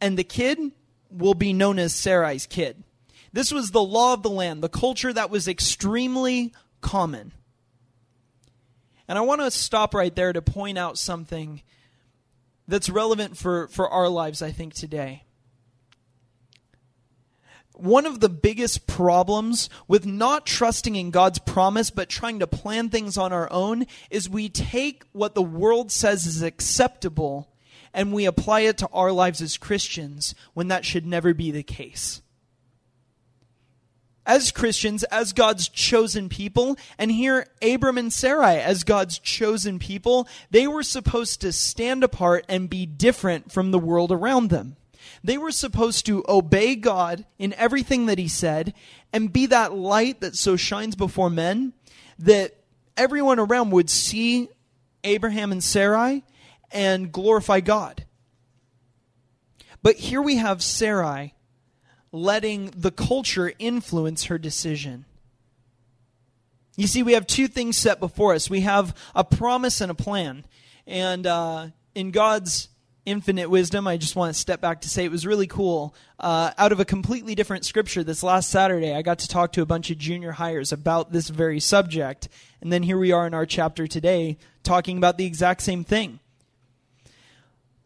and 0.00 0.16
the 0.16 0.24
kid 0.24 0.58
will 1.10 1.34
be 1.34 1.52
known 1.52 1.80
as 1.80 1.92
Sarai's 1.92 2.46
kid. 2.46 2.84
This 3.32 3.52
was 3.52 3.72
the 3.72 3.82
law 3.82 4.14
of 4.14 4.22
the 4.22 4.30
land, 4.30 4.62
the 4.62 4.68
culture 4.68 5.12
that 5.12 5.30
was 5.30 5.48
extremely 5.48 6.52
common. 6.80 7.32
And 9.08 9.18
I 9.18 9.22
want 9.22 9.40
to 9.40 9.50
stop 9.50 9.92
right 9.92 10.14
there 10.14 10.32
to 10.32 10.40
point 10.40 10.78
out 10.78 10.98
something 10.98 11.62
that's 12.70 12.88
relevant 12.88 13.36
for, 13.36 13.68
for 13.68 13.88
our 13.88 14.08
lives, 14.08 14.40
I 14.40 14.52
think, 14.52 14.74
today. 14.74 15.24
One 17.74 18.04
of 18.04 18.20
the 18.20 18.28
biggest 18.28 18.86
problems 18.86 19.70
with 19.88 20.04
not 20.04 20.44
trusting 20.44 20.96
in 20.96 21.10
God's 21.10 21.38
promise 21.38 21.90
but 21.90 22.10
trying 22.10 22.38
to 22.40 22.46
plan 22.46 22.90
things 22.90 23.16
on 23.16 23.32
our 23.32 23.50
own 23.50 23.86
is 24.10 24.28
we 24.28 24.50
take 24.50 25.04
what 25.12 25.34
the 25.34 25.42
world 25.42 25.90
says 25.90 26.26
is 26.26 26.42
acceptable 26.42 27.50
and 27.94 28.12
we 28.12 28.26
apply 28.26 28.60
it 28.60 28.76
to 28.78 28.88
our 28.92 29.12
lives 29.12 29.40
as 29.40 29.56
Christians 29.56 30.34
when 30.52 30.68
that 30.68 30.84
should 30.84 31.06
never 31.06 31.32
be 31.32 31.50
the 31.50 31.62
case 31.62 32.20
as 34.26 34.50
Christians, 34.52 35.02
as 35.04 35.32
God's 35.32 35.68
chosen 35.68 36.28
people, 36.28 36.76
and 36.98 37.10
here 37.10 37.46
Abram 37.62 37.98
and 37.98 38.12
Sarai 38.12 38.58
as 38.58 38.84
God's 38.84 39.18
chosen 39.18 39.78
people, 39.78 40.28
they 40.50 40.66
were 40.66 40.82
supposed 40.82 41.40
to 41.40 41.52
stand 41.52 42.04
apart 42.04 42.44
and 42.48 42.70
be 42.70 42.86
different 42.86 43.50
from 43.50 43.70
the 43.70 43.78
world 43.78 44.12
around 44.12 44.50
them. 44.50 44.76
They 45.24 45.38
were 45.38 45.50
supposed 45.50 46.06
to 46.06 46.24
obey 46.28 46.76
God 46.76 47.24
in 47.38 47.54
everything 47.54 48.06
that 48.06 48.18
He 48.18 48.28
said 48.28 48.74
and 49.12 49.32
be 49.32 49.46
that 49.46 49.74
light 49.74 50.20
that 50.20 50.36
so 50.36 50.56
shines 50.56 50.96
before 50.96 51.30
men 51.30 51.72
that 52.18 52.54
everyone 52.96 53.38
around 53.38 53.70
would 53.70 53.90
see 53.90 54.48
Abraham 55.04 55.52
and 55.52 55.64
Sarai 55.64 56.22
and 56.70 57.10
glorify 57.10 57.60
God. 57.60 58.04
But 59.82 59.96
here 59.96 60.20
we 60.20 60.36
have 60.36 60.62
Sarai 60.62 61.34
letting 62.12 62.72
the 62.76 62.90
culture 62.90 63.52
influence 63.58 64.24
her 64.24 64.38
decision. 64.38 65.04
You 66.76 66.86
see, 66.86 67.02
we 67.02 67.12
have 67.12 67.26
two 67.26 67.46
things 67.46 67.76
set 67.76 68.00
before 68.00 68.34
us 68.34 68.48
we 68.48 68.60
have 68.62 68.96
a 69.14 69.24
promise 69.24 69.80
and 69.80 69.90
a 69.90 69.94
plan. 69.94 70.44
And 70.86 71.26
uh, 71.26 71.68
in 71.94 72.10
God's 72.10 72.68
infinite 73.06 73.50
wisdom, 73.50 73.86
I 73.86 73.96
just 73.96 74.16
want 74.16 74.32
to 74.32 74.38
step 74.38 74.60
back 74.60 74.80
to 74.82 74.88
say 74.88 75.04
it 75.04 75.10
was 75.10 75.26
really 75.26 75.46
cool. 75.46 75.94
Uh, 76.18 76.52
out 76.58 76.72
of 76.72 76.80
a 76.80 76.84
completely 76.84 77.34
different 77.34 77.64
scripture, 77.64 78.02
this 78.02 78.22
last 78.22 78.50
Saturday, 78.50 78.94
I 78.94 79.02
got 79.02 79.18
to 79.20 79.28
talk 79.28 79.52
to 79.52 79.62
a 79.62 79.66
bunch 79.66 79.90
of 79.90 79.98
junior 79.98 80.32
hires 80.32 80.72
about 80.72 81.12
this 81.12 81.28
very 81.28 81.60
subject. 81.60 82.28
And 82.60 82.72
then 82.72 82.82
here 82.82 82.98
we 82.98 83.12
are 83.12 83.26
in 83.26 83.34
our 83.34 83.46
chapter 83.46 83.86
today 83.86 84.38
talking 84.62 84.96
about 84.96 85.18
the 85.18 85.26
exact 85.26 85.62
same 85.62 85.84
thing. 85.84 86.20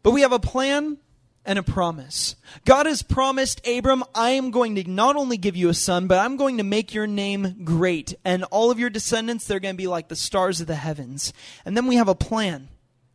But 0.03 0.11
we 0.11 0.21
have 0.21 0.31
a 0.31 0.39
plan 0.39 0.97
and 1.45 1.59
a 1.59 1.63
promise. 1.63 2.35
God 2.65 2.85
has 2.85 3.01
promised 3.01 3.65
Abram, 3.67 4.03
I 4.13 4.31
am 4.31 4.51
going 4.51 4.75
to 4.75 4.89
not 4.89 5.15
only 5.15 5.37
give 5.37 5.55
you 5.55 5.69
a 5.69 5.73
son, 5.73 6.07
but 6.07 6.19
I'm 6.19 6.37
going 6.37 6.57
to 6.57 6.63
make 6.63 6.93
your 6.93 7.07
name 7.07 7.63
great. 7.63 8.15
And 8.25 8.43
all 8.45 8.71
of 8.71 8.79
your 8.79 8.89
descendants, 8.89 9.45
they're 9.45 9.59
going 9.59 9.75
to 9.75 9.77
be 9.77 9.87
like 9.87 10.07
the 10.07 10.15
stars 10.15 10.61
of 10.61 10.67
the 10.67 10.75
heavens. 10.75 11.33
And 11.65 11.77
then 11.77 11.87
we 11.87 11.95
have 11.95 12.07
a 12.07 12.15
plan 12.15 12.69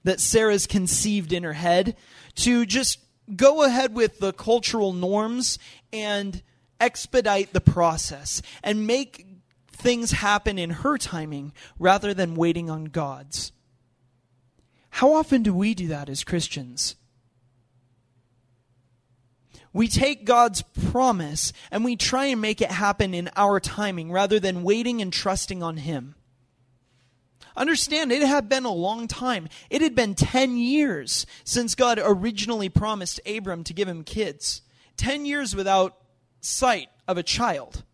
that 0.05 0.21
Sarah's 0.21 0.66
conceived 0.66 1.33
in 1.33 1.43
her 1.43 1.53
head 1.53 1.97
to 2.37 2.64
just 2.64 3.01
go 3.37 3.62
ahead 3.64 3.95
with 3.95 4.19
the 4.19 4.33
cultural 4.33 4.93
norms 4.93 5.59
and 5.93 6.43
expedite 6.81 7.53
the 7.53 7.61
process 7.61 8.40
and 8.62 8.87
make 8.87 9.27
things 9.71 10.12
happen 10.12 10.59
in 10.59 10.71
her 10.71 10.99
timing 10.99 11.53
rather 11.79 12.14
than 12.14 12.35
waiting 12.35 12.71
on 12.71 12.85
God's. 12.87 13.53
How 14.90 15.14
often 15.14 15.43
do 15.43 15.55
we 15.55 15.75
do 15.75 15.88
that 15.88 16.09
as 16.09 16.25
Christians? 16.25 16.97
We 19.73 19.87
take 19.87 20.25
God's 20.25 20.63
promise 20.91 21.53
and 21.71 21.85
we 21.85 21.97
try 21.97 22.27
and 22.27 22.41
make 22.41 22.61
it 22.61 22.71
happen 22.71 23.15
in 23.15 23.31
our 23.37 23.61
timing 23.61 24.11
rather 24.11 24.41
than 24.41 24.65
waiting 24.65 25.01
and 25.01 25.13
trusting 25.13 25.63
on 25.63 25.77
Him. 25.77 26.17
Understand, 27.57 28.13
it 28.13 28.23
had 28.23 28.49
been 28.49 28.65
a 28.65 28.73
long 28.73 29.07
time. 29.07 29.49
It 29.69 29.83
had 29.83 29.95
been 29.95 30.15
10 30.15 30.57
years 30.57 31.27
since 31.45 31.75
God 31.75 32.01
originally 32.03 32.69
promised 32.69 33.21
Abram 33.27 33.65
to 33.65 33.75
give 33.75 33.89
him 33.89 34.05
kids. 34.05 34.63
10 34.97 35.27
years 35.27 35.55
without 35.55 35.97
sight 36.41 36.89
of 37.09 37.19
a 37.19 37.23
child. 37.23 37.85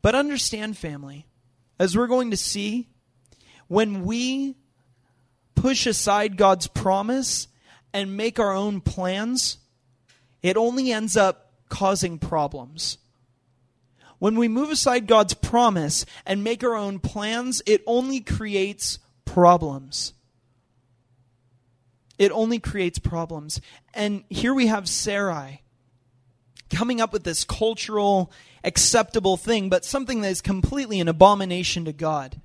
But 0.00 0.14
understand, 0.14 0.76
family, 0.76 1.26
as 1.78 1.96
we're 1.96 2.08
going 2.08 2.30
to 2.32 2.36
see, 2.36 2.88
when 3.68 4.04
we 4.04 4.56
push 5.54 5.86
aside 5.86 6.36
God's 6.36 6.66
promise 6.66 7.46
and 7.92 8.16
make 8.16 8.38
our 8.38 8.52
own 8.52 8.80
plans, 8.80 9.58
it 10.42 10.56
only 10.56 10.92
ends 10.92 11.16
up 11.16 11.52
causing 11.68 12.18
problems. 12.18 12.98
When 14.18 14.36
we 14.36 14.48
move 14.48 14.70
aside 14.70 15.06
God's 15.06 15.34
promise 15.34 16.06
and 16.24 16.44
make 16.44 16.62
our 16.62 16.76
own 16.76 17.00
plans, 17.00 17.60
it 17.66 17.82
only 17.86 18.20
creates 18.20 18.98
problems. 19.24 20.12
It 22.18 22.30
only 22.30 22.60
creates 22.60 22.98
problems. 22.98 23.60
And 23.94 24.22
here 24.28 24.54
we 24.54 24.68
have 24.68 24.88
Sarai 24.88 25.62
coming 26.70 27.00
up 27.00 27.12
with 27.12 27.24
this 27.24 27.44
cultural, 27.44 28.32
acceptable 28.64 29.36
thing, 29.36 29.68
but 29.68 29.84
something 29.84 30.20
that 30.22 30.30
is 30.30 30.40
completely 30.40 31.00
an 31.00 31.08
abomination 31.08 31.84
to 31.84 31.92
God. 31.92 32.40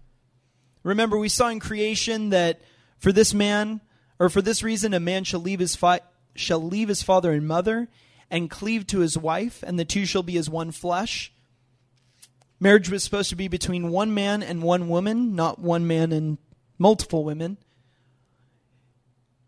Remember, 0.83 1.17
we 1.17 1.29
saw 1.29 1.49
in 1.49 1.59
creation 1.59 2.29
that 2.29 2.61
for 2.97 3.11
this 3.11 3.33
man, 3.33 3.81
or 4.19 4.29
for 4.29 4.41
this 4.41 4.63
reason, 4.63 4.93
a 4.93 4.99
man 4.99 5.23
shall 5.23 5.39
leave 5.39 5.59
his 5.59 5.75
fi- 5.75 6.01
shall 6.35 6.61
leave 6.61 6.87
his 6.87 7.03
father 7.03 7.31
and 7.31 7.47
mother 7.47 7.87
and 8.29 8.49
cleave 8.49 8.85
to 8.87 8.99
his 8.99 9.17
wife, 9.17 9.63
and 9.65 9.79
the 9.79 9.85
two 9.85 10.05
shall 10.05 10.23
be 10.23 10.37
as 10.37 10.49
one 10.49 10.71
flesh. 10.71 11.31
Marriage 12.59 12.89
was 12.89 13.03
supposed 13.03 13.29
to 13.29 13.35
be 13.35 13.47
between 13.47 13.91
one 13.91 14.13
man 14.13 14.41
and 14.41 14.63
one 14.63 14.89
woman, 14.89 15.35
not 15.35 15.59
one 15.59 15.85
man 15.85 16.11
and 16.11 16.37
multiple 16.77 17.23
women. 17.23 17.57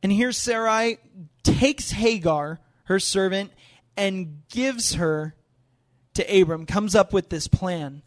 And 0.02 0.12
here 0.12 0.32
Sarai 0.32 0.98
takes 1.43 1.91
Hagar, 1.91 2.60
her 2.86 3.00
servant, 3.00 3.52
and 3.98 4.43
gives 4.50 4.93
her 4.93 5.36
to 6.14 6.41
Abram, 6.41 6.66
comes 6.66 6.96
up 6.96 7.12
with 7.12 7.30
this 7.30 7.48
plan. 7.48 8.04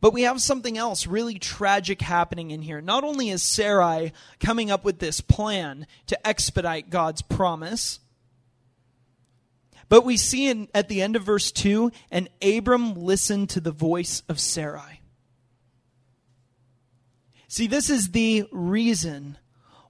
But 0.00 0.12
we 0.12 0.22
have 0.22 0.40
something 0.40 0.78
else 0.78 1.06
really 1.06 1.38
tragic 1.38 2.00
happening 2.00 2.50
in 2.50 2.62
here. 2.62 2.80
Not 2.80 3.04
only 3.04 3.28
is 3.28 3.42
Sarai 3.42 4.12
coming 4.38 4.70
up 4.70 4.84
with 4.84 4.98
this 4.98 5.20
plan 5.20 5.86
to 6.06 6.26
expedite 6.26 6.88
God's 6.90 7.22
promise, 7.22 8.00
But 9.90 10.04
we 10.04 10.16
see 10.16 10.48
in, 10.48 10.68
at 10.72 10.88
the 10.88 11.02
end 11.02 11.16
of 11.16 11.24
verse 11.24 11.50
2 11.50 11.90
and 12.10 12.30
Abram 12.40 12.94
listened 12.94 13.50
to 13.50 13.60
the 13.60 13.72
voice 13.72 14.22
of 14.28 14.40
Sarai. 14.40 15.02
See, 17.48 17.66
this 17.66 17.90
is 17.90 18.12
the 18.12 18.46
reason 18.52 19.36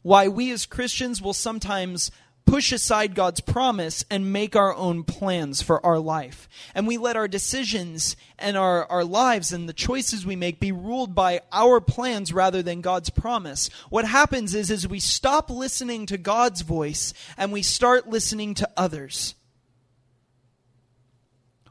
why 0.00 0.26
we 0.26 0.50
as 0.50 0.64
Christians 0.64 1.20
will 1.20 1.34
sometimes 1.34 2.10
push 2.50 2.72
aside 2.72 3.14
God's 3.14 3.40
promise 3.40 4.04
and 4.10 4.32
make 4.32 4.56
our 4.56 4.74
own 4.74 5.04
plans 5.04 5.62
for 5.62 5.84
our 5.86 6.00
life. 6.00 6.48
And 6.74 6.84
we 6.84 6.98
let 6.98 7.16
our 7.16 7.28
decisions 7.28 8.16
and 8.40 8.56
our, 8.56 8.86
our 8.86 9.04
lives 9.04 9.52
and 9.52 9.68
the 9.68 9.72
choices 9.72 10.26
we 10.26 10.34
make 10.34 10.58
be 10.58 10.72
ruled 10.72 11.14
by 11.14 11.42
our 11.52 11.80
plans 11.80 12.32
rather 12.32 12.60
than 12.60 12.80
God's 12.80 13.08
promise. 13.08 13.70
What 13.88 14.04
happens 14.04 14.52
is, 14.56 14.68
is 14.68 14.88
we 14.88 14.98
stop 14.98 15.48
listening 15.48 16.06
to 16.06 16.18
God's 16.18 16.62
voice 16.62 17.14
and 17.36 17.52
we 17.52 17.62
start 17.62 18.08
listening 18.08 18.54
to 18.54 18.68
others. 18.76 19.36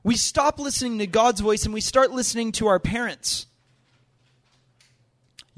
We 0.02 0.16
stop 0.16 0.60
listening 0.60 1.00
to 1.00 1.08
God's 1.08 1.42
voice 1.42 1.66
and 1.66 1.74
we 1.74 1.82
start 1.82 2.12
listening 2.12 2.54
to 2.54 2.68
our 2.68 2.80
parents 2.80 3.48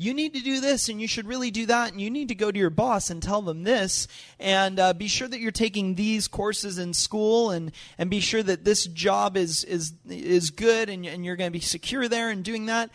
you 0.02 0.16
need 0.16 0.34
to 0.34 0.42
do 0.42 0.60
this 0.60 0.90
and 0.90 1.00
you 1.00 1.08
should 1.08 1.28
really 1.28 1.52
do 1.52 1.68
that 1.68 1.92
and 1.92 2.02
you 2.02 2.10
need 2.10 2.30
to 2.30 2.36
go 2.36 2.52
to 2.52 2.58
your 2.58 2.72
boss 2.72 3.12
and 3.12 3.22
tell 3.22 3.44
them 3.44 3.62
this. 3.62 4.08
And 4.40 4.80
uh, 4.80 4.94
be 4.94 5.08
sure 5.08 5.28
that 5.28 5.40
you're 5.40 5.52
taking 5.52 5.94
these 5.94 6.28
courses 6.28 6.80
in 6.80 6.96
school 6.96 7.52
and, 7.52 7.72
and 8.00 8.10
be 8.10 8.20
sure 8.20 8.42
that 8.42 8.66
this 8.66 8.88
job 8.88 9.38
is, 9.38 9.64
is, 9.64 9.94
is 10.10 10.50
good 10.50 10.90
and, 10.90 11.06
and 11.06 11.24
you're 11.24 11.36
going 11.36 11.52
to 11.52 11.58
be 11.58 11.60
secure 11.60 12.08
there 12.08 12.32
and 12.32 12.44
doing 12.44 12.66
that. 12.66 12.90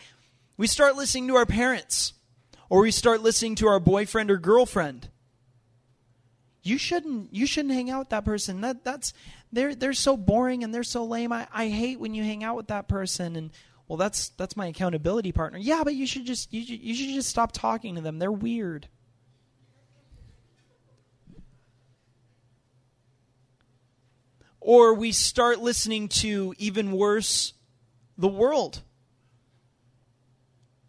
We 0.57 0.67
start 0.67 0.97
listening 0.97 1.29
to 1.29 1.37
our 1.37 1.45
parents 1.45 2.11
or 2.69 2.81
we 2.81 2.91
start 2.91 3.21
listening 3.21 3.55
to 3.55 3.67
our 3.67 3.79
boyfriend 3.79 4.29
or 4.29 4.37
girlfriend. 4.37 5.07
You 6.63 6.77
shouldn't 6.77 7.33
you 7.33 7.47
shouldn't 7.47 7.73
hang 7.73 7.89
out 7.89 7.99
with 7.99 8.09
that 8.09 8.25
person. 8.25 8.59
That 8.59 8.83
that's 8.83 9.13
they're 9.53 9.73
they're 9.73 9.93
so 9.93 10.17
boring 10.17 10.65
and 10.65 10.73
they're 10.73 10.83
so 10.83 11.05
lame. 11.05 11.31
I, 11.31 11.47
I 11.53 11.69
hate 11.69 11.97
when 11.97 12.13
you 12.13 12.23
hang 12.23 12.43
out 12.43 12.57
with 12.57 12.67
that 12.67 12.89
person 12.89 13.37
and 13.37 13.51
well 13.87 13.97
that's 13.97 14.29
that's 14.29 14.57
my 14.57 14.67
accountability 14.67 15.31
partner. 15.31 15.59
Yeah 15.59 15.83
but 15.83 15.95
you 15.95 16.07
should 16.07 16.25
just 16.25 16.53
you, 16.53 16.61
you 16.61 16.95
should 16.95 17.13
just 17.13 17.29
stop 17.29 17.51
talking 17.51 17.95
to 17.95 18.01
them. 18.01 18.19
They're 18.19 18.31
weird. 18.31 18.87
Or 24.59 24.93
we 24.93 25.13
start 25.13 25.59
listening 25.59 26.09
to 26.09 26.53
even 26.57 26.91
worse 26.91 27.53
the 28.17 28.27
world. 28.27 28.81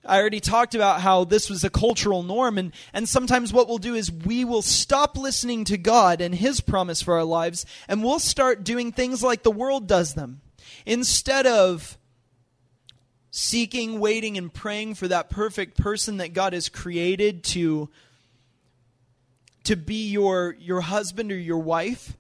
I 0.05 0.19
already 0.19 0.41
talked 0.41 0.75
about 0.75 1.03
how 1.03 1.25
this 1.25 1.51
was 1.51 1.65
a 1.65 1.71
cultural 1.71 2.23
norm, 2.23 2.57
and, 2.57 2.73
and 2.95 3.09
sometimes 3.09 3.53
what 3.53 3.69
we'll 3.69 3.79
do 3.79 3.95
is 3.95 4.11
we 4.11 4.45
will 4.45 4.63
stop 4.63 5.17
listening 5.17 5.65
to 5.67 5.77
God 5.77 6.21
and 6.21 6.35
His 6.35 6.61
promise 6.61 7.03
for 7.03 7.15
our 7.15 7.25
lives, 7.25 7.67
and 7.87 8.03
we'll 8.03 8.19
start 8.19 8.65
doing 8.65 8.91
things 8.91 9.23
like 9.23 9.43
the 9.43 9.51
world 9.51 9.87
does 9.87 10.15
them. 10.15 10.41
Instead 10.87 11.47
of 11.47 11.99
seeking, 13.31 14.01
waiting, 14.01 14.39
and 14.39 14.53
praying 14.53 14.95
for 14.95 15.09
that 15.09 15.31
perfect 15.31 15.77
person 15.77 16.19
that 16.19 16.33
God 16.33 16.53
has 16.53 16.69
created 16.69 17.45
to, 17.45 17.89
to 19.65 19.77
be 19.77 20.09
your, 20.09 20.57
your 20.59 20.81
husband 20.81 21.31
or 21.31 21.37
your 21.37 21.59
wife. 21.59 22.17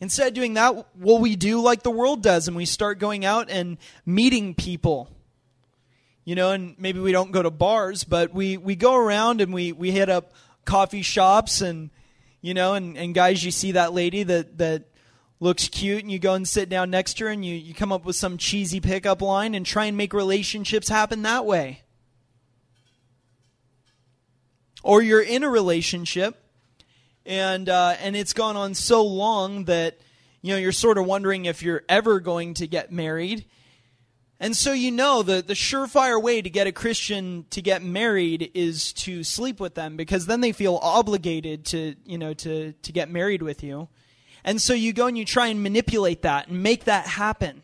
Instead 0.00 0.28
of 0.28 0.34
doing 0.34 0.54
that, 0.54 0.86
well, 0.98 1.18
we 1.18 1.36
do 1.36 1.60
like 1.60 1.82
the 1.82 1.90
world 1.90 2.22
does, 2.22 2.48
and 2.48 2.56
we 2.56 2.66
start 2.66 2.98
going 2.98 3.24
out 3.24 3.50
and 3.50 3.78
meeting 4.04 4.54
people. 4.54 5.10
You 6.24 6.34
know, 6.34 6.52
and 6.52 6.74
maybe 6.78 6.98
we 6.98 7.12
don't 7.12 7.30
go 7.30 7.42
to 7.42 7.50
bars, 7.50 8.02
but 8.02 8.34
we, 8.34 8.56
we 8.56 8.74
go 8.74 8.96
around 8.96 9.40
and 9.40 9.54
we, 9.54 9.72
we 9.72 9.92
hit 9.92 10.08
up 10.08 10.32
coffee 10.64 11.02
shops 11.02 11.60
and, 11.60 11.90
you 12.40 12.52
know, 12.52 12.74
and, 12.74 12.98
and 12.98 13.14
guys, 13.14 13.44
you 13.44 13.52
see 13.52 13.72
that 13.72 13.92
lady 13.92 14.24
that, 14.24 14.58
that 14.58 14.88
looks 15.40 15.68
cute 15.68 16.02
and 16.02 16.10
you 16.10 16.18
go 16.18 16.34
and 16.34 16.48
sit 16.48 16.68
down 16.68 16.90
next 16.90 17.14
to 17.14 17.24
her 17.24 17.30
and 17.30 17.44
you, 17.44 17.54
you 17.54 17.74
come 17.74 17.92
up 17.92 18.04
with 18.04 18.16
some 18.16 18.38
cheesy 18.38 18.80
pickup 18.80 19.20
line 19.20 19.54
and 19.54 19.66
try 19.66 19.84
and 19.86 19.96
make 19.96 20.12
relationships 20.12 20.88
happen 20.88 21.22
that 21.22 21.44
way. 21.44 21.82
Or 24.82 25.02
you're 25.02 25.22
in 25.22 25.42
a 25.42 25.50
relationship 25.50 26.42
and 27.26 27.68
uh, 27.68 27.96
and 28.00 28.16
it's 28.16 28.32
gone 28.32 28.56
on 28.56 28.74
so 28.74 29.04
long 29.04 29.64
that 29.64 29.98
you 30.42 30.52
know 30.52 30.58
you're 30.58 30.72
sort 30.72 30.96
of 30.96 31.04
wondering 31.04 31.44
if 31.44 31.62
you're 31.62 31.82
ever 31.88 32.20
going 32.20 32.54
to 32.54 32.66
get 32.66 32.92
married. 32.92 33.46
And 34.38 34.54
so 34.54 34.72
you 34.72 34.92
know 34.92 35.22
the, 35.22 35.40
the 35.40 35.54
surefire 35.54 36.22
way 36.22 36.42
to 36.42 36.50
get 36.50 36.66
a 36.66 36.72
Christian 36.72 37.46
to 37.50 37.62
get 37.62 37.82
married 37.82 38.50
is 38.52 38.92
to 38.92 39.24
sleep 39.24 39.60
with 39.60 39.74
them 39.74 39.96
because 39.96 40.26
then 40.26 40.42
they 40.42 40.52
feel 40.52 40.78
obligated 40.82 41.64
to 41.66 41.96
you 42.04 42.18
know 42.18 42.32
to, 42.34 42.72
to 42.72 42.92
get 42.92 43.10
married 43.10 43.42
with 43.42 43.62
you. 43.62 43.88
And 44.46 44.62
so 44.62 44.72
you 44.72 44.92
go 44.92 45.08
and 45.08 45.18
you 45.18 45.24
try 45.24 45.48
and 45.48 45.60
manipulate 45.60 46.22
that 46.22 46.46
and 46.46 46.62
make 46.62 46.84
that 46.84 47.06
happen. 47.06 47.62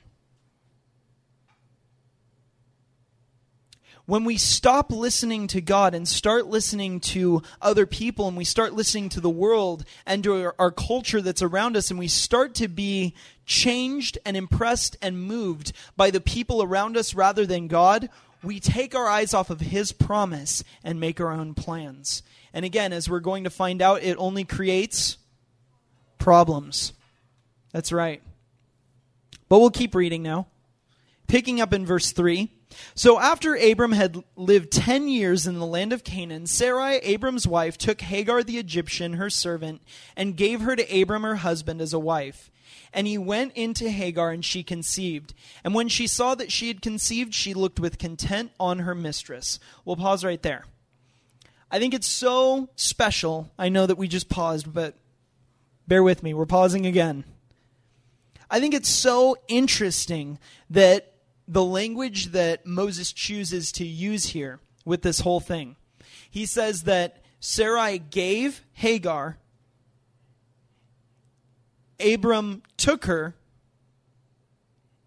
When 4.04 4.24
we 4.24 4.36
stop 4.36 4.90
listening 4.90 5.46
to 5.46 5.60
God 5.60 5.94
and 5.94 6.08
start 6.08 6.48
listening 6.48 6.98
to 7.00 7.40
other 7.62 7.86
people 7.86 8.26
and 8.26 8.36
we 8.36 8.44
start 8.44 8.72
listening 8.72 9.08
to 9.10 9.20
the 9.20 9.30
world 9.30 9.84
and 10.04 10.24
to 10.24 10.42
our, 10.42 10.54
our 10.58 10.70
culture 10.72 11.22
that's 11.22 11.40
around 11.40 11.76
us 11.76 11.88
and 11.88 12.00
we 12.00 12.08
start 12.08 12.56
to 12.56 12.66
be 12.66 13.14
changed 13.46 14.18
and 14.26 14.36
impressed 14.36 14.96
and 15.00 15.22
moved 15.22 15.72
by 15.96 16.10
the 16.10 16.20
people 16.20 16.64
around 16.64 16.96
us 16.96 17.14
rather 17.14 17.46
than 17.46 17.68
God, 17.68 18.10
we 18.42 18.58
take 18.58 18.96
our 18.96 19.06
eyes 19.06 19.32
off 19.32 19.50
of 19.50 19.60
His 19.60 19.92
promise 19.92 20.64
and 20.82 20.98
make 20.98 21.20
our 21.20 21.30
own 21.30 21.54
plans. 21.54 22.24
And 22.52 22.64
again, 22.64 22.92
as 22.92 23.08
we're 23.08 23.20
going 23.20 23.44
to 23.44 23.50
find 23.50 23.80
out, 23.80 24.02
it 24.02 24.16
only 24.18 24.42
creates 24.42 25.16
problems. 26.22 26.92
That's 27.72 27.90
right. 27.90 28.22
But 29.48 29.58
we'll 29.58 29.70
keep 29.70 29.94
reading 29.94 30.22
now. 30.22 30.46
Picking 31.26 31.60
up 31.60 31.72
in 31.72 31.84
verse 31.84 32.12
3. 32.12 32.48
So 32.94 33.18
after 33.18 33.54
Abram 33.54 33.92
had 33.92 34.22
lived 34.36 34.70
10 34.70 35.08
years 35.08 35.46
in 35.46 35.58
the 35.58 35.66
land 35.66 35.92
of 35.92 36.04
Canaan, 36.04 36.46
Sarai, 36.46 36.98
Abram's 36.98 37.46
wife, 37.46 37.76
took 37.76 38.00
Hagar 38.00 38.42
the 38.42 38.58
Egyptian, 38.58 39.14
her 39.14 39.28
servant, 39.28 39.82
and 40.16 40.36
gave 40.36 40.60
her 40.60 40.76
to 40.76 41.02
Abram 41.02 41.22
her 41.22 41.36
husband 41.36 41.80
as 41.80 41.92
a 41.92 41.98
wife. 41.98 42.50
And 42.92 43.06
he 43.06 43.18
went 43.18 43.54
into 43.54 43.90
Hagar, 43.90 44.30
and 44.30 44.44
she 44.44 44.62
conceived. 44.62 45.34
And 45.64 45.74
when 45.74 45.88
she 45.88 46.06
saw 46.06 46.34
that 46.36 46.52
she 46.52 46.68
had 46.68 46.82
conceived, 46.82 47.34
she 47.34 47.52
looked 47.52 47.80
with 47.80 47.98
content 47.98 48.52
on 48.60 48.80
her 48.80 48.94
mistress. 48.94 49.58
We'll 49.84 49.96
pause 49.96 50.24
right 50.24 50.42
there. 50.42 50.66
I 51.70 51.78
think 51.78 51.94
it's 51.94 52.08
so 52.08 52.68
special. 52.76 53.50
I 53.58 53.70
know 53.70 53.86
that 53.86 53.98
we 53.98 54.06
just 54.06 54.28
paused, 54.28 54.72
but 54.72 54.94
Bear 55.86 56.02
with 56.02 56.22
me, 56.22 56.32
we're 56.34 56.46
pausing 56.46 56.86
again. 56.86 57.24
I 58.50 58.60
think 58.60 58.74
it's 58.74 58.88
so 58.88 59.36
interesting 59.48 60.38
that 60.70 61.14
the 61.48 61.64
language 61.64 62.26
that 62.26 62.66
Moses 62.66 63.12
chooses 63.12 63.72
to 63.72 63.86
use 63.86 64.26
here 64.26 64.60
with 64.84 65.02
this 65.02 65.20
whole 65.20 65.40
thing. 65.40 65.76
He 66.30 66.46
says 66.46 66.82
that 66.82 67.22
Sarai 67.40 67.98
gave 67.98 68.62
Hagar, 68.74 69.38
Abram 71.98 72.62
took 72.76 73.06
her, 73.06 73.34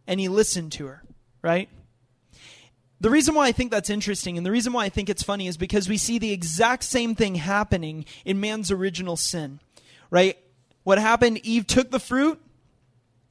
and 0.08 0.20
he 0.20 0.28
listened 0.28 0.72
to 0.74 0.88
her, 0.88 1.04
right? 1.42 1.70
The 3.02 3.10
reason 3.10 3.36
why 3.36 3.48
I 3.48 3.52
think 3.52 3.72
that's 3.72 3.90
interesting 3.90 4.38
and 4.38 4.46
the 4.46 4.52
reason 4.52 4.74
why 4.74 4.86
I 4.86 4.90
think 4.90 5.10
it's 5.10 5.24
funny 5.24 5.48
is 5.48 5.58
because 5.58 5.90
we 5.90 5.98
see 5.98 6.18
the 6.18 6.32
exact 6.32 6.84
same 6.84 7.16
thing 7.16 7.36
happening 7.36 8.06
in 8.24 8.40
man's 8.40 8.72
original 8.72 9.18
sin, 9.18 9.60
right? 10.10 10.38
What 10.86 11.00
happened? 11.00 11.40
Eve 11.40 11.66
took 11.66 11.90
the 11.90 12.00
fruit, 12.00 12.40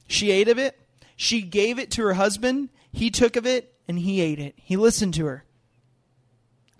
she 0.07 0.29
ate 0.29 0.49
of 0.49 0.59
it, 0.59 0.77
she 1.15 1.41
gave 1.41 1.79
it 1.79 1.89
to 1.91 2.03
her 2.03 2.13
husband, 2.13 2.67
he 2.91 3.09
took 3.09 3.37
of 3.37 3.45
it, 3.45 3.73
and 3.87 3.97
he 3.97 4.19
ate 4.19 4.39
it. 4.39 4.55
He 4.57 4.75
listened 4.75 5.13
to 5.13 5.25
her. 5.25 5.45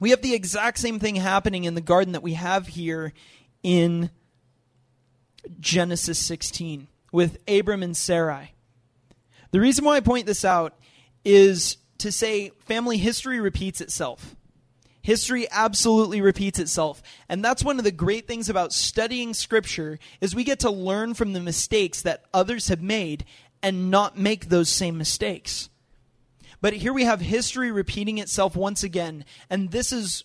We 0.01 0.09
have 0.09 0.21
the 0.21 0.33
exact 0.33 0.77
same 0.79 0.99
thing 0.99 1.15
happening 1.15 1.63
in 1.63 1.75
the 1.75 1.81
garden 1.81 2.11
that 2.11 2.21
we 2.21 2.33
have 2.33 2.67
here 2.67 3.13
in 3.63 4.09
Genesis 5.61 6.19
16 6.19 6.87
with 7.09 7.37
Abram 7.47 7.81
and 7.81 7.95
Sarai. 7.95 8.53
The 9.51 9.61
reason 9.61 9.85
why 9.85 9.95
I 9.95 10.01
point 10.01 10.25
this 10.25 10.43
out 10.43 10.77
is 11.23 11.77
to 11.99 12.11
say 12.11 12.49
family 12.65 12.97
history 12.97 13.39
repeats 13.39 13.79
itself. 13.79 14.35
History 15.05 15.45
absolutely 15.51 16.19
repeats 16.19 16.57
itself. 16.57 17.03
And 17.29 17.45
that's 17.45 17.63
one 17.63 17.77
of 17.77 17.83
the 17.83 17.91
great 17.91 18.25
things 18.27 18.49
about 18.49 18.73
studying 18.73 19.35
scripture 19.35 19.99
is 20.19 20.33
we 20.33 20.43
get 20.43 20.61
to 20.61 20.71
learn 20.71 21.13
from 21.13 21.33
the 21.33 21.39
mistakes 21.39 22.01
that 22.01 22.25
others 22.33 22.69
have 22.69 22.81
made 22.81 23.23
and 23.61 23.91
not 23.91 24.17
make 24.17 24.49
those 24.49 24.67
same 24.67 24.97
mistakes. 24.97 25.69
But 26.59 26.73
here 26.73 26.91
we 26.91 27.03
have 27.03 27.21
history 27.21 27.69
repeating 27.69 28.17
itself 28.17 28.55
once 28.55 28.81
again, 28.81 29.25
and 29.47 29.69
this 29.69 29.91
is 29.91 30.23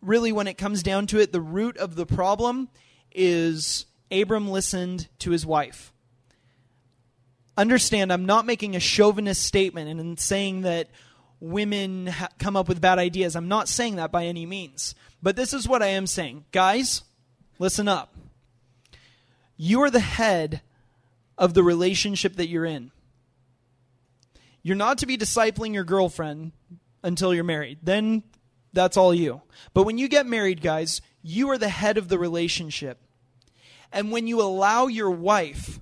really 0.00 0.32
when 0.32 0.46
it 0.46 0.56
comes 0.56 0.82
down 0.82 1.06
to 1.08 1.20
it 1.20 1.30
the 1.30 1.42
root 1.42 1.76
of 1.76 1.94
the 1.94 2.06
problem 2.06 2.70
is 3.12 3.84
Abram 4.10 4.48
listened 4.48 5.08
to 5.18 5.32
his 5.32 5.44
wife. 5.44 5.92
Understand, 7.58 8.10
I'm 8.10 8.24
not 8.24 8.46
making 8.46 8.74
a 8.74 8.80
chauvinist 8.80 9.42
statement 9.42 10.00
and 10.00 10.18
saying 10.18 10.62
that 10.62 10.88
women 11.40 12.06
ha- 12.08 12.28
come 12.38 12.56
up 12.56 12.68
with 12.68 12.80
bad 12.80 12.98
ideas. 12.98 13.36
I'm 13.36 13.48
not 13.48 13.68
saying 13.68 13.96
that 13.96 14.12
by 14.12 14.26
any 14.26 14.46
means. 14.46 14.94
But 15.22 15.36
this 15.36 15.52
is 15.52 15.68
what 15.68 15.82
I 15.82 15.88
am 15.88 16.06
saying. 16.06 16.44
Guys, 16.52 17.02
listen 17.58 17.88
up. 17.88 18.14
You 19.56 19.82
are 19.82 19.90
the 19.90 20.00
head 20.00 20.62
of 21.36 21.54
the 21.54 21.62
relationship 21.62 22.36
that 22.36 22.48
you're 22.48 22.64
in. 22.64 22.90
You're 24.62 24.76
not 24.76 24.98
to 24.98 25.06
be 25.06 25.16
discipling 25.16 25.74
your 25.74 25.84
girlfriend 25.84 26.52
until 27.02 27.34
you're 27.34 27.44
married. 27.44 27.78
Then 27.82 28.22
that's 28.72 28.96
all 28.96 29.14
you. 29.14 29.42
But 29.74 29.84
when 29.84 29.98
you 29.98 30.08
get 30.08 30.26
married, 30.26 30.60
guys, 30.60 31.00
you 31.22 31.50
are 31.50 31.58
the 31.58 31.68
head 31.68 31.98
of 31.98 32.08
the 32.08 32.18
relationship. 32.18 33.00
And 33.92 34.12
when 34.12 34.26
you 34.26 34.42
allow 34.42 34.86
your 34.86 35.10
wife 35.10 35.80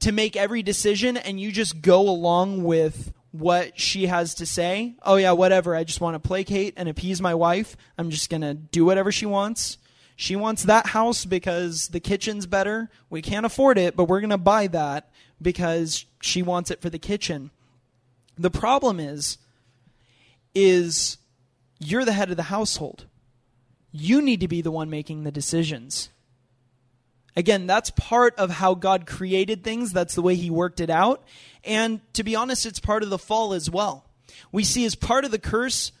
to 0.00 0.12
make 0.12 0.36
every 0.36 0.62
decision 0.62 1.16
and 1.16 1.40
you 1.40 1.50
just 1.50 1.80
go 1.80 2.00
along 2.00 2.62
with 2.62 3.12
what 3.30 3.78
she 3.78 4.06
has 4.06 4.34
to 4.36 4.46
say, 4.46 4.94
oh, 5.02 5.16
yeah, 5.16 5.32
whatever, 5.32 5.76
I 5.76 5.84
just 5.84 6.00
want 6.00 6.14
to 6.14 6.26
placate 6.26 6.74
and 6.76 6.88
appease 6.88 7.20
my 7.20 7.34
wife, 7.34 7.76
I'm 7.96 8.10
just 8.10 8.30
going 8.30 8.40
to 8.40 8.54
do 8.54 8.84
whatever 8.84 9.12
she 9.12 9.26
wants. 9.26 9.78
She 10.16 10.34
wants 10.34 10.64
that 10.64 10.88
house 10.88 11.24
because 11.24 11.88
the 11.88 12.00
kitchen's 12.00 12.46
better. 12.46 12.90
We 13.08 13.22
can't 13.22 13.46
afford 13.46 13.78
it, 13.78 13.94
but 13.94 14.06
we're 14.06 14.20
going 14.20 14.30
to 14.30 14.38
buy 14.38 14.66
that 14.68 15.10
because 15.40 16.06
she 16.20 16.42
wants 16.42 16.72
it 16.72 16.82
for 16.82 16.90
the 16.90 16.98
kitchen. 16.98 17.50
The 18.36 18.50
problem 18.50 18.98
is 18.98 19.38
is 20.54 21.18
you're 21.78 22.04
the 22.04 22.12
head 22.12 22.30
of 22.30 22.36
the 22.36 22.44
household. 22.44 23.06
You 23.92 24.20
need 24.20 24.40
to 24.40 24.48
be 24.48 24.60
the 24.60 24.72
one 24.72 24.90
making 24.90 25.22
the 25.22 25.30
decisions. 25.30 26.10
Again, 27.36 27.68
that's 27.68 27.90
part 27.90 28.34
of 28.36 28.50
how 28.50 28.74
God 28.74 29.06
created 29.06 29.62
things. 29.62 29.92
That's 29.92 30.16
the 30.16 30.22
way 30.22 30.34
He 30.34 30.50
worked 30.50 30.80
it 30.80 30.90
out. 30.90 31.22
And 31.68 32.00
to 32.14 32.24
be 32.24 32.34
honest, 32.34 32.64
it's 32.64 32.80
part 32.80 33.02
of 33.02 33.10
the 33.10 33.18
fall 33.18 33.52
as 33.52 33.70
well. 33.70 34.06
We 34.50 34.64
see 34.64 34.86
as 34.86 34.94
part 34.94 35.26
of 35.26 35.30
the 35.30 35.38
curse, 35.38 35.92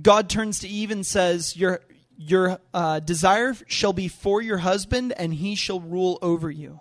God 0.00 0.30
turns 0.30 0.60
to 0.60 0.68
Eve 0.68 0.92
and 0.92 1.04
says, 1.04 1.56
Your, 1.56 1.80
your 2.16 2.60
uh, 2.72 3.00
desire 3.00 3.56
shall 3.66 3.92
be 3.92 4.06
for 4.06 4.40
your 4.40 4.58
husband, 4.58 5.12
and 5.16 5.34
he 5.34 5.56
shall 5.56 5.80
rule 5.80 6.20
over 6.22 6.48
you. 6.48 6.80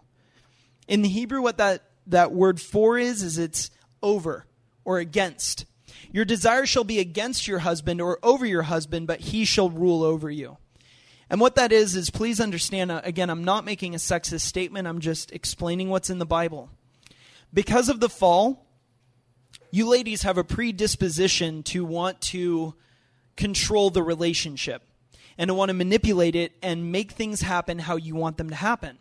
In 0.88 1.02
the 1.02 1.10
Hebrew, 1.10 1.42
what 1.42 1.58
that, 1.58 1.82
that 2.08 2.32
word 2.32 2.62
for 2.62 2.96
is, 2.96 3.24
is 3.24 3.40
it's 3.40 3.72
over 4.04 4.46
or 4.84 5.00
against. 5.00 5.66
Your 6.12 6.26
desire 6.26 6.68
shall 6.68 6.84
be 6.84 7.00
against 7.00 7.48
your 7.48 7.60
husband 7.60 8.02
or 8.02 8.20
over 8.22 8.46
your 8.46 8.62
husband, 8.64 9.08
but 9.08 9.20
he 9.20 9.46
shall 9.46 9.72
rule 9.72 10.04
over 10.04 10.30
you. 10.30 10.58
And 11.28 11.42
what 11.42 11.56
that 11.56 11.72
is, 11.72 11.96
is 11.96 12.12
please 12.12 12.40
understand, 12.40 12.92
uh, 12.92 13.02
again, 13.04 13.32
I'm 13.32 13.44
not 13.44 13.66
making 13.66 13.96
a 13.96 13.98
sexist 13.98 14.42
statement, 14.42 14.88
I'm 14.88 15.00
just 15.00 15.32
explaining 15.32 15.90
what's 15.90 16.12
in 16.12 16.20
the 16.20 16.26
Bible. 16.26 16.70
Because 17.56 17.88
of 17.90 18.02
the 18.02 18.10
fall, 18.10 18.68
you 19.72 19.88
ladies 19.88 20.24
have 20.24 20.38
a 20.38 20.44
predisposition 20.44 21.64
to 21.64 21.86
want 21.86 22.20
to 22.22 22.76
control 23.38 23.90
the 23.90 24.04
relationship 24.04 24.84
and 25.38 25.48
to 25.48 25.54
want 25.54 25.70
to 25.70 25.74
manipulate 25.74 26.36
it 26.36 26.52
and 26.62 26.92
make 26.92 27.14
things 27.14 27.42
happen 27.42 27.80
how 27.80 27.96
you 27.96 28.14
want 28.14 28.38
them 28.38 28.50
to 28.50 28.56
happen. 28.56 28.98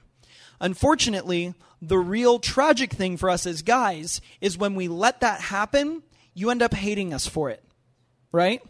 Unfortunately, 0.61 1.53
the 1.83 1.99
real 1.99 2.39
tragic 2.39 2.93
thing 2.93 3.17
for 3.17 3.29
us 3.29 3.45
as 3.45 3.63
guys 3.63 4.21
is 4.41 4.57
when 4.57 4.77
we 4.77 4.89
let 4.89 5.21
that 5.21 5.41
happen 5.41 6.03
you 6.33 6.51
end 6.51 6.63
up 6.63 6.75
hating 6.75 7.15
us 7.15 7.27
for 7.27 7.51
it, 7.51 7.63
right? 8.33 8.63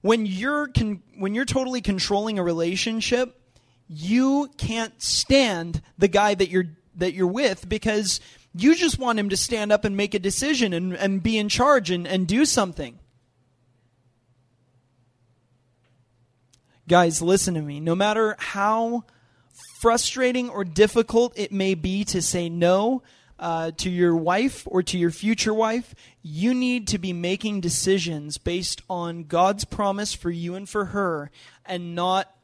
When 0.00 0.24
you're 0.24 0.68
con- 0.68 1.02
when 1.18 1.34
you're 1.34 1.44
totally 1.44 1.80
controlling 1.80 2.38
a 2.38 2.44
relationship, 2.44 3.40
you 3.88 4.50
can't 4.56 5.00
stand 5.02 5.82
the 5.98 6.08
guy 6.08 6.34
that 6.34 6.48
you're 6.48 6.76
that 6.96 7.12
you're 7.12 7.26
with 7.26 7.68
because 7.68 8.20
you 8.58 8.74
just 8.74 8.98
want 8.98 9.18
him 9.18 9.28
to 9.28 9.36
stand 9.36 9.72
up 9.72 9.84
and 9.84 9.96
make 9.96 10.14
a 10.14 10.18
decision 10.18 10.72
and, 10.72 10.94
and 10.94 11.22
be 11.22 11.38
in 11.38 11.48
charge 11.48 11.90
and, 11.90 12.06
and 12.06 12.26
do 12.26 12.44
something. 12.44 12.98
Guys, 16.88 17.20
listen 17.20 17.54
to 17.54 17.62
me. 17.62 17.80
No 17.80 17.94
matter 17.94 18.36
how 18.38 19.04
frustrating 19.80 20.48
or 20.48 20.64
difficult 20.64 21.32
it 21.36 21.52
may 21.52 21.74
be 21.74 22.04
to 22.04 22.22
say 22.22 22.48
no, 22.48 23.02
uh, 23.38 23.70
to 23.76 23.90
your 23.90 24.16
wife 24.16 24.66
or 24.66 24.82
to 24.82 24.96
your 24.96 25.10
future 25.10 25.52
wife, 25.52 25.94
you 26.22 26.54
need 26.54 26.88
to 26.88 26.98
be 26.98 27.12
making 27.12 27.60
decisions 27.60 28.38
based 28.38 28.82
on 28.88 29.24
God's 29.24 29.64
promise 29.64 30.14
for 30.14 30.30
you 30.30 30.54
and 30.54 30.68
for 30.68 30.86
her, 30.86 31.30
and 31.64 31.94
not 31.94 32.34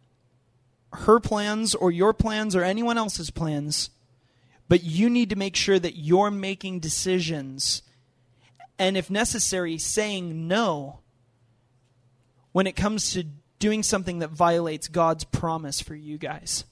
her 0.93 1.19
plans 1.21 1.75
or 1.75 1.91
your 1.91 2.13
plans 2.13 2.55
or 2.55 2.63
anyone 2.63 2.99
else's 2.99 3.31
plans. 3.31 3.91
But 4.69 4.85
you 4.85 5.11
need 5.11 5.31
to 5.31 5.37
make 5.37 5.57
sure 5.57 5.79
that 5.79 5.97
you're 5.97 6.31
making 6.31 6.81
decisions, 6.81 7.83
and 8.79 8.97
if 8.97 9.11
necessary, 9.11 9.79
saying 9.79 10.49
no 10.49 11.01
when 12.53 12.67
it 12.67 12.77
comes 12.77 13.13
to 13.13 13.25
doing 13.59 13.83
something 13.83 14.21
that 14.21 14.31
violates 14.31 14.89
God's 14.89 15.25
promise 15.25 15.81
for 15.81 15.95
you 15.95 16.19
guys. 16.19 16.65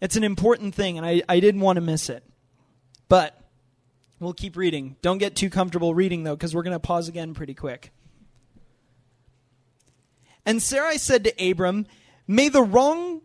It's 0.00 0.16
an 0.16 0.24
important 0.24 0.74
thing, 0.74 0.98
and 0.98 1.06
I, 1.06 1.22
I 1.28 1.40
didn't 1.40 1.60
want 1.60 1.76
to 1.76 1.80
miss 1.80 2.10
it. 2.10 2.22
But 3.08 3.40
we'll 4.18 4.34
keep 4.34 4.56
reading. 4.56 4.96
Don't 5.02 5.18
get 5.18 5.36
too 5.36 5.48
comfortable 5.48 5.94
reading, 5.94 6.24
though, 6.24 6.36
because 6.36 6.54
we're 6.54 6.62
going 6.62 6.74
to 6.74 6.80
pause 6.80 7.08
again 7.08 7.32
pretty 7.32 7.54
quick. 7.54 7.92
And 10.44 10.62
Sarai 10.62 10.98
said 10.98 11.24
to 11.24 11.50
Abram, 11.50 11.86
May 12.26 12.48
the 12.48 12.62
wrong 12.62 13.22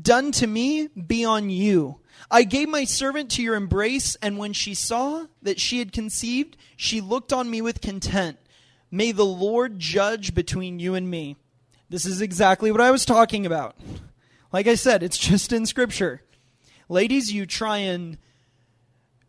done 0.00 0.32
to 0.32 0.46
me 0.46 0.88
be 0.88 1.24
on 1.24 1.50
you. 1.50 2.00
I 2.30 2.44
gave 2.44 2.68
my 2.68 2.84
servant 2.84 3.30
to 3.32 3.42
your 3.42 3.54
embrace, 3.54 4.16
and 4.22 4.38
when 4.38 4.52
she 4.52 4.74
saw 4.74 5.26
that 5.42 5.60
she 5.60 5.78
had 5.78 5.92
conceived, 5.92 6.56
she 6.76 7.00
looked 7.00 7.32
on 7.32 7.50
me 7.50 7.60
with 7.60 7.80
content. 7.80 8.38
May 8.90 9.12
the 9.12 9.24
Lord 9.24 9.78
judge 9.78 10.34
between 10.34 10.78
you 10.78 10.94
and 10.94 11.10
me. 11.10 11.36
This 11.90 12.06
is 12.06 12.20
exactly 12.20 12.72
what 12.72 12.80
I 12.80 12.90
was 12.90 13.04
talking 13.04 13.44
about. 13.46 13.76
Like 14.52 14.66
I 14.66 14.74
said, 14.74 15.02
it's 15.02 15.18
just 15.30 15.52
in 15.52 15.66
Scripture. 15.66 16.22
Ladies, 16.88 17.32
you 17.32 17.46
try 17.46 17.78
and 17.78 18.18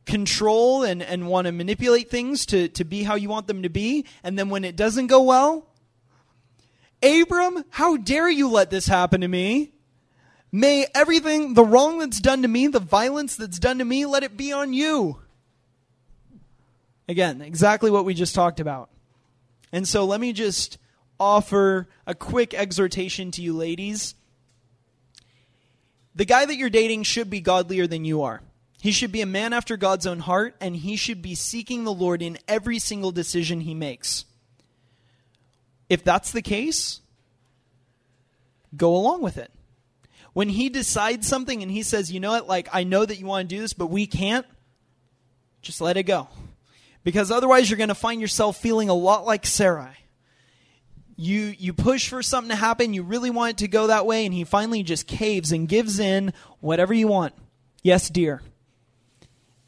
control 0.05 0.83
and, 0.83 1.01
and 1.01 1.27
want 1.27 1.45
to 1.45 1.51
manipulate 1.51 2.09
things 2.09 2.45
to, 2.47 2.67
to 2.69 2.83
be 2.83 3.03
how 3.03 3.15
you 3.15 3.29
want 3.29 3.47
them 3.47 3.63
to 3.63 3.69
be. 3.69 4.05
And 4.23 4.37
then 4.37 4.49
when 4.49 4.63
it 4.63 4.75
doesn't 4.75 5.07
go 5.07 5.23
well, 5.23 5.67
Abram, 7.03 7.63
how 7.71 7.97
dare 7.97 8.29
you 8.29 8.49
let 8.49 8.69
this 8.69 8.87
happen 8.87 9.21
to 9.21 9.27
me? 9.27 9.73
May 10.55 10.87
everything, 10.95 11.53
the 11.53 11.65
wrong 11.65 11.99
that's 11.99 12.21
done 12.21 12.43
to 12.43 12.47
me, 12.47 12.67
the 12.67 12.79
violence 12.79 13.35
that's 13.35 13.59
done 13.59 13.79
to 13.79 13.83
me, 13.83 14.05
let 14.05 14.23
it 14.23 14.37
be 14.37 14.53
on 14.53 14.71
you. 14.71 15.19
Again, 17.09 17.41
exactly 17.41 17.91
what 17.91 18.05
we 18.05 18.13
just 18.13 18.33
talked 18.33 18.61
about. 18.61 18.89
And 19.73 19.85
so 19.85 20.05
let 20.05 20.21
me 20.21 20.31
just 20.31 20.77
offer 21.19 21.89
a 22.07 22.15
quick 22.15 22.53
exhortation 22.53 23.31
to 23.31 23.41
you 23.41 23.51
ladies. 23.51 24.15
The 26.15 26.23
guy 26.23 26.45
that 26.45 26.55
you're 26.55 26.69
dating 26.69 27.03
should 27.03 27.29
be 27.29 27.41
godlier 27.41 27.85
than 27.85 28.05
you 28.05 28.21
are. 28.21 28.41
He 28.79 28.93
should 28.93 29.11
be 29.11 29.19
a 29.19 29.25
man 29.25 29.51
after 29.51 29.75
God's 29.75 30.07
own 30.07 30.19
heart, 30.19 30.55
and 30.61 30.73
he 30.73 30.95
should 30.95 31.21
be 31.21 31.35
seeking 31.35 31.83
the 31.83 31.91
Lord 31.91 32.21
in 32.21 32.37
every 32.47 32.79
single 32.79 33.11
decision 33.11 33.59
he 33.59 33.73
makes. 33.73 34.23
If 35.89 36.01
that's 36.01 36.31
the 36.31 36.41
case, 36.41 37.01
go 38.77 38.95
along 38.95 39.21
with 39.21 39.37
it. 39.37 39.51
When 40.35 40.49
he 40.49 40.67
decides 40.67 41.29
something 41.29 41.61
and 41.61 41.71
he 41.71 41.81
says, 41.81 42.11
you 42.11 42.19
know 42.19 42.31
what, 42.31 42.45
like, 42.45 42.67
I 42.73 42.83
know 42.83 43.05
that 43.05 43.17
you 43.17 43.25
want 43.25 43.47
to 43.47 43.55
do 43.55 43.61
this, 43.61 43.71
but 43.71 43.87
we 43.87 44.05
can't, 44.05 44.45
just 45.61 45.79
let 45.79 45.95
it 45.95 46.03
go. 46.03 46.27
Because 47.05 47.31
otherwise, 47.31 47.69
you're 47.69 47.77
going 47.77 47.87
to 47.87 47.95
find 47.95 48.19
yourself 48.19 48.57
feeling 48.57 48.89
a 48.89 48.93
lot 48.93 49.25
like 49.25 49.45
Sarai. 49.45 49.95
You, 51.15 51.55
you 51.57 51.71
push 51.71 52.09
for 52.09 52.21
something 52.21 52.49
to 52.49 52.57
happen, 52.57 52.93
you 52.93 53.03
really 53.03 53.29
want 53.29 53.51
it 53.51 53.57
to 53.59 53.69
go 53.69 53.87
that 53.87 54.05
way, 54.05 54.25
and 54.25 54.33
he 54.33 54.43
finally 54.43 54.83
just 54.83 55.07
caves 55.07 55.53
and 55.53 55.69
gives 55.69 56.01
in 56.01 56.33
whatever 56.59 56.93
you 56.93 57.07
want. 57.07 57.33
Yes, 57.81 58.09
dear 58.09 58.41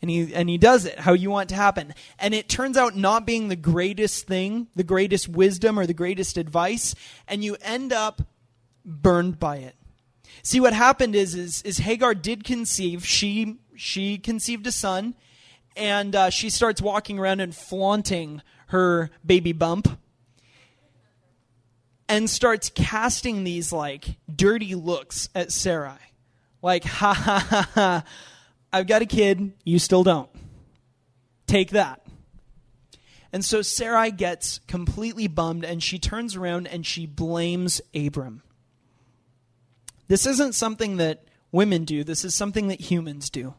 and 0.01 0.11
he 0.11 0.35
and 0.35 0.49
he 0.49 0.57
does 0.57 0.85
it 0.85 0.99
how 0.99 1.13
you 1.13 1.29
want 1.31 1.49
it 1.49 1.55
to 1.55 1.59
happen 1.59 1.93
and 2.19 2.33
it 2.33 2.47
turns 2.47 2.77
out 2.77 2.95
not 2.95 3.25
being 3.25 3.47
the 3.47 3.55
greatest 3.55 4.27
thing 4.27 4.67
the 4.75 4.83
greatest 4.83 5.27
wisdom 5.27 5.79
or 5.79 5.87
the 5.87 5.93
greatest 5.93 6.37
advice 6.37 6.93
and 7.27 7.43
you 7.43 7.57
end 7.61 7.91
up 7.91 8.21
burned 8.85 9.39
by 9.39 9.57
it 9.57 9.75
see 10.47 10.59
what 10.59 10.73
happened 10.73 11.15
is 11.15 11.35
is, 11.35 11.61
is 11.63 11.77
hagar 11.79 12.13
did 12.13 12.43
conceive 12.43 13.05
she 13.05 13.57
she 13.75 14.17
conceived 14.17 14.65
a 14.67 14.71
son 14.71 15.13
and 15.75 16.15
uh, 16.15 16.29
she 16.29 16.49
starts 16.49 16.81
walking 16.81 17.19
around 17.19 17.39
and 17.39 17.55
flaunting 17.55 18.41
her 18.67 19.09
baby 19.25 19.51
bump 19.51 19.99
and 22.09 22.29
starts 22.29 22.71
casting 22.73 23.43
these 23.43 23.71
like 23.71 24.17
dirty 24.33 24.73
looks 24.75 25.29
at 25.35 25.51
sarai 25.51 25.97
like 26.61 26.83
ha 26.99 27.13
ha 27.13 27.39
ha 27.49 27.69
ha 27.73 28.03
I've 28.71 28.87
got 28.87 29.01
a 29.01 29.05
kid, 29.05 29.53
you 29.63 29.79
still 29.79 30.03
don't. 30.03 30.29
Take 31.47 31.71
that. 31.71 32.05
And 33.31 33.43
so 33.43 33.61
Sarai 33.61 34.11
gets 34.11 34.59
completely 34.67 35.27
bummed 35.27 35.63
and 35.63 35.81
she 35.81 35.99
turns 35.99 36.35
around 36.35 36.67
and 36.67 36.85
she 36.85 37.05
blames 37.05 37.81
Abram. 37.95 38.43
This 40.07 40.25
isn't 40.25 40.55
something 40.55 40.97
that 40.97 41.23
women 41.51 41.85
do, 41.85 42.03
this 42.03 42.23
is 42.23 42.35
something 42.35 42.67
that 42.67 42.81
humans 42.81 43.29
do. 43.29 43.53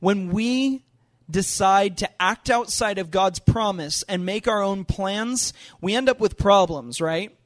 When 0.00 0.30
we 0.30 0.84
decide 1.30 1.98
to 1.98 2.22
act 2.22 2.50
outside 2.50 2.98
of 2.98 3.10
God's 3.10 3.38
promise 3.38 4.02
and 4.04 4.24
make 4.24 4.46
our 4.46 4.62
own 4.62 4.84
plans, 4.84 5.52
we 5.80 5.94
end 5.94 6.08
up 6.08 6.20
with 6.20 6.36
problems, 6.36 7.00
right? 7.00 7.36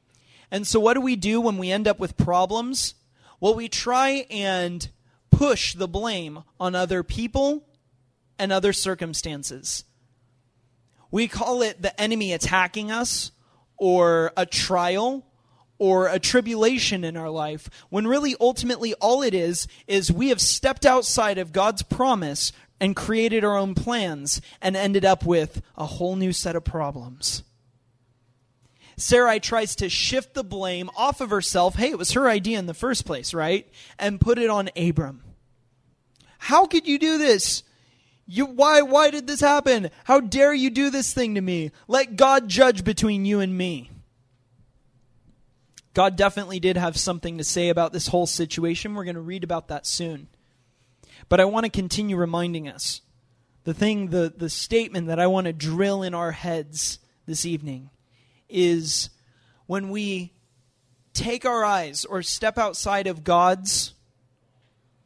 And 0.51 0.67
so, 0.67 0.79
what 0.79 0.93
do 0.93 1.01
we 1.01 1.15
do 1.15 1.39
when 1.39 1.57
we 1.57 1.71
end 1.71 1.87
up 1.87 1.99
with 1.99 2.17
problems? 2.17 2.95
Well, 3.39 3.55
we 3.55 3.69
try 3.69 4.25
and 4.29 4.87
push 5.31 5.73
the 5.73 5.87
blame 5.87 6.43
on 6.59 6.75
other 6.75 7.03
people 7.03 7.65
and 8.37 8.51
other 8.51 8.73
circumstances. 8.73 9.85
We 11.09 11.27
call 11.27 11.61
it 11.61 11.81
the 11.81 11.99
enemy 11.99 12.33
attacking 12.33 12.91
us 12.91 13.31
or 13.77 14.31
a 14.37 14.45
trial 14.45 15.25
or 15.81 16.07
a 16.07 16.19
tribulation 16.19 17.03
in 17.03 17.17
our 17.17 17.31
life, 17.31 17.67
when 17.89 18.05
really 18.05 18.35
ultimately 18.39 18.93
all 19.01 19.23
it 19.23 19.33
is 19.33 19.67
is 19.87 20.11
we 20.11 20.29
have 20.29 20.39
stepped 20.39 20.85
outside 20.85 21.39
of 21.39 21.51
God's 21.51 21.81
promise 21.81 22.51
and 22.79 22.95
created 22.95 23.43
our 23.43 23.57
own 23.57 23.73
plans 23.73 24.41
and 24.61 24.77
ended 24.77 25.03
up 25.03 25.25
with 25.25 25.63
a 25.75 25.87
whole 25.87 26.15
new 26.15 26.31
set 26.31 26.55
of 26.55 26.63
problems. 26.63 27.41
Sarai 28.95 29.39
tries 29.39 29.75
to 29.77 29.89
shift 29.89 30.35
the 30.35 30.43
blame 30.43 30.91
off 30.95 31.19
of 31.19 31.31
herself. 31.31 31.73
Hey, 31.73 31.89
it 31.89 31.97
was 31.97 32.11
her 32.11 32.29
idea 32.29 32.59
in 32.59 32.67
the 32.67 32.75
first 32.75 33.03
place, 33.03 33.33
right? 33.33 33.67
And 33.97 34.21
put 34.21 34.37
it 34.37 34.51
on 34.51 34.69
Abram. 34.77 35.23
How 36.37 36.67
could 36.67 36.87
you 36.87 36.99
do 36.99 37.17
this? 37.17 37.63
You, 38.27 38.45
why, 38.45 38.83
why 38.83 39.09
did 39.09 39.25
this 39.25 39.41
happen? 39.41 39.89
How 40.03 40.19
dare 40.19 40.53
you 40.53 40.69
do 40.69 40.91
this 40.91 41.11
thing 41.11 41.33
to 41.33 41.41
me? 41.41 41.71
Let 41.87 42.17
God 42.17 42.47
judge 42.47 42.83
between 42.83 43.25
you 43.25 43.39
and 43.39 43.57
me. 43.57 43.89
God 45.93 46.15
definitely 46.15 46.59
did 46.59 46.77
have 46.77 46.97
something 46.97 47.37
to 47.37 47.43
say 47.43 47.69
about 47.69 47.91
this 47.91 48.07
whole 48.07 48.27
situation. 48.27 48.95
We're 48.95 49.03
going 49.03 49.15
to 49.15 49.21
read 49.21 49.43
about 49.43 49.67
that 49.67 49.85
soon. 49.85 50.27
But 51.27 51.39
I 51.39 51.45
want 51.45 51.65
to 51.65 51.69
continue 51.69 52.15
reminding 52.15 52.67
us 52.67 53.01
the 53.63 53.73
thing, 53.73 54.07
the, 54.07 54.33
the 54.35 54.49
statement 54.49 55.07
that 55.07 55.19
I 55.19 55.27
want 55.27 55.45
to 55.45 55.53
drill 55.53 56.01
in 56.01 56.13
our 56.13 56.31
heads 56.31 56.99
this 57.25 57.45
evening 57.45 57.89
is 58.49 59.09
when 59.67 59.89
we 59.89 60.33
take 61.13 61.45
our 61.45 61.63
eyes 61.63 62.05
or 62.05 62.21
step 62.21 62.57
outside 62.57 63.07
of 63.07 63.23
God's 63.23 63.93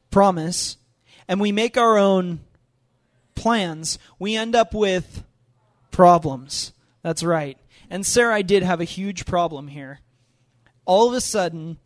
promise 0.10 0.78
and 1.28 1.40
we 1.40 1.52
make 1.52 1.78
our 1.78 1.98
own 1.98 2.40
plans, 3.34 4.00
we 4.18 4.36
end 4.36 4.56
up 4.56 4.74
with 4.74 5.24
problems. 5.92 6.72
That's 7.02 7.24
right. 7.24 7.58
And 7.90 8.06
Sarai 8.06 8.44
did 8.44 8.64
have 8.64 8.82
a 8.82 8.86
huge 8.86 9.26
problem 9.26 9.68
here. 9.68 10.00
All 10.86 11.08
of 11.08 11.14
a 11.14 11.22
sudden, 11.22 11.78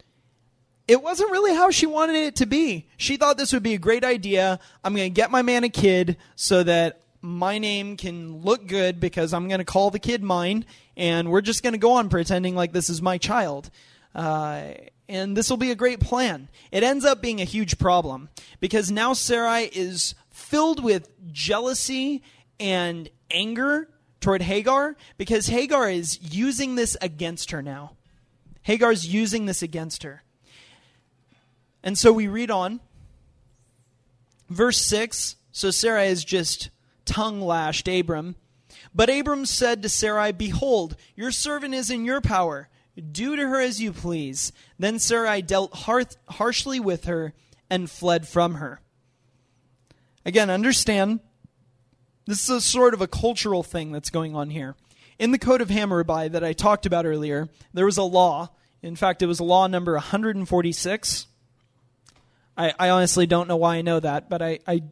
it 0.87 1.01
wasn't 1.01 1.31
really 1.31 1.55
how 1.55 1.71
she 1.71 1.85
wanted 1.85 2.15
it 2.15 2.35
to 2.37 2.45
be. 2.45 2.87
She 2.97 3.17
thought 3.17 3.37
this 3.37 3.53
would 3.53 3.63
be 3.63 3.73
a 3.73 3.79
great 3.79 4.03
idea. 4.03 4.59
I'm 4.83 4.95
going 4.95 5.11
to 5.11 5.15
get 5.15 5.31
my 5.31 5.41
man 5.41 5.63
a 5.63 5.69
kid 5.69 6.17
so 6.35 6.63
that 6.63 7.01
my 7.21 7.57
name 7.57 7.97
can 7.97 8.37
look 8.37 8.67
good 8.67 8.99
because 8.99 9.33
I'm 9.33 9.47
going 9.47 9.59
to 9.59 9.65
call 9.65 9.91
the 9.91 9.99
kid 9.99 10.23
mine, 10.23 10.65
and 10.95 11.29
we're 11.29 11.41
just 11.41 11.63
going 11.63 11.73
to 11.73 11.79
go 11.79 11.93
on 11.93 12.09
pretending 12.09 12.55
like 12.55 12.71
this 12.71 12.89
is 12.89 13.01
my 13.01 13.17
child. 13.17 13.69
Uh, 14.15 14.71
and 15.07 15.35
this 15.35 15.49
will 15.49 15.57
be 15.57 15.71
a 15.71 15.75
great 15.75 15.99
plan. 15.99 16.49
It 16.71 16.83
ends 16.83 17.05
up 17.05 17.21
being 17.21 17.41
a 17.41 17.45
huge 17.45 17.77
problem 17.77 18.29
because 18.59 18.91
now 18.91 19.13
Sarai 19.13 19.65
is 19.65 20.15
filled 20.29 20.83
with 20.83 21.09
jealousy 21.31 22.23
and 22.59 23.09
anger 23.31 23.89
toward 24.21 24.41
Hagar 24.41 24.95
because 25.17 25.47
Hagar 25.47 25.89
is 25.89 26.19
using 26.33 26.75
this 26.75 26.95
against 27.01 27.51
her 27.51 27.61
now. 27.61 27.93
Hagar's 28.63 29.07
using 29.07 29.45
this 29.45 29.61
against 29.61 30.03
her. 30.03 30.23
And 31.83 31.97
so 31.97 32.11
we 32.11 32.27
read 32.27 32.51
on. 32.51 32.79
Verse 34.49 34.79
6 34.79 35.35
So 35.51 35.71
Sarai 35.71 36.07
is 36.07 36.23
just 36.25 36.69
tongue 37.05 37.41
lashed 37.41 37.87
Abram. 37.87 38.35
But 38.93 39.09
Abram 39.09 39.45
said 39.45 39.81
to 39.83 39.89
Sarai, 39.89 40.31
Behold, 40.31 40.95
your 41.15 41.31
servant 41.31 41.73
is 41.73 41.89
in 41.89 42.05
your 42.05 42.21
power. 42.21 42.69
Do 43.11 43.35
to 43.35 43.47
her 43.47 43.61
as 43.61 43.81
you 43.81 43.93
please. 43.93 44.51
Then 44.77 44.99
Sarai 44.99 45.41
dealt 45.41 45.73
harshly 46.27 46.79
with 46.79 47.05
her 47.05 47.33
and 47.69 47.89
fled 47.89 48.27
from 48.27 48.55
her. 48.55 48.81
Again, 50.25 50.49
understand, 50.49 51.21
this 52.25 52.43
is 52.43 52.49
a 52.49 52.61
sort 52.61 52.93
of 52.93 53.01
a 53.01 53.07
cultural 53.07 53.63
thing 53.63 53.91
that's 53.91 54.09
going 54.09 54.35
on 54.35 54.49
here. 54.49 54.75
In 55.19 55.31
the 55.31 55.37
Code 55.37 55.61
of 55.61 55.69
Hammurabi 55.69 56.29
that 56.29 56.43
I 56.43 56.53
talked 56.53 56.85
about 56.85 57.05
earlier, 57.05 57.49
there 57.73 57.85
was 57.85 57.97
a 57.97 58.03
law. 58.03 58.49
In 58.81 58.95
fact, 58.95 59.21
it 59.21 59.27
was 59.27 59.39
law 59.39 59.67
number 59.67 59.93
146 59.93 61.27
I, 62.59 62.73
I 62.77 62.89
honestly 62.89 63.25
don't 63.25 63.47
know 63.47 63.55
why 63.55 63.77
I 63.77 63.81
know 63.81 64.01
that, 64.01 64.29
but 64.29 64.41
I, 64.41 64.59
I 64.67 64.83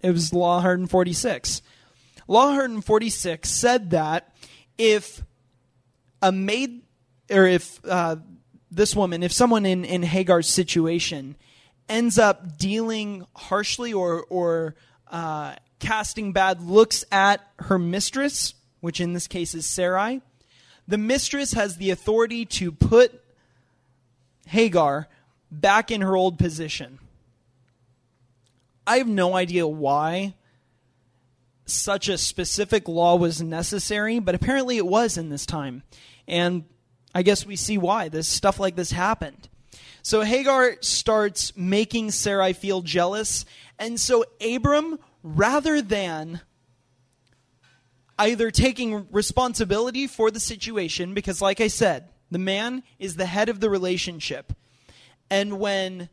it 0.00 0.12
was 0.12 0.32
Law 0.32 0.54
146. 0.54 1.60
Law 2.28 2.46
146 2.46 3.50
said 3.50 3.90
that 3.90 4.32
if 4.78 5.20
a 6.22 6.30
maid, 6.30 6.82
or 7.28 7.46
if 7.46 7.80
uh, 7.84 8.16
this 8.70 8.94
woman, 8.94 9.24
if 9.24 9.32
someone 9.32 9.66
in, 9.66 9.84
in 9.84 10.04
Hagar's 10.04 10.48
situation 10.48 11.36
ends 11.88 12.16
up 12.16 12.56
dealing 12.56 13.26
harshly 13.34 13.92
or, 13.92 14.24
or 14.30 14.76
uh, 15.10 15.56
casting 15.80 16.32
bad 16.32 16.62
looks 16.62 17.04
at 17.10 17.40
her 17.58 17.78
mistress, 17.80 18.54
which 18.80 19.00
in 19.00 19.12
this 19.12 19.26
case 19.26 19.54
is 19.54 19.66
Sarai, 19.66 20.20
the 20.88 20.98
mistress 20.98 21.52
has 21.52 21.76
the 21.76 21.90
authority 21.90 22.44
to 22.44 22.72
put 22.72 23.22
Hagar 24.46 25.08
back 25.50 25.90
in 25.90 26.00
her 26.00 26.16
old 26.16 26.38
position. 26.38 26.98
I 28.86 28.98
have 28.98 29.08
no 29.08 29.36
idea 29.36 29.66
why 29.66 30.34
such 31.64 32.08
a 32.08 32.18
specific 32.18 32.88
law 32.88 33.16
was 33.16 33.40
necessary, 33.40 34.18
but 34.18 34.34
apparently 34.34 34.76
it 34.76 34.86
was 34.86 35.16
in 35.16 35.28
this 35.28 35.46
time. 35.46 35.84
And 36.26 36.64
I 37.14 37.22
guess 37.22 37.46
we 37.46 37.56
see 37.56 37.78
why 37.78 38.08
this 38.08 38.26
stuff 38.26 38.58
like 38.58 38.76
this 38.76 38.90
happened. 38.90 39.48
So 40.02 40.22
Hagar 40.22 40.76
starts 40.80 41.56
making 41.56 42.10
Sarai 42.10 42.52
feel 42.52 42.80
jealous, 42.80 43.44
and 43.78 44.00
so 44.00 44.24
Abram, 44.40 44.98
rather 45.22 45.82
than 45.82 46.40
either 48.20 48.50
taking 48.50 49.08
responsibility 49.10 50.06
for 50.06 50.30
the 50.30 50.40
situation, 50.40 51.14
because 51.14 51.40
like 51.40 51.60
I 51.60 51.68
said, 51.68 52.08
the 52.30 52.38
man 52.38 52.82
is 52.98 53.16
the 53.16 53.26
head 53.26 53.48
of 53.48 53.60
the 53.60 53.70
relationship, 53.70 54.52
and 55.30 55.58
when 55.58 56.08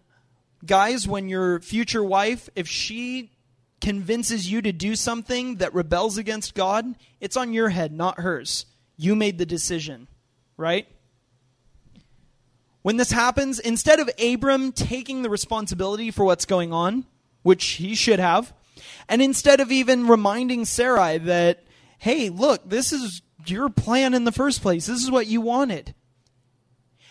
guys, 0.65 1.07
when 1.07 1.29
your 1.29 1.59
future 1.59 2.03
wife, 2.03 2.49
if 2.55 2.67
she 2.67 3.31
convinces 3.79 4.51
you 4.51 4.61
to 4.61 4.71
do 4.71 4.95
something 4.95 5.57
that 5.57 5.73
rebels 5.73 6.17
against 6.17 6.55
God, 6.55 6.95
it's 7.19 7.37
on 7.37 7.53
your 7.53 7.69
head, 7.69 7.91
not 7.91 8.19
hers. 8.19 8.65
You 8.95 9.15
made 9.15 9.37
the 9.37 9.45
decision, 9.45 10.07
right? 10.57 10.87
When 12.81 12.97
this 12.97 13.11
happens, 13.11 13.59
instead 13.59 13.99
of 13.99 14.09
Abram 14.17 14.71
taking 14.71 15.21
the 15.21 15.29
responsibility 15.29 16.09
for 16.09 16.25
what's 16.25 16.45
going 16.45 16.73
on, 16.73 17.05
which 17.43 17.65
he 17.65 17.93
should 17.93 18.19
have, 18.19 18.53
and 19.07 19.21
instead 19.21 19.59
of 19.59 19.71
even 19.71 20.07
reminding 20.07 20.65
Sarai 20.65 21.17
that, 21.19 21.63
hey, 21.97 22.29
look, 22.29 22.67
this 22.69 22.93
is 22.93 23.21
your 23.45 23.69
plan 23.69 24.13
in 24.13 24.23
the 24.23 24.31
first 24.31 24.61
place, 24.61 24.85
this 24.85 25.03
is 25.03 25.11
what 25.11 25.27
you 25.27 25.41
wanted. 25.41 25.93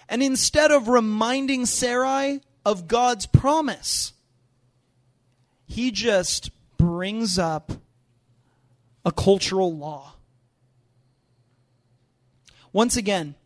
And 0.09 0.23
instead 0.23 0.71
of 0.71 0.89
reminding 0.89 1.67
Sarai 1.67 2.41
of 2.67 2.89
God's 2.89 3.27
promise. 3.27 4.13
He 5.69 5.93
just 5.93 6.51
brings 6.77 7.39
up 7.39 7.71
a 9.05 9.13
cultural 9.13 9.75
law. 9.75 10.15
Once 12.73 12.97
again, 12.97 13.37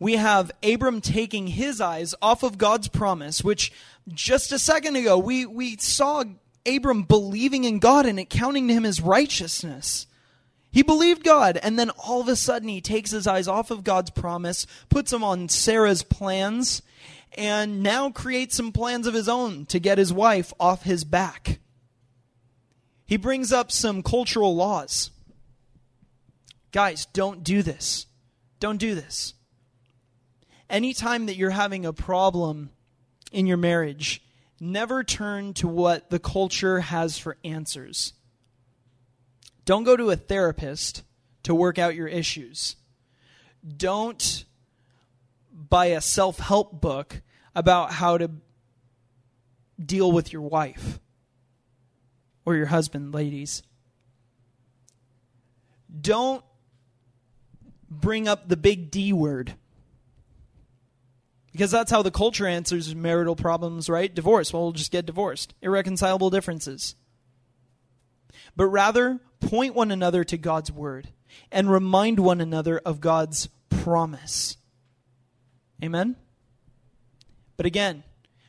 we 0.00 0.16
have 0.16 0.50
Abram 0.60 1.00
taking 1.00 1.46
his 1.46 1.80
eyes 1.80 2.16
off 2.20 2.42
of 2.42 2.58
God's 2.58 2.88
promise, 2.88 3.44
which 3.44 3.72
just 4.08 4.50
a 4.50 4.58
second 4.58 4.96
ago 4.96 5.18
we, 5.18 5.46
we 5.46 5.76
saw 5.76 6.24
Abram 6.66 7.04
believing 7.04 7.62
in 7.62 7.78
God 7.78 8.06
and 8.06 8.18
it 8.18 8.28
counting 8.28 8.66
to 8.66 8.74
him 8.74 8.84
as 8.84 9.00
righteousness. 9.00 10.08
He 10.74 10.82
believed 10.82 11.22
God, 11.22 11.56
and 11.62 11.78
then 11.78 11.90
all 11.90 12.20
of 12.20 12.26
a 12.26 12.34
sudden 12.34 12.68
he 12.68 12.80
takes 12.80 13.12
his 13.12 13.28
eyes 13.28 13.46
off 13.46 13.70
of 13.70 13.84
God's 13.84 14.10
promise, 14.10 14.66
puts 14.88 15.12
them 15.12 15.22
on 15.22 15.48
Sarah's 15.48 16.02
plans, 16.02 16.82
and 17.38 17.80
now 17.80 18.10
creates 18.10 18.56
some 18.56 18.72
plans 18.72 19.06
of 19.06 19.14
his 19.14 19.28
own 19.28 19.66
to 19.66 19.78
get 19.78 19.98
his 19.98 20.12
wife 20.12 20.52
off 20.58 20.82
his 20.82 21.04
back. 21.04 21.60
He 23.06 23.16
brings 23.16 23.52
up 23.52 23.70
some 23.70 24.02
cultural 24.02 24.56
laws. 24.56 25.12
Guys, 26.72 27.06
don't 27.06 27.44
do 27.44 27.62
this. 27.62 28.06
Don't 28.58 28.78
do 28.78 28.96
this. 28.96 29.34
Anytime 30.68 31.26
that 31.26 31.36
you're 31.36 31.50
having 31.50 31.86
a 31.86 31.92
problem 31.92 32.70
in 33.30 33.46
your 33.46 33.58
marriage, 33.58 34.24
never 34.58 35.04
turn 35.04 35.54
to 35.54 35.68
what 35.68 36.10
the 36.10 36.18
culture 36.18 36.80
has 36.80 37.16
for 37.16 37.36
answers. 37.44 38.12
Don't 39.64 39.84
go 39.84 39.96
to 39.96 40.10
a 40.10 40.16
therapist 40.16 41.02
to 41.44 41.54
work 41.54 41.78
out 41.78 41.94
your 41.94 42.08
issues. 42.08 42.76
Don't 43.66 44.44
buy 45.52 45.86
a 45.86 46.00
self 46.00 46.38
help 46.38 46.80
book 46.80 47.22
about 47.54 47.92
how 47.92 48.18
to 48.18 48.30
deal 49.84 50.12
with 50.12 50.32
your 50.32 50.42
wife 50.42 50.98
or 52.44 52.56
your 52.56 52.66
husband, 52.66 53.14
ladies. 53.14 53.62
Don't 56.00 56.44
bring 57.88 58.28
up 58.28 58.48
the 58.48 58.56
big 58.56 58.90
D 58.90 59.12
word. 59.12 59.54
Because 61.52 61.70
that's 61.70 61.90
how 61.90 62.02
the 62.02 62.10
culture 62.10 62.48
answers 62.48 62.94
marital 62.96 63.36
problems, 63.36 63.88
right? 63.88 64.12
Divorce. 64.12 64.52
Well, 64.52 64.64
we'll 64.64 64.72
just 64.72 64.90
get 64.90 65.06
divorced. 65.06 65.54
Irreconcilable 65.62 66.28
differences. 66.30 66.96
But 68.56 68.66
rather, 68.66 69.20
point 69.46 69.74
one 69.74 69.90
another 69.90 70.24
to 70.24 70.38
God's 70.38 70.72
word 70.72 71.08
and 71.50 71.70
remind 71.70 72.18
one 72.18 72.40
another 72.40 72.80
of 72.84 73.00
God's 73.00 73.48
promise. 73.70 74.56
Amen? 75.82 76.16
But 77.56 77.66
again, 77.66 78.04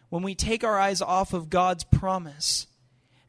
when 0.10 0.24
we 0.24 0.36
take 0.36 0.64
our 0.64 0.80
eyes 0.80 1.02
off 1.02 1.34
of 1.34 1.50
God's 1.50 1.84
promise 1.84 2.68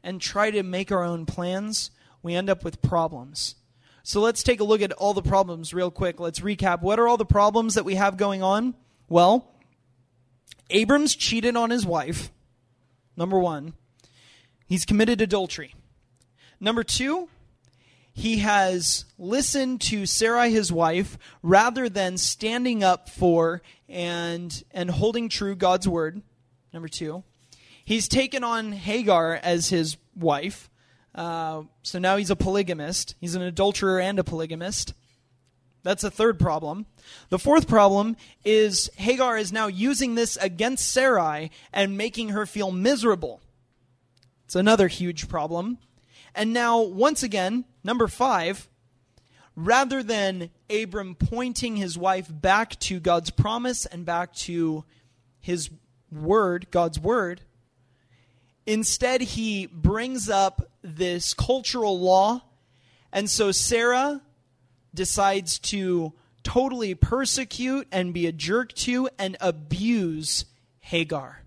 and 0.03 0.21
try 0.21 0.51
to 0.51 0.63
make 0.63 0.91
our 0.91 1.03
own 1.03 1.25
plans, 1.25 1.91
we 2.23 2.33
end 2.33 2.49
up 2.49 2.63
with 2.63 2.81
problems. 2.81 3.55
So 4.03 4.21
let's 4.21 4.43
take 4.43 4.61
a 4.61 4.63
look 4.63 4.81
at 4.81 4.93
all 4.93 5.13
the 5.13 5.21
problems 5.21 5.73
real 5.73 5.91
quick. 5.91 6.19
Let's 6.19 6.39
recap. 6.39 6.81
What 6.81 6.99
are 6.99 7.07
all 7.07 7.17
the 7.17 7.25
problems 7.25 7.75
that 7.75 7.85
we 7.85 7.95
have 7.95 8.15
going 8.15 8.41
on? 8.41 8.73
Well, 9.09 9.53
Abram's 10.69 11.15
cheated 11.15 11.57
on 11.57 11.69
his 11.69 11.85
wife. 11.85 12.31
Number 13.17 13.37
one, 13.37 13.73
he's 14.65 14.85
committed 14.85 15.21
adultery. 15.21 15.75
Number 16.59 16.83
two, 16.83 17.29
he 18.17 18.39
has 18.39 19.05
listened 19.19 19.79
to 19.79 20.07
Sarai, 20.07 20.49
his 20.49 20.71
wife, 20.71 21.19
rather 21.43 21.87
than 21.87 22.17
standing 22.17 22.83
up 22.83 23.09
for 23.09 23.61
and, 23.87 24.63
and 24.71 24.89
holding 24.89 25.29
true 25.29 25.55
God's 25.55 25.87
word. 25.87 26.23
Number 26.73 26.87
two, 26.87 27.23
he's 27.85 28.07
taken 28.07 28.43
on 28.43 28.71
Hagar 28.71 29.35
as 29.35 29.69
his 29.69 29.97
wife. 30.15 30.67
Uh, 31.13 31.65
so 31.83 31.99
now 31.99 32.17
he's 32.17 32.31
a 32.31 32.35
polygamist. 32.35 33.13
He's 33.21 33.35
an 33.35 33.43
adulterer 33.43 33.99
and 33.99 34.17
a 34.17 34.23
polygamist. 34.23 34.95
That's 35.83 36.03
a 36.03 36.09
third 36.09 36.39
problem. 36.39 36.87
The 37.29 37.37
fourth 37.37 37.67
problem 37.67 38.17
is 38.43 38.89
Hagar 38.95 39.37
is 39.37 39.53
now 39.53 39.67
using 39.67 40.15
this 40.15 40.37
against 40.37 40.91
Sarai 40.91 41.51
and 41.71 41.95
making 41.95 42.29
her 42.29 42.47
feel 42.47 42.71
miserable. 42.71 43.41
It's 44.45 44.55
another 44.55 44.87
huge 44.87 45.27
problem. 45.27 45.77
And 46.37 46.53
now, 46.53 46.81
once 46.81 47.23
again, 47.23 47.65
number 47.87 48.07
five, 48.07 48.69
rather 49.55 50.03
than 50.03 50.51
Abram 50.69 51.15
pointing 51.15 51.77
his 51.77 51.97
wife 51.97 52.27
back 52.29 52.77
to 52.81 52.99
God's 52.99 53.31
promise 53.31 53.87
and 53.87 54.05
back 54.05 54.33
to 54.33 54.83
his 55.39 55.71
word, 56.11 56.67
God's 56.69 56.99
word, 56.99 57.41
instead 58.67 59.21
he 59.21 59.65
brings 59.65 60.29
up 60.29 60.69
this 60.83 61.33
cultural 61.33 61.99
law. 61.99 62.43
And 63.11 63.29
so 63.29 63.51
Sarah 63.53 64.21
decides 64.93 65.57
to 65.59 66.13
totally 66.43 66.93
persecute 66.93 67.87
and 67.91 68.13
be 68.13 68.27
a 68.27 68.31
jerk 68.31 68.73
to 68.73 69.09
and 69.17 69.37
abuse 69.39 70.45
Hagar. 70.79 71.43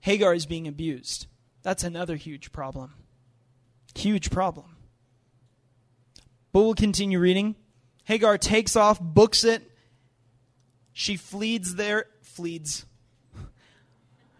Hagar 0.00 0.34
is 0.34 0.46
being 0.46 0.68
abused. 0.68 1.26
That's 1.62 1.84
another 1.84 2.16
huge 2.16 2.52
problem. 2.52 2.94
Huge 3.94 4.30
problem. 4.30 4.76
But 6.52 6.62
we'll 6.62 6.74
continue 6.74 7.18
reading. 7.18 7.56
Hagar 8.04 8.38
takes 8.38 8.76
off, 8.76 9.00
books 9.00 9.44
it. 9.44 9.62
She 10.92 11.16
flees 11.16 11.76
there, 11.76 12.06
flees. 12.22 12.84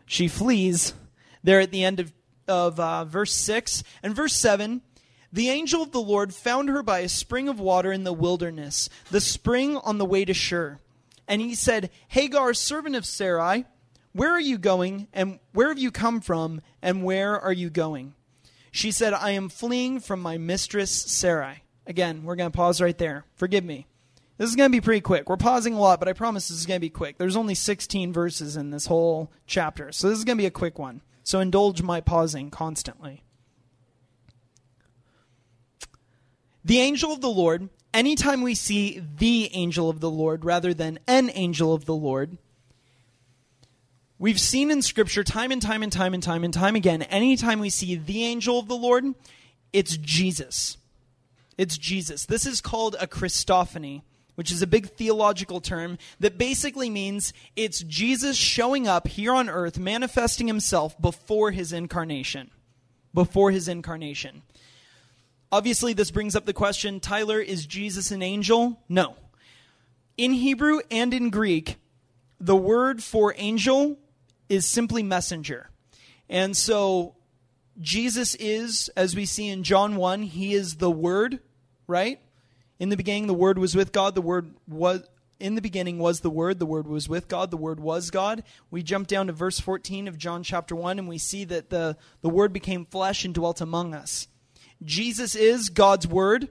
She 0.06 0.28
flees 0.28 0.92
there 1.44 1.60
at 1.60 1.70
the 1.70 1.84
end 1.84 2.00
of, 2.00 2.12
of 2.48 2.80
uh, 2.80 3.04
verse 3.04 3.32
6. 3.34 3.84
And 4.02 4.14
verse 4.14 4.34
7 4.34 4.82
the 5.32 5.48
angel 5.48 5.82
of 5.82 5.92
the 5.92 6.00
Lord 6.00 6.34
found 6.34 6.68
her 6.68 6.82
by 6.82 7.00
a 7.00 7.08
spring 7.08 7.48
of 7.48 7.60
water 7.60 7.92
in 7.92 8.02
the 8.02 8.12
wilderness, 8.12 8.88
the 9.10 9.20
spring 9.20 9.76
on 9.76 9.98
the 9.98 10.04
way 10.04 10.24
to 10.24 10.34
Shur. 10.34 10.80
And 11.28 11.40
he 11.40 11.54
said, 11.54 11.90
Hagar, 12.08 12.52
servant 12.52 12.96
of 12.96 13.06
Sarai, 13.06 13.64
where 14.12 14.32
are 14.32 14.40
you 14.40 14.58
going, 14.58 15.06
and 15.12 15.38
where 15.52 15.68
have 15.68 15.78
you 15.78 15.92
come 15.92 16.20
from, 16.20 16.60
and 16.82 17.04
where 17.04 17.38
are 17.38 17.52
you 17.52 17.70
going? 17.70 18.14
She 18.70 18.90
said, 18.92 19.12
I 19.12 19.30
am 19.30 19.48
fleeing 19.48 20.00
from 20.00 20.20
my 20.20 20.38
mistress 20.38 20.90
Sarai. 20.90 21.64
Again, 21.86 22.22
we're 22.24 22.36
going 22.36 22.50
to 22.50 22.56
pause 22.56 22.80
right 22.80 22.96
there. 22.96 23.24
Forgive 23.34 23.64
me. 23.64 23.86
This 24.38 24.48
is 24.48 24.56
going 24.56 24.70
to 24.70 24.76
be 24.76 24.80
pretty 24.80 25.02
quick. 25.02 25.28
We're 25.28 25.36
pausing 25.36 25.74
a 25.74 25.80
lot, 25.80 25.98
but 25.98 26.08
I 26.08 26.14
promise 26.14 26.48
this 26.48 26.58
is 26.58 26.66
going 26.66 26.78
to 26.78 26.80
be 26.80 26.88
quick. 26.88 27.18
There's 27.18 27.36
only 27.36 27.54
16 27.54 28.12
verses 28.12 28.56
in 28.56 28.70
this 28.70 28.86
whole 28.86 29.30
chapter, 29.46 29.92
so 29.92 30.08
this 30.08 30.18
is 30.18 30.24
going 30.24 30.38
to 30.38 30.42
be 30.42 30.46
a 30.46 30.50
quick 30.50 30.78
one. 30.78 31.02
So 31.24 31.40
indulge 31.40 31.82
my 31.82 32.00
pausing 32.00 32.50
constantly. 32.50 33.22
The 36.64 36.78
angel 36.78 37.12
of 37.12 37.20
the 37.20 37.28
Lord, 37.28 37.68
anytime 37.92 38.42
we 38.42 38.54
see 38.54 39.02
the 39.18 39.50
angel 39.52 39.90
of 39.90 40.00
the 40.00 40.10
Lord 40.10 40.44
rather 40.44 40.72
than 40.72 40.98
an 41.06 41.30
angel 41.34 41.74
of 41.74 41.84
the 41.84 41.94
Lord, 41.94 42.38
we've 44.20 44.38
seen 44.38 44.70
in 44.70 44.82
Scripture 44.82 45.24
time 45.24 45.50
and 45.50 45.60
time 45.60 45.82
and 45.82 45.90
time 45.92 46.14
and 46.14 46.22
time 46.22 46.44
and 46.44 46.54
time 46.54 46.76
again, 46.76 47.02
anytime 47.02 47.58
we 47.58 47.70
see 47.70 47.96
the 47.96 48.24
angel 48.24 48.60
of 48.60 48.68
the 48.68 48.76
Lord, 48.76 49.04
it's 49.72 49.96
Jesus. 49.96 50.76
It's 51.58 51.76
Jesus. 51.76 52.26
This 52.26 52.46
is 52.46 52.60
called 52.60 52.94
a 53.00 53.08
Christophany, 53.08 54.02
which 54.36 54.52
is 54.52 54.62
a 54.62 54.66
big 54.66 54.90
theological 54.90 55.60
term 55.60 55.98
that 56.20 56.38
basically 56.38 56.90
means 56.90 57.32
it's 57.56 57.80
Jesus 57.80 58.36
showing 58.36 58.86
up 58.86 59.08
here 59.08 59.32
on 59.32 59.48
earth, 59.48 59.78
manifesting 59.78 60.46
himself 60.46 61.00
before 61.00 61.50
his 61.50 61.72
incarnation. 61.72 62.50
Before 63.12 63.50
his 63.50 63.66
incarnation. 63.66 64.42
Obviously, 65.50 65.94
this 65.94 66.12
brings 66.12 66.36
up 66.36 66.46
the 66.46 66.52
question 66.52 67.00
Tyler, 67.00 67.40
is 67.40 67.66
Jesus 67.66 68.12
an 68.12 68.22
angel? 68.22 68.80
No. 68.88 69.16
In 70.16 70.32
Hebrew 70.32 70.80
and 70.90 71.12
in 71.12 71.30
Greek, 71.30 71.76
the 72.38 72.56
word 72.56 73.02
for 73.02 73.34
angel 73.36 73.98
is 74.50 74.66
simply 74.66 75.02
messenger. 75.02 75.70
And 76.28 76.54
so, 76.54 77.14
Jesus 77.80 78.34
is, 78.34 78.90
as 78.96 79.16
we 79.16 79.24
see 79.24 79.48
in 79.48 79.62
John 79.62 79.96
1, 79.96 80.22
he 80.24 80.52
is 80.52 80.76
the 80.76 80.90
Word, 80.90 81.40
right? 81.86 82.20
In 82.78 82.90
the 82.90 82.96
beginning, 82.96 83.26
the 83.26 83.34
Word 83.34 83.58
was 83.58 83.74
with 83.74 83.92
God. 83.92 84.14
The 84.14 84.20
Word 84.20 84.54
was. 84.68 85.02
In 85.38 85.54
the 85.54 85.62
beginning 85.62 85.98
was 85.98 86.20
the 86.20 86.28
Word, 86.28 86.58
the 86.58 86.66
Word 86.66 86.86
was 86.86 87.08
with 87.08 87.26
God, 87.26 87.50
the 87.50 87.56
Word 87.56 87.80
was 87.80 88.10
God. 88.10 88.42
We 88.70 88.82
jump 88.82 89.08
down 89.08 89.28
to 89.28 89.32
verse 89.32 89.58
14 89.58 90.06
of 90.06 90.18
John 90.18 90.42
chapter 90.42 90.76
1, 90.76 90.98
and 90.98 91.08
we 91.08 91.16
see 91.16 91.46
that 91.46 91.70
the, 91.70 91.96
the 92.20 92.28
Word 92.28 92.52
became 92.52 92.84
flesh 92.84 93.24
and 93.24 93.32
dwelt 93.32 93.62
among 93.62 93.94
us. 93.94 94.28
Jesus 94.84 95.34
is 95.34 95.70
God's 95.70 96.06
word. 96.06 96.48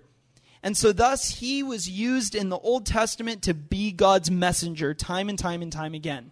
And 0.62 0.76
so, 0.76 0.92
thus, 0.92 1.36
he 1.36 1.64
was 1.64 1.90
used 1.90 2.36
in 2.36 2.50
the 2.50 2.58
Old 2.58 2.86
Testament 2.86 3.44
to 3.44 3.54
be 3.54 3.92
God's 3.92 4.30
messenger 4.30 4.94
time 4.94 5.30
and 5.30 5.40
time 5.40 5.62
and 5.62 5.72
time 5.72 5.94
again. 5.94 6.32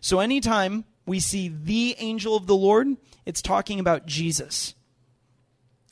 So, 0.00 0.20
anytime 0.20 0.84
we 1.08 1.20
see 1.20 1.48
the 1.48 1.96
angel 1.98 2.36
of 2.36 2.46
the 2.46 2.54
Lord, 2.54 2.96
it's 3.26 3.42
talking 3.42 3.80
about 3.80 4.06
Jesus. 4.06 4.74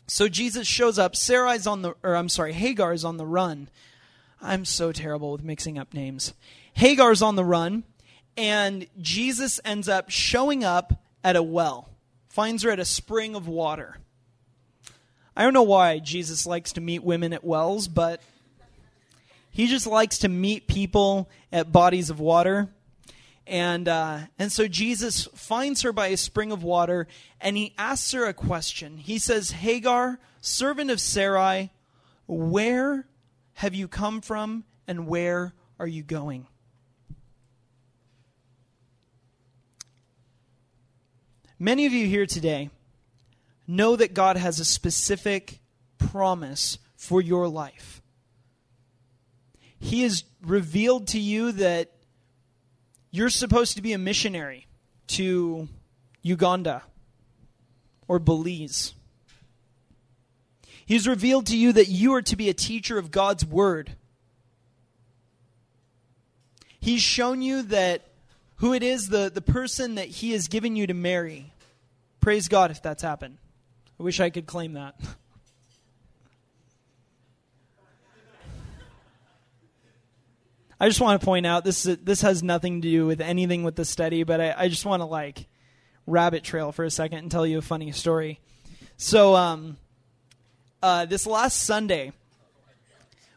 So, 0.07 0.29
Jesus 0.29 0.69
shows 0.69 0.99
up. 0.99 1.17
Sarai's 1.17 1.67
on 1.67 1.83
the, 1.83 1.95
or 2.05 2.15
I'm 2.15 2.29
sorry, 2.29 2.53
Hagar 2.53 2.93
is 2.93 3.05
on 3.05 3.17
the 3.17 3.27
run. 3.27 3.69
I'm 4.41 4.65
so 4.65 4.93
terrible 4.93 5.33
with 5.33 5.43
mixing 5.43 5.79
up 5.79 5.93
names. 5.93 6.33
Hagar's 6.75 7.23
on 7.23 7.35
the 7.35 7.45
run, 7.45 7.83
and 8.37 8.87
Jesus 9.01 9.59
ends 9.65 9.89
up 9.89 10.11
showing 10.11 10.63
up 10.63 11.03
at 11.25 11.35
a 11.35 11.43
well, 11.43 11.89
finds 12.29 12.63
her 12.63 12.71
at 12.71 12.79
a 12.79 12.85
spring 12.85 13.35
of 13.35 13.49
water. 13.49 13.97
I 15.37 15.43
don't 15.43 15.55
know 15.55 15.63
why 15.63 15.99
Jesus 15.99 16.47
likes 16.47 16.73
to 16.75 16.81
meet 16.81 17.03
women 17.03 17.33
at 17.33 17.45
wells, 17.45 17.89
but 17.89 18.23
he 19.51 19.67
just 19.67 19.87
likes 19.87 20.19
to 20.19 20.29
meet 20.29 20.67
people 20.67 21.29
at 21.51 21.73
bodies 21.73 22.11
of 22.11 22.21
water. 22.21 22.69
And, 23.47 23.87
uh, 23.87 24.21
and 24.39 24.51
so 24.51 24.67
Jesus 24.67 25.29
finds 25.35 25.83
her 25.83 25.93
by 25.93 26.09
a 26.09 26.17
spring 26.17 26.51
of 26.51 26.65
water 26.65 27.07
and 27.41 27.57
he 27.57 27.75
asks 27.79 28.11
her 28.13 28.27
a 28.27 28.35
question. 28.35 28.99
He 28.99 29.19
says, 29.19 29.53
Hagar, 29.53 30.19
servant 30.41 30.91
of 30.91 31.01
Sarai, 31.01 31.71
where 32.27 33.07
have 33.55 33.75
you 33.75 33.87
come 33.87 34.21
from 34.21 34.65
and 34.89 35.07
where 35.07 35.55
are 35.79 35.87
you 35.87 36.03
going? 36.03 36.47
Many 41.59 41.87
of 41.87 41.93
you 41.93 42.07
here 42.07 42.27
today 42.27 42.71
know 43.67 43.97
that 43.97 44.13
God 44.13 44.37
has 44.37 44.61
a 44.61 44.65
specific 44.65 45.61
promise 45.99 46.79
for 46.97 47.21
your 47.21 47.49
life. 47.49 48.03
He 49.79 50.03
has 50.03 50.25
revealed 50.43 51.09
to 51.09 51.21
you 51.21 51.53
that 51.53 51.93
you're 53.17 53.31
supposed 53.31 53.77
to 53.77 53.83
be 53.83 53.93
a 53.93 53.99
missionary 53.99 54.67
to 55.09 55.69
Uganda 56.23 56.83
or 58.09 58.19
Belize. 58.19 58.95
He's 60.85 61.09
revealed 61.09 61.47
to 61.47 61.57
you 61.57 61.73
that 61.73 61.89
you 61.89 62.15
are 62.15 62.23
to 62.23 62.37
be 62.37 62.49
a 62.49 62.55
teacher 62.55 62.99
of 62.99 63.11
God's 63.11 63.45
Word. 63.45 63.97
He's 66.79 67.03
shown 67.03 67.43
you 67.43 67.63
that 67.63 68.03
who 68.57 68.73
it 68.73 68.83
is, 68.83 69.09
the, 69.09 69.31
the 69.33 69.43
person 69.43 69.97
that 69.97 70.09
He 70.09 70.33
has 70.33 70.47
given 70.47 70.77
you 70.77 70.87
to 70.87 70.95
marry. 70.95 71.53
Praise 72.21 72.49
God 72.49 72.71
if 72.71 72.83
that's 72.83 73.03
happened. 73.03 73.39
I 73.99 74.03
wish 74.03 74.21
I 74.21 74.31
could 74.31 74.47
claim 74.47 74.75
that. 74.75 74.95
I 80.79 80.89
just 80.89 81.01
want 81.01 81.19
to 81.21 81.25
point 81.25 81.47
out 81.47 81.65
this 81.65 81.87
is, 81.87 81.97
this 81.99 82.21
has 82.21 82.43
nothing 82.43 82.83
to 82.83 82.91
do 82.91 83.07
with 83.07 83.23
anything 83.23 83.63
with 83.63 83.77
the 83.77 83.85
study, 83.85 84.25
but 84.25 84.41
I, 84.41 84.55
I 84.57 84.69
just 84.69 84.85
want 84.85 85.01
to 85.01 85.07
like 85.07 85.47
rabbit 86.07 86.45
trail 86.45 86.71
for 86.71 86.85
a 86.85 86.91
second 86.91 87.19
and 87.19 87.31
tell 87.31 87.47
you 87.47 87.59
a 87.59 87.63
funny 87.63 87.93
story. 87.93 88.41
So, 88.99 89.35
um, 89.35 89.79
uh, 90.83 91.07
this 91.07 91.27
last 91.27 91.63
Sunday, 91.63 92.13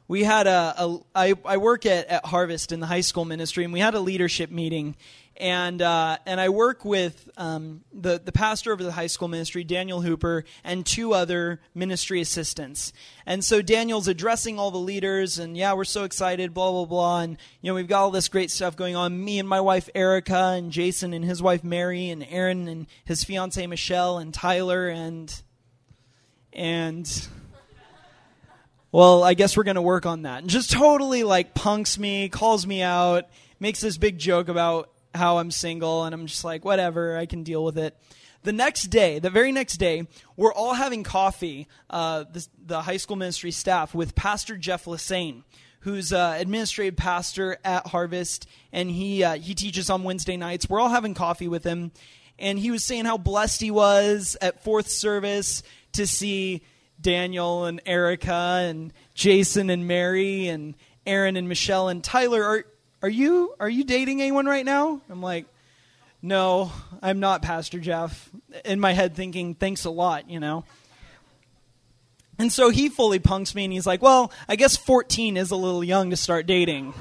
we 0.08 0.24
had 0.24 0.48
a, 0.48 0.74
a 0.78 1.00
I, 1.16 1.34
I 1.46 1.58
work 1.58 1.86
at, 1.86 2.08
at 2.08 2.26
Harvest 2.26 2.72
in 2.74 2.82
the 2.82 2.88
high 2.88 3.02
school 3.02 3.24
ministry, 3.24 3.64
and 3.64 3.72
we 3.72 3.80
had 3.80 3.96
a 3.96 4.00
leadership 4.00 4.52
meeting. 4.52 4.96
And 5.40 5.82
uh, 5.82 6.18
and 6.26 6.42
I 6.42 6.50
work 6.50 6.84
with 6.84 7.30
um, 7.38 7.86
the 7.94 8.20
the 8.20 8.34
pastor 8.34 8.74
of 8.74 8.80
the 8.80 8.92
high 8.92 9.08
school 9.08 9.30
ministry, 9.30 9.64
Daniel 9.64 10.02
Hooper, 10.02 10.44
and 10.66 10.86
two 10.86 11.14
other 11.14 11.62
ministry 11.74 12.20
assistants. 12.20 12.92
And 13.26 13.44
so 13.44 13.62
Daniel's 13.62 14.10
addressing 14.10 14.60
all 14.60 14.70
the 14.70 14.78
leaders, 14.78 15.40
and 15.40 15.56
yeah, 15.56 15.74
we're 15.74 15.86
so 15.86 16.04
excited, 16.04 16.54
blah 16.54 16.72
blah 16.72 16.86
blah. 16.86 17.22
And 17.22 17.38
you 17.62 17.72
know 17.72 17.76
we've 17.76 17.88
got 17.88 18.02
all 18.02 18.12
this 18.12 18.28
great 18.28 18.52
stuff 18.52 18.76
going 18.76 18.98
on. 18.98 19.24
Me 19.24 19.40
and 19.40 19.48
my 19.48 19.62
wife 19.62 19.90
Erica, 19.96 20.56
and 20.58 20.72
Jason 20.72 21.14
and 21.14 21.24
his 21.24 21.42
wife 21.42 21.64
Mary, 21.64 22.10
and 22.10 22.26
Aaron 22.30 22.68
and 22.68 22.88
his 23.06 23.24
fiance 23.24 23.66
Michelle, 23.66 24.18
and 24.18 24.34
Tyler, 24.34 24.90
and 24.90 25.42
and 26.52 27.28
well, 28.92 29.24
I 29.24 29.36
guess 29.36 29.56
we're 29.56 29.64
going 29.64 29.76
to 29.76 29.82
work 29.82 30.06
on 30.06 30.24
that. 30.24 30.42
And 30.42 30.50
just 30.50 30.72
totally 30.72 31.24
like 31.24 31.54
punks 31.54 32.00
me, 32.00 32.28
calls 32.30 32.66
me 32.66 32.82
out, 32.82 33.26
makes 33.60 33.82
this 33.82 33.98
big 33.98 34.18
joke 34.18 34.48
about 34.48 34.90
how 35.14 35.38
I'm 35.38 35.52
single, 35.52 36.04
and 36.04 36.14
I'm 36.14 36.28
just 36.28 36.44
like, 36.44 36.64
whatever, 36.66 37.18
I 37.18 37.26
can 37.26 37.44
deal 37.44 37.64
with 37.64 37.78
it. 37.78 37.98
The 38.44 38.54
next 38.54 38.84
day, 38.84 39.20
the 39.20 39.30
very 39.30 39.52
next 39.52 39.78
day, 39.78 40.08
we're 40.38 40.54
all 40.54 40.74
having 40.74 41.04
coffee, 41.04 41.68
uh, 41.90 42.24
the, 42.32 42.48
the 42.66 42.82
high 42.82 42.98
school 42.98 43.18
ministry 43.18 43.52
staff, 43.52 43.94
with 43.94 44.16
Pastor 44.16 44.56
Jeff 44.56 44.86
Lasseigne, 44.86 45.44
who's 45.82 46.14
uh, 46.14 46.36
administrative 46.40 46.96
pastor 46.96 47.58
at 47.66 47.88
Harvest, 47.88 48.48
and 48.72 48.90
he 48.90 49.24
uh, 49.24 49.36
he 49.36 49.56
teaches 49.56 49.90
on 49.90 50.04
Wednesday 50.04 50.38
nights. 50.38 50.70
We're 50.70 50.80
all 50.80 50.90
having 50.90 51.14
coffee 51.14 51.48
with 51.48 51.64
him, 51.66 51.92
and 52.38 52.58
he 52.58 52.72
was 52.72 52.84
saying 52.84 53.06
how 53.06 53.18
blessed 53.18 53.62
he 53.62 53.72
was 53.72 54.38
at 54.42 54.64
fourth 54.64 54.90
service 54.90 55.64
to 55.94 56.08
see 56.08 56.64
Daniel 57.02 57.66
and 57.66 57.82
Erica 57.86 58.64
and 58.64 58.94
Jason 59.14 59.70
and 59.70 59.88
Mary 59.88 60.48
and 60.48 60.76
Aaron 61.06 61.36
and 61.36 61.50
Michelle 61.50 61.90
and 61.90 62.04
Tyler. 62.04 62.44
Are 62.44 62.66
are 63.02 63.10
you 63.10 63.56
are 63.60 63.70
you 63.70 63.84
dating 63.84 64.22
anyone 64.22 64.46
right 64.46 64.66
now? 64.66 65.02
I'm 65.10 65.22
like, 65.22 65.46
no, 66.22 66.72
I'm 67.02 67.20
not, 67.20 67.42
Pastor 67.42 67.80
Jeff. 67.80 68.30
In 68.66 68.80
my 68.80 68.94
head, 68.94 69.16
thinking, 69.16 69.56
thanks 69.56 69.86
a 69.86 69.90
lot, 69.90 70.30
you 70.30 70.40
know. 70.40 70.66
And 72.38 72.52
so 72.52 72.70
he 72.70 72.90
fully 72.90 73.20
punks 73.20 73.54
me, 73.54 73.66
and 73.66 73.74
he's 73.74 73.86
like, 73.86 74.02
well, 74.02 74.32
I 74.48 74.56
guess 74.56 74.78
14 74.78 75.38
is 75.38 75.52
a 75.52 75.56
little 75.56 75.84
young 75.84 76.10
to 76.10 76.16
start 76.16 76.46
dating. 76.46 76.94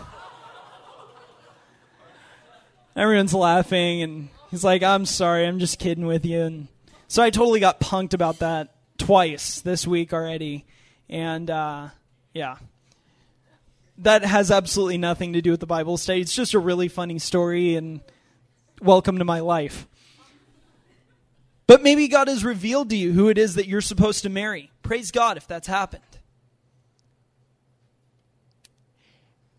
Everyone's 2.96 3.34
laughing, 3.34 4.02
and 4.02 4.28
he's 4.50 4.64
like, 4.64 4.82
I'm 4.82 5.06
sorry, 5.06 5.46
I'm 5.46 5.60
just 5.60 5.78
kidding 5.78 6.06
with 6.06 6.26
you. 6.26 6.40
And 6.40 6.68
so 7.06 7.22
I 7.22 7.30
totally 7.30 7.60
got 7.60 7.78
punked 7.78 8.14
about 8.14 8.40
that 8.40 8.74
twice 8.98 9.60
this 9.60 9.86
week 9.86 10.12
already. 10.12 10.66
And 11.08 11.48
uh, 11.48 11.88
yeah, 12.34 12.56
that 13.98 14.24
has 14.24 14.50
absolutely 14.50 14.98
nothing 14.98 15.32
to 15.32 15.42
do 15.42 15.50
with 15.50 15.60
the 15.60 15.66
Bible 15.66 15.96
study. 15.96 16.20
It's 16.20 16.34
just 16.34 16.54
a 16.54 16.58
really 16.58 16.88
funny 16.88 17.18
story, 17.18 17.74
and 17.74 18.00
welcome 18.80 19.18
to 19.18 19.24
my 19.24 19.40
life. 19.40 19.86
But 21.66 21.82
maybe 21.82 22.08
God 22.08 22.28
has 22.28 22.44
revealed 22.44 22.90
to 22.90 22.96
you 22.96 23.12
who 23.12 23.28
it 23.28 23.36
is 23.36 23.56
that 23.56 23.68
you're 23.68 23.80
supposed 23.80 24.22
to 24.22 24.30
marry. 24.30 24.70
Praise 24.82 25.10
God 25.10 25.36
if 25.36 25.46
that's 25.46 25.66
happened. 25.66 26.02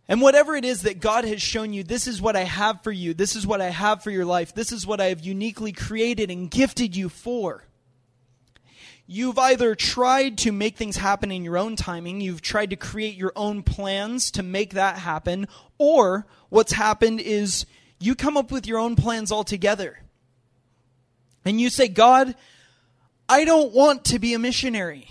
And 0.07 0.21
whatever 0.21 0.55
it 0.55 0.65
is 0.65 0.81
that 0.81 1.01
God 1.01 1.23
has 1.25 1.39
shown 1.39 1.71
you, 1.71 1.83
this 1.83 2.07
is 2.07 2.19
what 2.19 2.35
I 2.35 2.43
have 2.43 2.81
for 2.81 2.91
you. 2.91 3.13
This 3.13 3.35
is 3.35 3.45
what 3.45 3.61
I 3.61 3.69
have 3.69 4.01
for 4.01 4.09
your 4.09 4.25
life. 4.25 4.55
This 4.55 4.71
is 4.71 4.87
what 4.87 4.99
I 4.99 5.05
have 5.05 5.19
uniquely 5.19 5.71
created 5.71 6.31
and 6.31 6.49
gifted 6.49 6.95
you 6.95 7.09
for. 7.09 7.63
You've 9.11 9.39
either 9.39 9.73
tried 9.73 10.37
to 10.39 10.51
make 10.51 10.77
things 10.77 10.97
happen 10.97 11.31
in 11.31 11.43
your 11.43 11.57
own 11.57 11.75
timing, 11.75 12.21
you've 12.21 12.43
tried 12.43 12.69
to 12.69 12.75
create 12.75 13.15
your 13.15 13.33
own 13.35 13.63
plans 13.63 14.29
to 14.31 14.43
make 14.43 14.75
that 14.75 14.99
happen, 14.99 15.47
or 15.79 16.27
what's 16.49 16.73
happened 16.73 17.19
is 17.19 17.65
you 17.99 18.13
come 18.13 18.37
up 18.37 18.51
with 18.51 18.67
your 18.67 18.77
own 18.77 18.95
plans 18.95 19.31
altogether. 19.31 19.97
And 21.43 21.59
you 21.59 21.71
say, 21.71 21.87
God, 21.87 22.35
I 23.27 23.45
don't 23.45 23.73
want 23.73 24.05
to 24.05 24.19
be 24.19 24.35
a 24.35 24.39
missionary. 24.39 25.09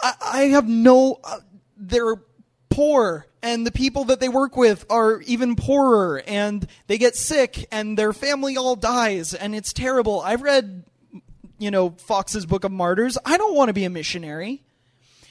I, 0.00 0.12
I 0.20 0.42
have 0.42 0.68
no, 0.68 1.18
uh, 1.24 1.40
they're 1.76 2.22
poor 2.68 3.26
and 3.42 3.66
the 3.66 3.72
people 3.72 4.04
that 4.04 4.20
they 4.20 4.28
work 4.28 4.56
with 4.56 4.86
are 4.88 5.20
even 5.22 5.56
poorer 5.56 6.22
and 6.24 6.68
they 6.86 6.98
get 6.98 7.16
sick 7.16 7.66
and 7.72 7.98
their 7.98 8.12
family 8.12 8.56
all 8.56 8.76
dies 8.76 9.34
and 9.34 9.56
it's 9.56 9.72
terrible. 9.72 10.20
I've 10.20 10.42
read, 10.42 10.84
you 11.60 11.70
know, 11.70 11.90
Fox's 11.90 12.46
Book 12.46 12.64
of 12.64 12.72
Martyrs. 12.72 13.16
I 13.24 13.36
don't 13.36 13.54
want 13.54 13.68
to 13.68 13.72
be 13.72 13.84
a 13.84 13.90
missionary. 13.90 14.62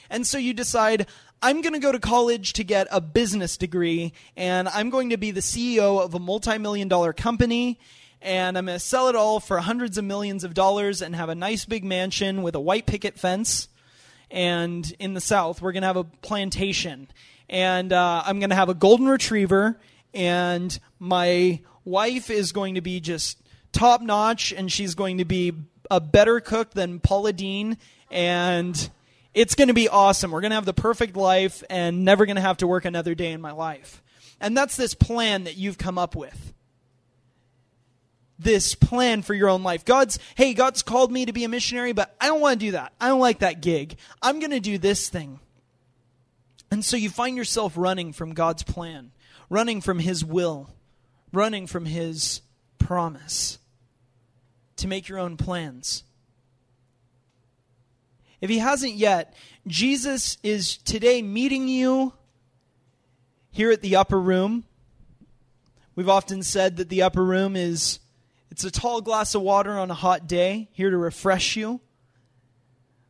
And 0.08 0.26
so 0.26 0.38
you 0.38 0.54
decide, 0.54 1.06
I'm 1.42 1.60
going 1.60 1.74
to 1.74 1.78
go 1.78 1.92
to 1.92 1.98
college 1.98 2.54
to 2.54 2.64
get 2.64 2.88
a 2.90 3.00
business 3.00 3.56
degree 3.56 4.12
and 4.36 4.68
I'm 4.68 4.90
going 4.90 5.10
to 5.10 5.18
be 5.18 5.30
the 5.30 5.40
CEO 5.40 6.02
of 6.02 6.14
a 6.14 6.18
multi 6.18 6.56
million 6.58 6.88
dollar 6.88 7.12
company 7.12 7.78
and 8.22 8.56
I'm 8.56 8.66
going 8.66 8.76
to 8.76 8.84
sell 8.84 9.08
it 9.08 9.16
all 9.16 9.40
for 9.40 9.58
hundreds 9.58 9.98
of 9.98 10.04
millions 10.04 10.44
of 10.44 10.54
dollars 10.54 11.02
and 11.02 11.14
have 11.14 11.28
a 11.28 11.34
nice 11.34 11.64
big 11.64 11.84
mansion 11.84 12.42
with 12.42 12.54
a 12.54 12.60
white 12.60 12.86
picket 12.86 13.18
fence. 13.18 13.68
And 14.30 14.90
in 14.98 15.14
the 15.14 15.20
South, 15.20 15.60
we're 15.60 15.72
going 15.72 15.82
to 15.82 15.88
have 15.88 15.96
a 15.96 16.04
plantation 16.04 17.08
and 17.50 17.92
uh, 17.92 18.22
I'm 18.24 18.38
going 18.38 18.50
to 18.50 18.56
have 18.56 18.68
a 18.68 18.74
golden 18.74 19.08
retriever, 19.08 19.78
and 20.14 20.78
my 21.00 21.60
wife 21.84 22.30
is 22.30 22.52
going 22.52 22.76
to 22.76 22.80
be 22.80 23.00
just 23.00 23.42
top 23.72 24.00
notch, 24.00 24.52
and 24.52 24.70
she's 24.70 24.94
going 24.94 25.18
to 25.18 25.24
be 25.24 25.52
a 25.90 26.00
better 26.00 26.40
cook 26.40 26.70
than 26.70 27.00
Paula 27.00 27.32
Deen, 27.32 27.76
and 28.10 28.90
it's 29.34 29.54
going 29.54 29.68
to 29.68 29.74
be 29.74 29.88
awesome. 29.88 30.30
We're 30.30 30.40
going 30.40 30.50
to 30.50 30.56
have 30.56 30.64
the 30.64 30.72
perfect 30.72 31.16
life, 31.16 31.62
and 31.68 32.04
never 32.04 32.26
going 32.26 32.36
to 32.36 32.42
have 32.42 32.58
to 32.58 32.66
work 32.66 32.84
another 32.84 33.14
day 33.14 33.32
in 33.32 33.40
my 33.40 33.52
life. 33.52 34.02
And 34.40 34.56
that's 34.56 34.76
this 34.76 34.94
plan 34.94 35.44
that 35.44 35.56
you've 35.56 35.78
come 35.78 35.98
up 35.98 36.16
with. 36.16 36.54
This 38.38 38.74
plan 38.74 39.20
for 39.22 39.34
your 39.34 39.50
own 39.50 39.62
life. 39.62 39.84
God's, 39.84 40.18
hey, 40.34 40.54
God's 40.54 40.82
called 40.82 41.12
me 41.12 41.26
to 41.26 41.32
be 41.32 41.44
a 41.44 41.48
missionary, 41.48 41.92
but 41.92 42.14
I 42.20 42.26
don't 42.26 42.40
want 42.40 42.58
to 42.58 42.66
do 42.66 42.72
that. 42.72 42.92
I 43.00 43.08
don't 43.08 43.20
like 43.20 43.40
that 43.40 43.60
gig. 43.60 43.96
I'm 44.22 44.38
going 44.38 44.52
to 44.52 44.60
do 44.60 44.78
this 44.78 45.08
thing. 45.08 45.40
And 46.70 46.84
so 46.84 46.96
you 46.96 47.10
find 47.10 47.36
yourself 47.36 47.74
running 47.76 48.12
from 48.12 48.32
God's 48.32 48.62
plan, 48.62 49.10
running 49.50 49.80
from 49.80 49.98
His 49.98 50.24
will, 50.24 50.70
running 51.32 51.66
from 51.66 51.84
His 51.84 52.40
promise 52.78 53.58
to 54.80 54.88
make 54.88 55.08
your 55.08 55.18
own 55.18 55.36
plans. 55.36 56.04
If 58.40 58.50
He 58.50 58.58
hasn't 58.58 58.94
yet, 58.94 59.34
Jesus 59.66 60.38
is 60.42 60.76
today 60.78 61.22
meeting 61.22 61.68
you 61.68 62.12
here 63.50 63.70
at 63.70 63.82
the 63.82 63.96
upper 63.96 64.20
room. 64.20 64.64
We've 65.94 66.08
often 66.08 66.42
said 66.42 66.76
that 66.76 66.88
the 66.88 67.02
upper 67.02 67.24
room 67.24 67.56
is 67.56 68.00
it's 68.50 68.64
a 68.64 68.70
tall 68.70 69.00
glass 69.00 69.34
of 69.34 69.42
water 69.42 69.78
on 69.78 69.90
a 69.90 69.94
hot 69.94 70.26
day 70.26 70.68
here 70.72 70.90
to 70.90 70.96
refresh 70.96 71.56
you. 71.56 71.80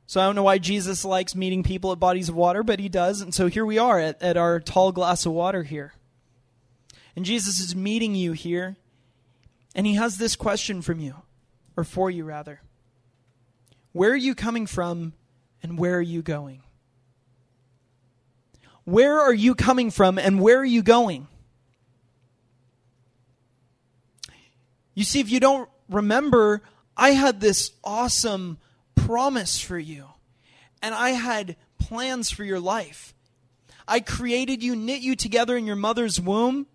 So 0.06 0.20
I 0.20 0.26
don't 0.26 0.34
know 0.34 0.42
why 0.42 0.58
Jesus 0.58 1.04
likes 1.04 1.36
meeting 1.36 1.62
people 1.62 1.92
at 1.92 2.00
bodies 2.00 2.28
of 2.28 2.34
water, 2.34 2.62
but 2.62 2.80
he 2.80 2.88
does. 2.88 3.20
And 3.20 3.32
so 3.32 3.46
here 3.46 3.64
we 3.64 3.78
are 3.78 3.98
at, 3.98 4.20
at 4.20 4.36
our 4.36 4.58
tall 4.58 4.90
glass 4.90 5.24
of 5.24 5.32
water 5.32 5.62
here. 5.62 5.94
And 7.14 7.24
Jesus 7.24 7.60
is 7.60 7.76
meeting 7.76 8.14
you 8.14 8.32
here. 8.32 8.76
And 9.74 9.86
he 9.86 9.94
has 9.94 10.18
this 10.18 10.34
question 10.34 10.82
from 10.82 10.98
you, 10.98 11.14
or 11.80 11.84
for 11.84 12.10
you 12.10 12.24
rather. 12.24 12.60
Where 13.92 14.12
are 14.12 14.16
you 14.16 14.34
coming 14.34 14.66
from 14.66 15.14
and 15.62 15.78
where 15.78 15.96
are 15.96 16.02
you 16.02 16.20
going? 16.20 16.62
Where 18.84 19.18
are 19.18 19.32
you 19.32 19.54
coming 19.54 19.90
from 19.90 20.18
and 20.18 20.40
where 20.40 20.58
are 20.58 20.64
you 20.64 20.82
going? 20.82 21.26
You 24.94 25.04
see, 25.04 25.20
if 25.20 25.30
you 25.30 25.40
don't 25.40 25.70
remember, 25.88 26.60
I 26.96 27.12
had 27.12 27.40
this 27.40 27.72
awesome 27.82 28.58
promise 28.94 29.58
for 29.58 29.78
you, 29.78 30.04
and 30.82 30.94
I 30.94 31.10
had 31.10 31.56
plans 31.78 32.30
for 32.30 32.44
your 32.44 32.60
life. 32.60 33.14
I 33.88 34.00
created 34.00 34.62
you, 34.62 34.76
knit 34.76 35.00
you 35.00 35.16
together 35.16 35.56
in 35.56 35.64
your 35.64 35.76
mother's 35.76 36.20
womb, 36.20 36.66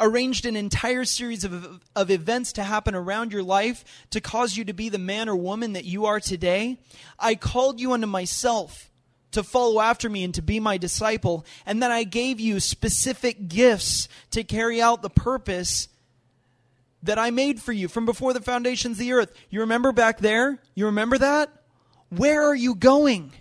arranged 0.00 0.46
an 0.46 0.56
entire 0.56 1.04
series 1.04 1.44
of, 1.44 1.80
of 1.94 2.10
events 2.10 2.52
to 2.54 2.62
happen 2.62 2.94
around 2.94 3.32
your 3.32 3.42
life 3.42 3.84
to 4.10 4.20
cause 4.20 4.56
you 4.56 4.64
to 4.64 4.72
be 4.72 4.88
the 4.88 4.98
man 4.98 5.28
or 5.28 5.36
woman 5.36 5.74
that 5.74 5.84
you 5.84 6.06
are 6.06 6.18
today. 6.18 6.78
I 7.18 7.34
called 7.34 7.80
you 7.80 7.92
unto 7.92 8.06
myself 8.06 8.90
to 9.32 9.42
follow 9.42 9.80
after 9.80 10.08
me 10.08 10.24
and 10.24 10.34
to 10.34 10.42
be 10.42 10.58
my 10.58 10.76
disciple. 10.76 11.44
And 11.66 11.82
then 11.82 11.90
I 11.90 12.04
gave 12.04 12.40
you 12.40 12.58
specific 12.58 13.48
gifts 13.48 14.08
to 14.32 14.42
carry 14.42 14.82
out 14.82 15.02
the 15.02 15.10
purpose 15.10 15.88
that 17.02 17.18
I 17.18 17.30
made 17.30 17.60
for 17.60 17.72
you 17.72 17.88
from 17.88 18.06
before 18.06 18.32
the 18.32 18.40
foundations 18.40 18.96
of 18.96 19.00
the 19.00 19.12
earth. 19.12 19.32
You 19.48 19.60
remember 19.60 19.92
back 19.92 20.18
there? 20.18 20.58
You 20.74 20.86
remember 20.86 21.18
that? 21.18 21.50
Where 22.10 22.42
are 22.48 22.54
you 22.54 22.74
going? 22.74 23.32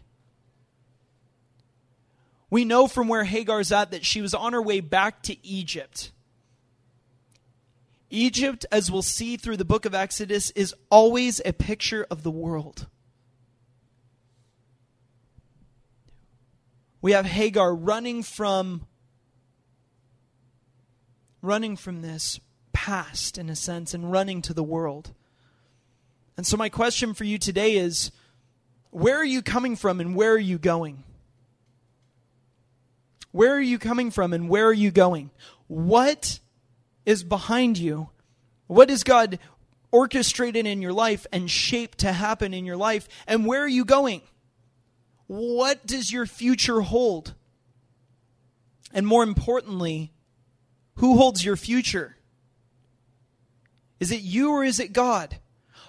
We 2.50 2.66
know 2.66 2.88
from 2.88 3.08
where 3.08 3.24
Hagar's 3.24 3.72
at 3.72 3.92
that 3.92 4.06
she 4.06 4.22
was 4.22 4.34
on 4.34 4.54
her 4.54 4.62
way 4.62 4.80
back 4.80 5.22
to 5.24 5.46
Egypt. 5.46 6.12
Egypt, 8.10 8.66
as 8.72 8.92
we'll 8.92 9.02
see 9.02 9.38
through 9.38 9.58
the 9.58 9.66
book 9.66 9.86
of 9.86 9.94
Exodus, 9.94 10.52
is 10.52 10.74
always 10.90 11.42
a 11.46 11.54
picture 11.54 12.06
of 12.10 12.24
the 12.24 12.32
world. 12.32 12.88
We 17.02 17.14
have 17.14 17.26
Hagar 17.26 17.74
running 17.74 18.24
from 18.24 18.86
running 21.42 21.78
from 21.78 22.02
this 22.02 22.40
past 22.74 23.38
in 23.38 23.50
a 23.50 23.56
sense 23.56 23.94
and 23.94 24.12
running 24.12 24.42
to 24.42 24.54
the 24.54 24.64
world. 24.64 25.14
And 26.36 26.46
so 26.46 26.58
my 26.58 26.70
question 26.70 27.14
for 27.14 27.24
you 27.24 27.38
today 27.38 27.78
is 27.78 28.12
where 28.92 29.18
are 29.18 29.26
you 29.26 29.42
coming 29.42 29.76
from 29.76 30.02
and 30.02 30.16
where 30.16 30.34
are 30.34 30.38
you 30.38 30.58
going? 30.58 31.04
Where 33.32 33.54
are 33.54 33.62
you 33.62 33.78
coming 33.78 34.12
from 34.12 34.34
and 34.34 34.50
where 34.50 34.66
are 34.66 34.74
you 34.74 34.92
going? 34.92 35.30
What 35.68 36.40
is 37.06 37.24
behind 37.24 37.78
you? 37.78 38.10
What 38.68 38.90
is 38.90 39.04
God 39.04 39.40
orchestrated 39.92 40.66
in 40.66 40.82
your 40.82 40.94
life 40.94 41.26
and 41.32 41.50
shaped 41.50 42.00
to 42.00 42.12
happen 42.12 42.54
in 42.54 42.66
your 42.66 42.78
life? 42.78 43.08
And 43.28 43.46
where 43.46 43.64
are 43.64 43.68
you 43.68 43.86
going? 43.86 44.22
What 45.28 45.86
does 45.86 46.12
your 46.12 46.26
future 46.26 46.82
hold? 46.82 47.34
And 48.94 49.06
more 49.06 49.24
importantly, 49.24 50.12
who 50.96 51.18
holds 51.18 51.44
your 51.44 51.56
future? 51.56 52.18
Is 54.00 54.12
it 54.12 54.22
you 54.22 54.52
or 54.52 54.64
is 54.64 54.80
it 54.80 54.94
God? 54.94 55.38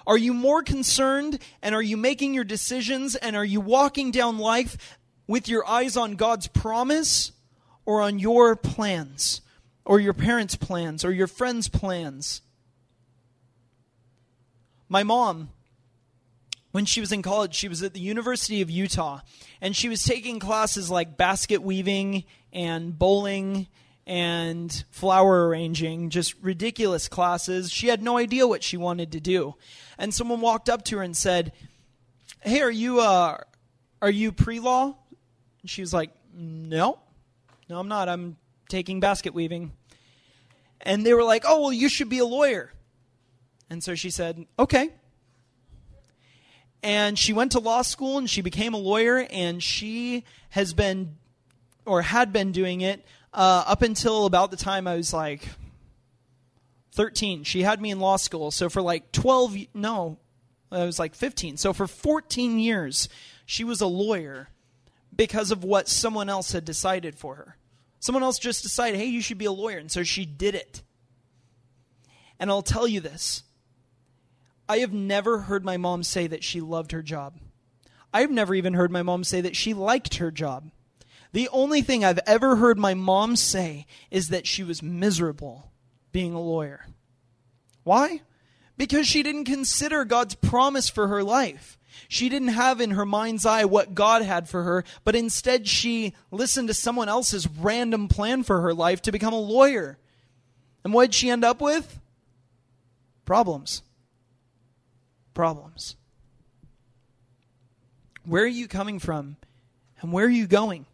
Are 0.07 0.19
you 0.19 0.35
more 0.35 0.63
concerned 0.63 1.39
and 1.63 1.75
are 1.75 1.83
you 1.83 1.97
making 1.97 2.35
your 2.35 2.45
decisions 2.45 3.15
and 3.15 3.37
are 3.37 3.45
you 3.45 3.61
walking 3.61 4.11
down 4.11 4.39
life 4.39 4.99
with 5.27 5.49
your 5.49 5.67
eyes 5.67 5.97
on 5.97 6.17
God's 6.17 6.49
promise 6.49 7.33
or 7.85 8.03
on 8.03 8.19
your 8.19 8.57
plans 8.57 9.41
or 9.91 9.99
your 9.99 10.15
parents' 10.15 10.55
plans 10.55 11.05
or 11.05 11.11
your 11.11 11.27
friends' 11.27 11.67
plans? 11.67 12.43
My 14.89 15.03
mom, 15.03 15.49
when 16.71 16.85
she 16.85 17.01
was 17.01 17.11
in 17.11 17.23
college, 17.23 17.57
she 17.57 17.67
was 17.67 17.83
at 17.83 17.93
the 17.93 17.99
University 17.99 18.63
of 18.63 18.71
Utah 18.71 19.19
and 19.61 19.75
she 19.75 19.89
was 19.89 20.05
taking 20.05 20.39
classes 20.39 20.93
like 20.93 21.17
basket 21.17 21.61
weaving 21.61 22.23
and 22.53 22.97
bowling 22.97 23.67
and 24.07 24.85
flower 24.93 25.49
arranging, 25.49 26.11
just 26.11 26.37
ridiculous 26.41 27.09
classes. 27.09 27.73
She 27.73 27.89
had 27.89 28.01
no 28.01 28.17
idea 28.17 28.47
what 28.47 28.63
she 28.63 28.77
wanted 28.77 29.11
to 29.11 29.21
do. 29.21 29.57
And 29.99 30.15
someone 30.15 30.41
walked 30.41 30.69
up 30.69 30.85
to 30.85 30.99
her 30.99 31.03
and 31.03 31.17
said, 31.17 31.51
"Hey, 32.43 32.61
are 32.61 32.71
you 32.71 33.01
uh 33.01 33.39
are 34.01 34.11
you 34.11 34.31
pre-law?" 34.31 34.95
And 35.63 35.69
she 35.69 35.81
was 35.81 35.93
like, 35.93 36.13
"No. 36.33 37.01
No, 37.69 37.81
I'm 37.81 37.89
not. 37.89 38.09
I'm 38.09 38.37
taking 38.69 39.01
basket 39.01 39.35
weaving." 39.35 39.73
And 40.83 41.05
they 41.05 41.15
were 41.15 41.25
like, 41.25 41.45
"Oh, 41.47 41.61
well, 41.61 41.73
you 41.73 41.89
should 41.89 42.09
be 42.09 42.19
a 42.19 42.25
lawyer." 42.25 42.73
And 43.69 43.83
so 43.83 43.95
she 43.95 44.11
said, 44.11 44.47
"Okay." 44.59 44.91
And 46.83 47.19
she 47.19 47.33
went 47.33 47.53
to 47.53 47.59
law 47.59 47.83
school 47.83 48.17
and 48.19 48.29
she 48.29 48.41
became 48.41 48.73
a 48.73 48.79
lawyer 48.79 49.27
and 49.31 49.63
she 49.63 50.25
has 50.51 50.73
been 50.73 51.17
or 51.85 52.03
had 52.03 52.33
been 52.33 52.53
doing 52.53 52.81
it 52.81 53.05
uh, 53.35 53.65
up 53.67 53.83
until 53.83 54.27
about 54.27 54.51
the 54.51 54.57
time 54.57 54.87
I 54.87 54.97
was 54.97 55.13
like 55.13 55.47
13. 56.93 57.45
She 57.45 57.63
had 57.63 57.81
me 57.81 57.91
in 57.91 58.01
law 58.01 58.17
school. 58.17 58.51
So 58.51 58.69
for 58.69 58.83
like 58.83 59.13
12, 59.13 59.57
no, 59.75 60.19
I 60.73 60.85
was 60.85 60.99
like 60.99 61.15
15. 61.15 61.57
So 61.57 61.73
for 61.73 61.87
14 61.87 62.59
years, 62.59 63.09
she 63.45 63.65
was 63.65 63.81
a 63.81 63.87
lawyer 63.87 64.49
because 65.15 65.51
of 65.51 65.65
what 65.65 65.89
someone 65.89 66.29
else 66.29 66.53
had 66.53 66.65
decided 66.65 67.15
for 67.15 67.35
her. 67.37 67.57
Someone 68.01 68.23
else 68.23 68.39
just 68.39 68.63
decided, 68.63 68.99
hey, 68.99 69.07
you 69.07 69.21
should 69.21 69.39
be 69.39 69.45
a 69.45 69.53
lawyer. 69.53 69.79
And 69.79 69.93
so 69.93 70.03
she 70.03 70.25
did 70.25 70.55
it. 70.55 70.83
And 72.39 72.51
I'll 72.51 72.63
tell 72.63 72.89
you 72.89 73.01
this 73.01 73.45
I 74.69 74.79
have 74.79 74.93
never 74.93 75.41
heard 75.41 75.65
my 75.65 75.77
mom 75.77 76.03
say 76.03 76.27
that 76.27 76.43
she 76.43 76.61
loved 76.61 76.93
her 76.93 77.03
job. 77.03 77.39
I've 78.13 78.31
never 78.31 78.55
even 78.55 78.75
heard 78.75 78.91
my 78.91 79.03
mom 79.03 79.23
say 79.23 79.41
that 79.43 79.55
she 79.55 79.75
liked 79.75 80.17
her 80.17 80.31
job. 80.31 80.71
The 81.33 81.49
only 81.51 81.83
thing 81.83 82.05
I've 82.05 82.19
ever 82.27 82.57
heard 82.57 82.79
my 82.79 82.95
mom 82.95 83.37
say 83.37 83.87
is 84.11 84.29
that 84.29 84.47
she 84.47 84.65
was 84.65 84.83
miserable 84.83 85.71
being 86.11 86.35
a 86.35 86.41
lawyer. 86.41 86.87
Why? 87.85 88.23
Because 88.77 89.07
she 89.07 89.23
didn't 89.23 89.45
consider 89.45 90.05
God's 90.05 90.35
promise 90.35 90.89
for 90.89 91.07
her 91.09 91.23
life. 91.23 91.79
She 92.09 92.29
didn't 92.29 92.49
have 92.49 92.81
in 92.81 92.93
her 92.93 93.07
mind's 93.07 93.47
eye 93.47 93.65
what 93.65 93.95
God 93.95 94.23
had 94.23 94.49
for 94.49 94.63
her, 94.63 94.85
but 95.05 95.17
instead 95.17 95.67
she 95.67 96.15
listened 96.31 96.69
to 96.69 96.75
someone 96.75 97.09
else's 97.09 97.49
random 97.49 98.09
plan 98.09 98.43
for 98.43 98.61
her 98.61 98.75
life 98.75 99.03
to 99.03 99.13
become 99.13 99.33
a 99.33 99.41
lawyer. 99.41 99.99
And 100.85 100.93
what 100.93 101.07
did 101.07 101.15
she 101.15 101.31
end 101.31 101.45
up 101.45 101.61
with? 101.61 102.01
Problems. 103.25 103.83
Problems. 105.35 105.97
Where 108.25 108.45
are 108.45 108.47
you 108.47 108.69
coming 108.69 108.99
from? 108.99 109.37
And 110.01 110.13
where 110.13 110.27
are 110.27 110.29
you 110.29 110.47
going? 110.47 110.87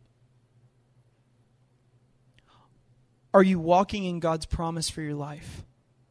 Are 3.32 3.42
you 3.42 3.59
walking 3.59 4.04
in 4.04 4.20
God's 4.20 4.46
promise 4.46 4.88
for 4.88 5.02
your 5.02 5.14
life? 5.14 5.62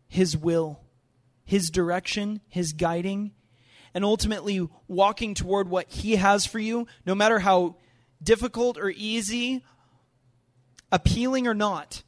His 0.07 0.37
will, 0.37 0.79
His 1.43 1.69
direction, 1.69 2.39
His 2.47 2.73
guiding, 2.73 3.31
and 3.95 4.03
ultimately 4.03 4.67
walking 4.89 5.33
toward 5.33 5.69
what 5.69 5.89
He 5.89 6.17
has 6.17 6.45
for 6.45 6.59
you, 6.59 6.85
no 7.05 7.15
matter 7.15 7.39
how 7.39 7.77
difficult 8.21 8.77
or 8.77 8.89
easy, 8.89 9.63
appealing 10.91 11.47
or 11.47 11.53
not? 11.53 12.03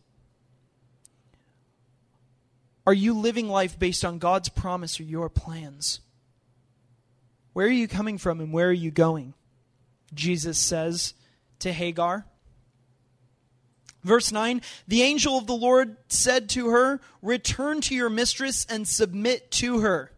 Are 2.85 2.93
you 2.93 3.13
living 3.13 3.47
life 3.47 3.79
based 3.79 4.05
on 4.05 4.19
God's 4.19 4.49
promise 4.49 4.99
or 4.99 5.03
your 5.03 5.29
plans? 5.29 6.01
Where 7.53 7.67
are 7.67 7.71
you 7.71 7.87
coming 7.87 8.17
from 8.17 8.41
and 8.41 8.53
where 8.53 8.67
are 8.67 8.73
you 8.73 8.91
going? 8.91 9.33
Jesus 10.13 10.57
says 10.57 11.13
to 11.59 11.71
Hagar. 11.71 12.25
Verse 14.03 14.31
9 14.31 14.61
The 14.87 15.03
angel 15.03 15.37
of 15.37 15.47
the 15.47 15.55
Lord 15.55 15.97
said 16.09 16.49
to 16.49 16.69
her, 16.69 16.99
Return 17.21 17.81
to 17.81 17.95
your 17.95 18.09
mistress 18.09 18.65
and 18.69 18.87
submit 18.87 19.51
to 19.51 19.79
her. 19.79 20.11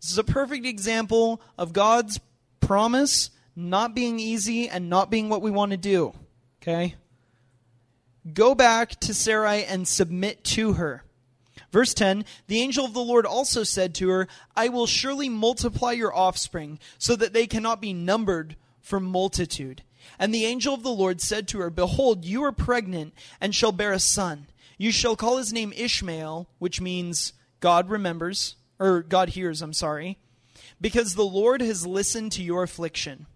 This 0.00 0.12
is 0.12 0.18
a 0.18 0.24
perfect 0.24 0.66
example 0.66 1.40
of 1.58 1.72
God's 1.72 2.20
promise 2.60 3.30
not 3.54 3.94
being 3.94 4.18
easy 4.18 4.68
and 4.68 4.88
not 4.88 5.10
being 5.10 5.28
what 5.28 5.42
we 5.42 5.50
want 5.50 5.72
to 5.72 5.76
do. 5.76 6.14
Okay? 6.62 6.94
Go 8.32 8.54
back 8.54 8.98
to 9.00 9.14
Sarai 9.14 9.64
and 9.64 9.86
submit 9.86 10.44
to 10.44 10.74
her. 10.74 11.04
Verse 11.72 11.94
10 11.94 12.24
The 12.46 12.60
angel 12.60 12.84
of 12.84 12.94
the 12.94 13.00
Lord 13.00 13.26
also 13.26 13.62
said 13.62 13.94
to 13.96 14.08
her, 14.08 14.28
I 14.56 14.68
will 14.68 14.86
surely 14.86 15.28
multiply 15.28 15.92
your 15.92 16.14
offspring, 16.14 16.78
so 16.98 17.16
that 17.16 17.32
they 17.32 17.46
cannot 17.46 17.80
be 17.80 17.92
numbered 17.92 18.56
for 18.80 19.00
multitude. 19.00 19.82
And 20.18 20.34
the 20.34 20.46
angel 20.46 20.74
of 20.74 20.82
the 20.82 20.90
Lord 20.90 21.20
said 21.20 21.46
to 21.48 21.60
her, 21.60 21.70
Behold, 21.70 22.24
you 22.24 22.42
are 22.44 22.52
pregnant 22.52 23.14
and 23.40 23.54
shall 23.54 23.72
bear 23.72 23.92
a 23.92 23.98
son. 23.98 24.46
You 24.78 24.92
shall 24.92 25.16
call 25.16 25.36
his 25.36 25.52
name 25.52 25.72
Ishmael, 25.76 26.48
which 26.58 26.80
means 26.80 27.34
God 27.60 27.90
remembers, 27.90 28.56
or 28.80 29.02
God 29.02 29.30
hears, 29.30 29.62
I'm 29.62 29.74
sorry, 29.74 30.18
because 30.80 31.14
the 31.14 31.22
Lord 31.22 31.60
has 31.60 31.86
listened 31.86 32.32
to 32.32 32.42
your 32.42 32.64
affliction. 32.64 33.26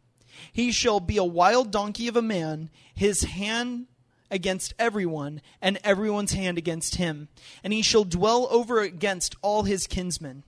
He 0.53 0.73
shall 0.73 0.99
be 0.99 1.17
a 1.17 1.25
wild 1.25 1.71
donkey 1.71 2.09
of 2.09 2.17
a 2.17 2.23
man, 2.23 2.71
his 2.95 3.23
hand 3.23 3.87
against 4.31 4.75
everyone, 4.79 5.41
and 5.61 5.79
everyone's 5.85 6.33
hand 6.33 6.59
against 6.59 6.97
him. 6.97 7.29
And 7.63 7.73
he 7.73 7.83
shall 7.83 8.05
dwell 8.05 8.49
over 8.51 8.81
against 8.81 9.37
all 9.43 9.63
his 9.63 9.87
kinsmen. 9.87 10.43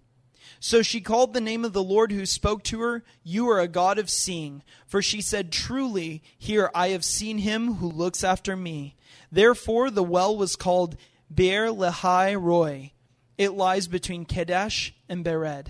So 0.59 0.83
she 0.83 1.01
called 1.01 1.35
the 1.35 1.41
name 1.41 1.65
of 1.65 1.73
the 1.73 1.83
Lord 1.83 2.11
who 2.11 2.25
spoke 2.25 2.63
to 2.65 2.81
her, 2.81 3.05
You 3.23 3.49
are 3.51 3.61
a 3.61 3.69
God 3.69 3.99
of 3.99 4.11
seeing. 4.11 4.63
For 4.87 5.03
she 5.03 5.21
said, 5.21 5.53
Truly, 5.53 6.23
here 6.39 6.71
I 6.75 6.89
have 6.89 7.05
seen 7.05 7.39
him 7.39 7.75
who 7.75 7.89
looks 7.89 8.25
after 8.25 8.57
me. 8.57 8.97
Therefore 9.31 9.91
the 9.91 10.03
well 10.03 10.37
was 10.37 10.57
called 10.57 10.97
Beer 11.33 11.67
Lahai 11.67 12.41
Roi. 12.41 12.93
It 13.39 13.53
lies 13.53 13.89
between 13.89 14.25
Kadesh 14.25 14.95
and 15.09 15.25
Bered. 15.25 15.69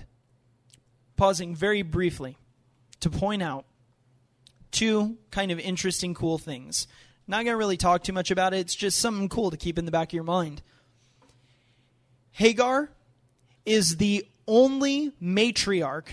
Pausing 1.15 1.55
very 1.55 1.81
briefly 1.81 2.37
to 2.99 3.09
point 3.09 3.41
out 3.41 3.65
two 4.71 5.17
kind 5.31 5.51
of 5.51 5.59
interesting, 5.59 6.13
cool 6.13 6.37
things. 6.37 6.87
Not 7.27 7.43
going 7.43 7.53
to 7.53 7.57
really 7.57 7.77
talk 7.77 8.03
too 8.03 8.13
much 8.13 8.31
about 8.31 8.53
it, 8.53 8.59
it's 8.59 8.75
just 8.75 8.99
something 8.99 9.27
cool 9.27 9.51
to 9.51 9.57
keep 9.57 9.77
in 9.77 9.85
the 9.85 9.91
back 9.91 10.09
of 10.09 10.13
your 10.13 10.23
mind. 10.23 10.61
Hagar 12.31 12.89
is 13.65 13.97
the 13.97 14.25
only 14.47 15.11
matriarch. 15.21 16.07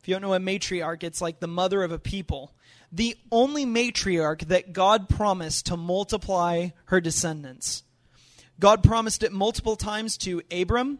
If 0.00 0.08
you 0.08 0.14
don't 0.14 0.22
know 0.22 0.34
a 0.34 0.38
matriarch, 0.38 1.02
it's 1.02 1.20
like 1.20 1.40
the 1.40 1.48
mother 1.48 1.82
of 1.82 1.92
a 1.92 1.98
people. 1.98 2.54
The 2.92 3.16
only 3.30 3.66
matriarch 3.66 4.46
that 4.48 4.72
God 4.72 5.08
promised 5.08 5.66
to 5.66 5.76
multiply 5.76 6.68
her 6.86 7.00
descendants. 7.00 7.82
God 8.60 8.82
promised 8.82 9.22
it 9.22 9.32
multiple 9.32 9.76
times 9.76 10.16
to 10.18 10.42
Abram, 10.50 10.98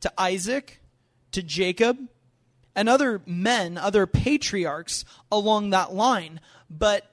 to 0.00 0.12
Isaac, 0.18 0.80
to 1.32 1.42
Jacob, 1.42 1.98
and 2.74 2.88
other 2.88 3.20
men, 3.26 3.78
other 3.78 4.06
patriarchs 4.06 5.04
along 5.30 5.70
that 5.70 5.92
line. 5.92 6.40
But 6.70 7.04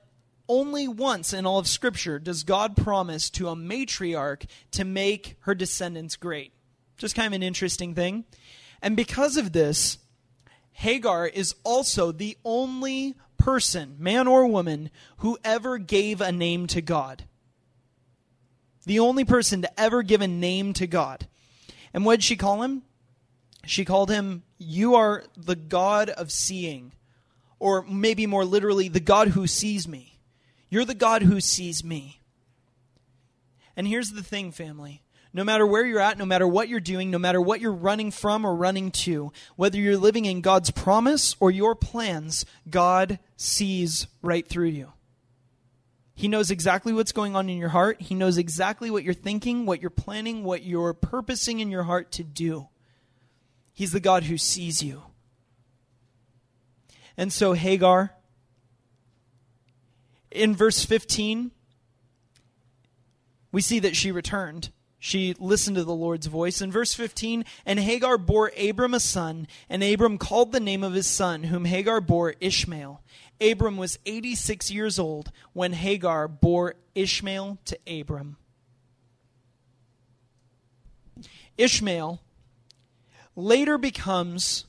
only 0.48 0.88
once 0.88 1.34
in 1.34 1.46
all 1.46 1.60
of 1.60 1.68
Scripture 1.68 2.20
does 2.20 2.44
God 2.44 2.76
promise 2.78 3.30
to 3.32 3.50
a 3.50 3.56
matriarch 3.56 4.46
to 4.72 4.86
make 4.86 5.36
her 5.42 5.56
descendants 5.56 6.16
great. 6.16 6.54
Just 6.98 7.16
kind 7.16 7.28
of 7.28 7.34
an 7.34 7.44
interesting 7.44 7.96
thing. 7.96 8.26
And 8.82 8.96
because 8.96 9.38
of 9.38 9.54
this, 9.54 9.98
Hagar 10.72 11.28
is 11.28 11.56
also 11.64 12.12
the 12.12 12.38
only 12.46 13.16
person, 13.38 13.96
man 13.98 14.28
or 14.28 14.46
woman, 14.48 14.92
who 15.18 15.38
ever 15.44 15.78
gave 15.78 16.22
a 16.22 16.32
name 16.32 16.68
to 16.68 16.82
God. 16.82 17.24
The 18.86 19.00
only 19.00 19.26
person 19.26 19.62
to 19.62 19.80
ever 19.80 20.04
give 20.04 20.22
a 20.22 20.28
name 20.28 20.74
to 20.74 20.88
God. 20.88 21.28
And 21.94 22.06
what 22.06 22.18
did 22.18 22.24
she 22.24 22.36
call 22.36 22.62
him? 22.62 22.84
She 23.66 23.86
called 23.86 24.10
him, 24.10 24.44
You 24.58 24.96
are 24.96 25.24
the 25.36 25.56
God 25.56 26.10
of 26.10 26.32
seeing. 26.32 26.92
Or 27.60 27.84
maybe 27.84 28.28
more 28.28 28.46
literally, 28.46 28.90
the 28.90 29.00
God 29.00 29.30
who 29.30 29.48
sees 29.48 29.88
me. 29.88 30.20
You're 30.70 30.86
the 30.86 30.94
God 30.94 31.24
who 31.24 31.40
sees 31.40 31.84
me. 31.84 32.22
And 33.76 33.88
here's 33.88 34.12
the 34.12 34.24
thing, 34.24 34.52
family. 34.52 35.02
No 35.34 35.44
matter 35.44 35.66
where 35.68 35.86
you're 35.86 36.00
at, 36.00 36.18
no 36.18 36.26
matter 36.26 36.48
what 36.48 36.70
you're 36.70 36.80
doing, 36.80 37.12
no 37.12 37.20
matter 37.20 37.42
what 37.42 37.60
you're 37.60 37.74
running 37.74 38.10
from 38.10 38.46
or 38.46 38.56
running 38.56 38.92
to, 38.92 39.34
whether 39.58 39.78
you're 39.78 39.98
living 39.98 40.26
in 40.26 40.40
God's 40.40 40.72
promise 40.72 41.36
or 41.42 41.52
your 41.52 41.76
plans, 41.76 42.46
God 42.70 43.20
sees 43.36 44.08
right 44.22 44.48
through 44.48 44.70
you. 44.70 44.94
He 46.16 46.30
knows 46.30 46.50
exactly 46.50 46.94
what's 46.94 47.12
going 47.12 47.36
on 47.36 47.50
in 47.50 47.58
your 47.58 47.70
heart. 47.70 48.02
He 48.02 48.16
knows 48.16 48.38
exactly 48.38 48.90
what 48.90 49.04
you're 49.04 49.14
thinking, 49.14 49.66
what 49.66 49.82
you're 49.82 49.90
planning, 49.90 50.44
what 50.44 50.64
you're 50.64 50.94
purposing 50.94 51.60
in 51.60 51.70
your 51.70 51.84
heart 51.84 52.12
to 52.14 52.24
do. 52.24 52.70
He's 53.74 53.92
the 53.92 54.00
God 54.00 54.24
who 54.24 54.38
sees 54.38 54.82
you. 54.82 55.04
And 57.18 57.32
so, 57.32 57.52
Hagar, 57.54 58.14
in 60.32 60.56
verse 60.56 60.86
15, 60.86 61.52
we 63.52 63.62
see 63.62 63.80
that 63.80 63.96
she 63.96 64.12
returned. 64.12 64.70
She 65.00 65.36
listened 65.38 65.76
to 65.76 65.84
the 65.84 65.94
Lord's 65.94 66.28
voice. 66.28 66.62
In 66.62 66.72
verse 66.72 66.94
15, 66.94 67.46
and 67.66 67.80
Hagar 67.80 68.18
bore 68.18 68.52
Abram 68.58 68.94
a 68.94 69.00
son, 69.00 69.48
and 69.70 69.84
Abram 69.84 70.18
called 70.18 70.52
the 70.52 70.60
name 70.60 70.84
of 70.84 70.94
his 70.94 71.08
son, 71.08 71.44
whom 71.44 71.66
Hagar 71.66 72.02
bore 72.02 72.36
Ishmael. 72.40 73.02
Abram 73.42 73.78
was 73.78 74.00
86 74.06 74.72
years 74.72 74.98
old 74.98 75.32
when 75.54 75.74
Hagar 75.74 76.28
bore 76.28 76.76
Ishmael 76.94 77.58
to 77.66 77.78
Abram. 77.88 78.38
Ishmael 81.58 82.22
later 83.36 83.78
becomes 83.78 84.66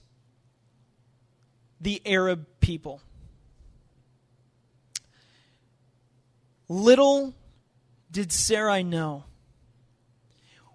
the 1.81 2.01
Arab 2.07 2.47
people. 2.61 3.01
Little 6.69 7.35
did 8.11 8.33
Sarai 8.33 8.83
know 8.83 9.25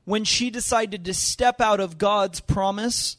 when 0.06 0.24
she 0.24 0.50
decided 0.50 1.06
to 1.06 1.14
step 1.14 1.60
out 1.60 1.80
of 1.80 1.98
God's 1.98 2.40
promise 2.40 3.18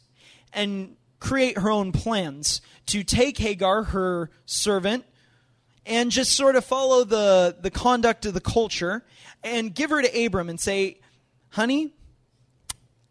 and 0.52 0.96
create 1.22 1.56
her 1.58 1.70
own 1.70 1.92
plans 1.92 2.60
to 2.84 3.04
take 3.04 3.38
Hagar, 3.38 3.84
her 3.84 4.28
servant, 4.44 5.04
and 5.86 6.10
just 6.10 6.32
sort 6.32 6.56
of 6.56 6.64
follow 6.64 7.04
the, 7.04 7.56
the 7.60 7.70
conduct 7.70 8.26
of 8.26 8.34
the 8.34 8.40
culture 8.40 9.04
and 9.44 9.72
give 9.72 9.90
her 9.90 10.02
to 10.02 10.24
Abram 10.24 10.48
and 10.48 10.58
say, 10.58 10.98
honey, 11.50 11.94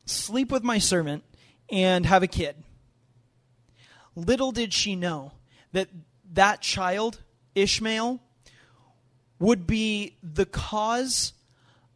sleep 0.06 0.52
with 0.52 0.62
my 0.62 0.78
servant 0.78 1.24
and 1.72 2.06
have 2.06 2.22
a 2.22 2.28
kid. 2.28 2.58
Little 4.14 4.52
did 4.52 4.74
she 4.74 4.98
know 4.98 5.32
that 5.72 5.88
that 6.34 6.60
child, 6.60 7.22
Ishmael, 7.56 8.20
would 9.40 9.66
be 9.66 10.18
the 10.22 10.46
cause 10.46 11.32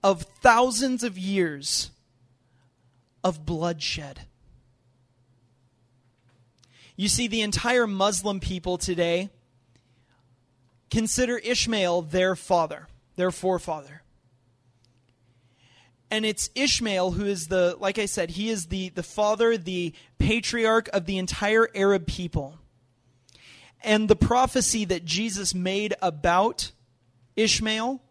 of 0.01 0.24
thousands 0.41 1.03
of 1.03 1.18
years 1.18 1.91
of 3.22 3.45
bloodshed. 3.45 4.22
You 6.95 7.09
see, 7.09 7.27
the 7.27 7.41
entire 7.41 7.87
Muslim 7.87 8.39
people 8.39 8.77
today 8.77 9.29
consider 10.89 11.37
Ishmael 11.37 12.03
their 12.03 12.35
father, 12.35 12.87
their 13.15 13.31
forefather. 13.31 14.03
And 16.09 16.25
it's 16.25 16.49
Ishmael 16.55 17.11
who 17.11 17.25
is 17.25 17.47
the, 17.47 17.75
like 17.79 17.99
I 17.99 18.05
said, 18.05 18.31
he 18.31 18.49
is 18.49 18.67
the, 18.67 18.89
the 18.89 19.03
father, 19.03 19.57
the 19.57 19.93
patriarch 20.19 20.87
of 20.93 21.05
the 21.05 21.17
entire 21.17 21.67
Arab 21.75 22.07
people. 22.07 22.57
And 23.83 24.07
the 24.07 24.15
prophecy 24.15 24.85
that 24.85 25.03
Jesus 25.03 25.53
made 25.53 25.95
about 26.01 26.71
Ishmael 27.35 28.01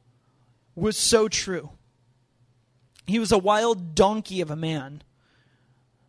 was 0.75 0.97
so 0.97 1.29
true. 1.29 1.71
He 3.07 3.19
was 3.19 3.33
a 3.33 3.39
wild 3.39 3.95
donkey 3.95 4.41
of 4.41 4.51
a 4.51 4.57
man, 4.57 5.03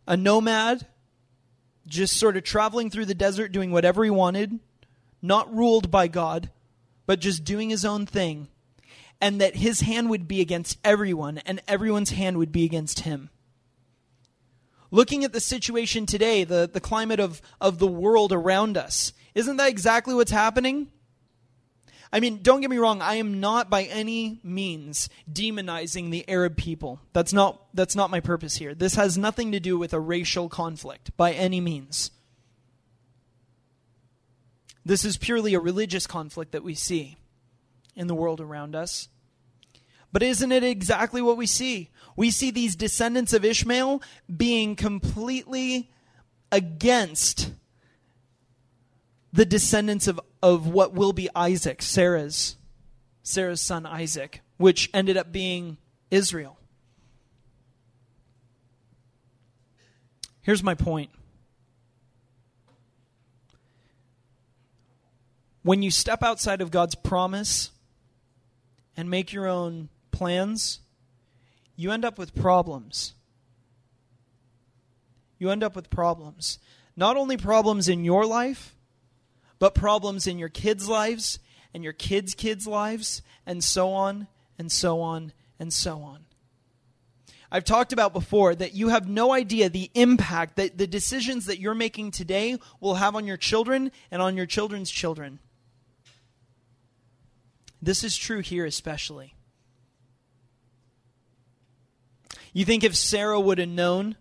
a 0.06 0.16
nomad, 0.16 0.86
just 1.86 2.16
sort 2.16 2.36
of 2.36 2.44
traveling 2.44 2.90
through 2.90 3.06
the 3.06 3.14
desert 3.14 3.52
doing 3.52 3.70
whatever 3.70 4.04
he 4.04 4.10
wanted, 4.10 4.58
not 5.22 5.52
ruled 5.54 5.90
by 5.90 6.08
God, 6.08 6.50
but 7.06 7.20
just 7.20 7.44
doing 7.44 7.70
his 7.70 7.84
own 7.84 8.06
thing, 8.06 8.48
and 9.20 9.40
that 9.40 9.56
his 9.56 9.80
hand 9.80 10.10
would 10.10 10.28
be 10.28 10.40
against 10.40 10.78
everyone, 10.84 11.38
and 11.38 11.62
everyone's 11.68 12.10
hand 12.10 12.38
would 12.38 12.52
be 12.52 12.64
against 12.64 13.00
him. 13.00 13.30
Looking 14.90 15.24
at 15.24 15.32
the 15.32 15.40
situation 15.40 16.06
today, 16.06 16.44
the, 16.44 16.68
the 16.72 16.80
climate 16.80 17.20
of, 17.20 17.42
of 17.60 17.78
the 17.78 17.86
world 17.86 18.32
around 18.32 18.76
us, 18.76 19.12
isn't 19.34 19.56
that 19.56 19.68
exactly 19.68 20.14
what's 20.14 20.30
happening? 20.30 20.90
I 22.12 22.20
mean, 22.20 22.40
don't 22.42 22.60
get 22.60 22.70
me 22.70 22.78
wrong, 22.78 23.02
I 23.02 23.16
am 23.16 23.40
not 23.40 23.68
by 23.68 23.84
any 23.84 24.40
means 24.42 25.08
demonizing 25.30 26.10
the 26.10 26.28
Arab 26.28 26.56
people. 26.56 27.00
That's 27.12 27.32
not 27.32 27.62
that's 27.74 27.96
not 27.96 28.10
my 28.10 28.20
purpose 28.20 28.56
here. 28.56 28.74
This 28.74 28.94
has 28.94 29.18
nothing 29.18 29.52
to 29.52 29.60
do 29.60 29.78
with 29.78 29.92
a 29.92 30.00
racial 30.00 30.48
conflict 30.48 31.16
by 31.16 31.32
any 31.32 31.60
means. 31.60 32.10
This 34.84 35.04
is 35.04 35.16
purely 35.16 35.54
a 35.54 35.60
religious 35.60 36.06
conflict 36.06 36.52
that 36.52 36.62
we 36.62 36.74
see 36.74 37.16
in 37.96 38.06
the 38.06 38.14
world 38.14 38.40
around 38.40 38.76
us. 38.76 39.08
But 40.12 40.22
isn't 40.22 40.52
it 40.52 40.62
exactly 40.62 41.20
what 41.20 41.36
we 41.36 41.46
see? 41.46 41.90
We 42.14 42.30
see 42.30 42.50
these 42.50 42.76
descendants 42.76 43.32
of 43.32 43.44
Ishmael 43.44 44.00
being 44.34 44.76
completely 44.76 45.90
against 46.52 47.50
the 49.36 49.44
descendants 49.44 50.08
of, 50.08 50.18
of 50.42 50.66
what 50.66 50.94
will 50.94 51.12
be 51.12 51.28
Isaac, 51.36 51.82
Sarah's, 51.82 52.56
Sarah's 53.22 53.60
son 53.60 53.84
Isaac, 53.84 54.40
which 54.56 54.88
ended 54.94 55.18
up 55.18 55.30
being 55.30 55.76
Israel. 56.10 56.58
Here's 60.40 60.62
my 60.62 60.74
point. 60.74 61.10
When 65.62 65.82
you 65.82 65.90
step 65.90 66.22
outside 66.22 66.62
of 66.62 66.70
God's 66.70 66.94
promise 66.94 67.72
and 68.96 69.10
make 69.10 69.34
your 69.34 69.46
own 69.46 69.90
plans, 70.12 70.80
you 71.74 71.90
end 71.90 72.06
up 72.06 72.18
with 72.18 72.34
problems. 72.34 73.12
You 75.38 75.50
end 75.50 75.62
up 75.62 75.76
with 75.76 75.90
problems. 75.90 76.58
Not 76.96 77.18
only 77.18 77.36
problems 77.36 77.88
in 77.88 78.02
your 78.02 78.24
life, 78.24 78.75
but 79.58 79.74
problems 79.74 80.26
in 80.26 80.38
your 80.38 80.48
kids' 80.48 80.88
lives 80.88 81.38
and 81.74 81.84
your 81.84 81.92
kids' 81.92 82.34
kids' 82.34 82.66
lives, 82.66 83.22
and 83.44 83.62
so 83.62 83.92
on 83.92 84.28
and 84.58 84.72
so 84.72 85.00
on 85.00 85.32
and 85.58 85.72
so 85.72 86.00
on. 86.00 86.24
I've 87.50 87.64
talked 87.64 87.92
about 87.92 88.12
before 88.12 88.54
that 88.54 88.74
you 88.74 88.88
have 88.88 89.08
no 89.08 89.32
idea 89.32 89.68
the 89.68 89.90
impact 89.94 90.56
that 90.56 90.78
the 90.78 90.86
decisions 90.86 91.46
that 91.46 91.60
you're 91.60 91.74
making 91.74 92.10
today 92.10 92.58
will 92.80 92.96
have 92.96 93.14
on 93.14 93.26
your 93.26 93.36
children 93.36 93.92
and 94.10 94.20
on 94.20 94.36
your 94.36 94.46
children's 94.46 94.90
children. 94.90 95.38
This 97.80 98.02
is 98.02 98.16
true 98.16 98.40
here, 98.40 98.64
especially. 98.64 99.34
You 102.52 102.64
think 102.64 102.84
if 102.84 102.96
Sarah 102.96 103.38
would 103.38 103.58
have 103.58 103.68
known 103.68 104.16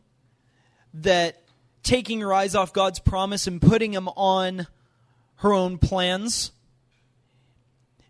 that 0.93 1.41
taking 1.83 2.21
her 2.21 2.33
eyes 2.33 2.53
off 2.53 2.73
God's 2.73 2.99
promise 2.99 3.47
and 3.47 3.61
putting 3.61 3.91
them 3.91 4.07
on 4.09 4.67
her 5.37 5.53
own 5.53 5.77
plans? 5.77 6.51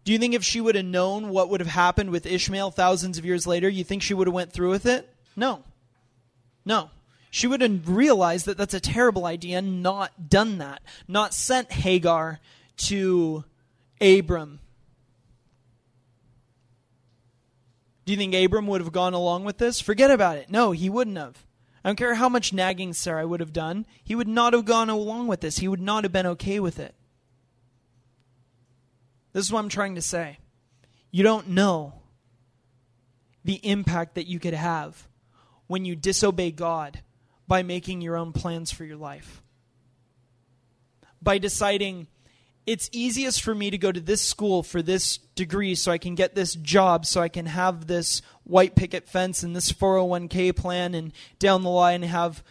Do 0.03 0.11
you 0.11 0.19
think 0.19 0.35
if 0.35 0.43
she 0.43 0.61
would 0.61 0.75
have 0.75 0.85
known 0.85 1.29
what 1.29 1.49
would 1.49 1.59
have 1.59 1.69
happened 1.69 2.11
with 2.11 2.25
Ishmael 2.25 2.71
thousands 2.71 3.17
of 3.17 3.25
years 3.25 3.47
later, 3.47 3.67
you 3.67 3.83
think 3.83 4.03
she 4.03 4.13
would 4.13 4.27
have 4.27 4.33
went 4.33 4.53
through 4.53 4.69
with 4.69 4.85
it? 4.85 5.09
No. 5.35 5.63
No. 6.63 6.91
She 7.31 7.47
would 7.47 7.61
have 7.61 7.89
realized 7.89 8.45
that 8.45 8.57
that's 8.57 8.75
a 8.75 8.79
terrible 8.79 9.25
idea 9.25 9.61
not 9.61 10.29
done 10.29 10.59
that. 10.59 10.81
Not 11.07 11.33
sent 11.33 11.71
Hagar 11.71 12.39
to 12.77 13.43
Abram. 13.99 14.59
Do 18.05 18.13
you 18.13 18.17
think 18.17 18.35
Abram 18.35 18.67
would 18.67 18.81
have 18.81 18.91
gone 18.91 19.15
along 19.15 19.43
with 19.45 19.57
this? 19.57 19.81
Forget 19.81 20.11
about 20.11 20.37
it. 20.37 20.49
No, 20.49 20.71
he 20.71 20.89
wouldn't 20.89 21.17
have. 21.17 21.45
I 21.83 21.89
don't 21.89 21.95
care 21.95 22.15
how 22.15 22.29
much 22.29 22.53
nagging 22.53 22.93
Sarah 22.93 23.27
would 23.27 23.39
have 23.39 23.53
done. 23.53 23.85
He 24.03 24.15
would 24.15 24.27
not 24.27 24.53
have 24.53 24.65
gone 24.65 24.89
along 24.89 25.27
with 25.27 25.41
this. 25.41 25.57
He 25.57 25.67
would 25.67 25.81
not 25.81 26.03
have 26.03 26.13
been 26.13 26.27
okay 26.27 26.59
with 26.59 26.79
it. 26.79 26.93
This 29.35 29.43
is 29.43 29.51
what 29.51 29.59
I'm 29.59 29.67
trying 29.67 29.95
to 29.95 30.01
say. 30.01 30.37
You 31.11 31.21
don't 31.21 31.49
know 31.49 31.95
the 33.43 33.55
impact 33.55 34.15
that 34.15 34.27
you 34.27 34.39
could 34.39 34.53
have 34.53 35.09
when 35.67 35.83
you 35.83 35.93
disobey 35.93 36.51
God 36.51 37.01
by 37.45 37.61
making 37.61 37.99
your 37.99 38.15
own 38.15 38.31
plans 38.31 38.71
for 38.71 38.85
your 38.85 38.95
life. 38.95 39.41
By 41.21 41.37
deciding, 41.37 42.07
it's 42.65 42.89
easiest 42.93 43.43
for 43.43 43.53
me 43.53 43.69
to 43.71 43.77
go 43.77 43.91
to 43.91 43.99
this 43.99 44.21
school 44.21 44.63
for 44.63 44.81
this 44.81 45.17
degree 45.17 45.75
so 45.75 45.91
I 45.91 45.97
can 45.97 46.15
get 46.15 46.33
this 46.33 46.55
job, 46.55 47.05
so 47.05 47.19
I 47.19 47.27
can 47.27 47.47
have 47.47 47.87
this 47.87 48.21
white 48.45 48.73
picket 48.73 49.05
fence 49.05 49.43
and 49.43 49.53
this 49.53 49.69
401k 49.69 50.55
plan, 50.55 50.93
and 50.93 51.11
down 51.39 51.61
the 51.61 51.69
line 51.69 52.03
have 52.03 52.41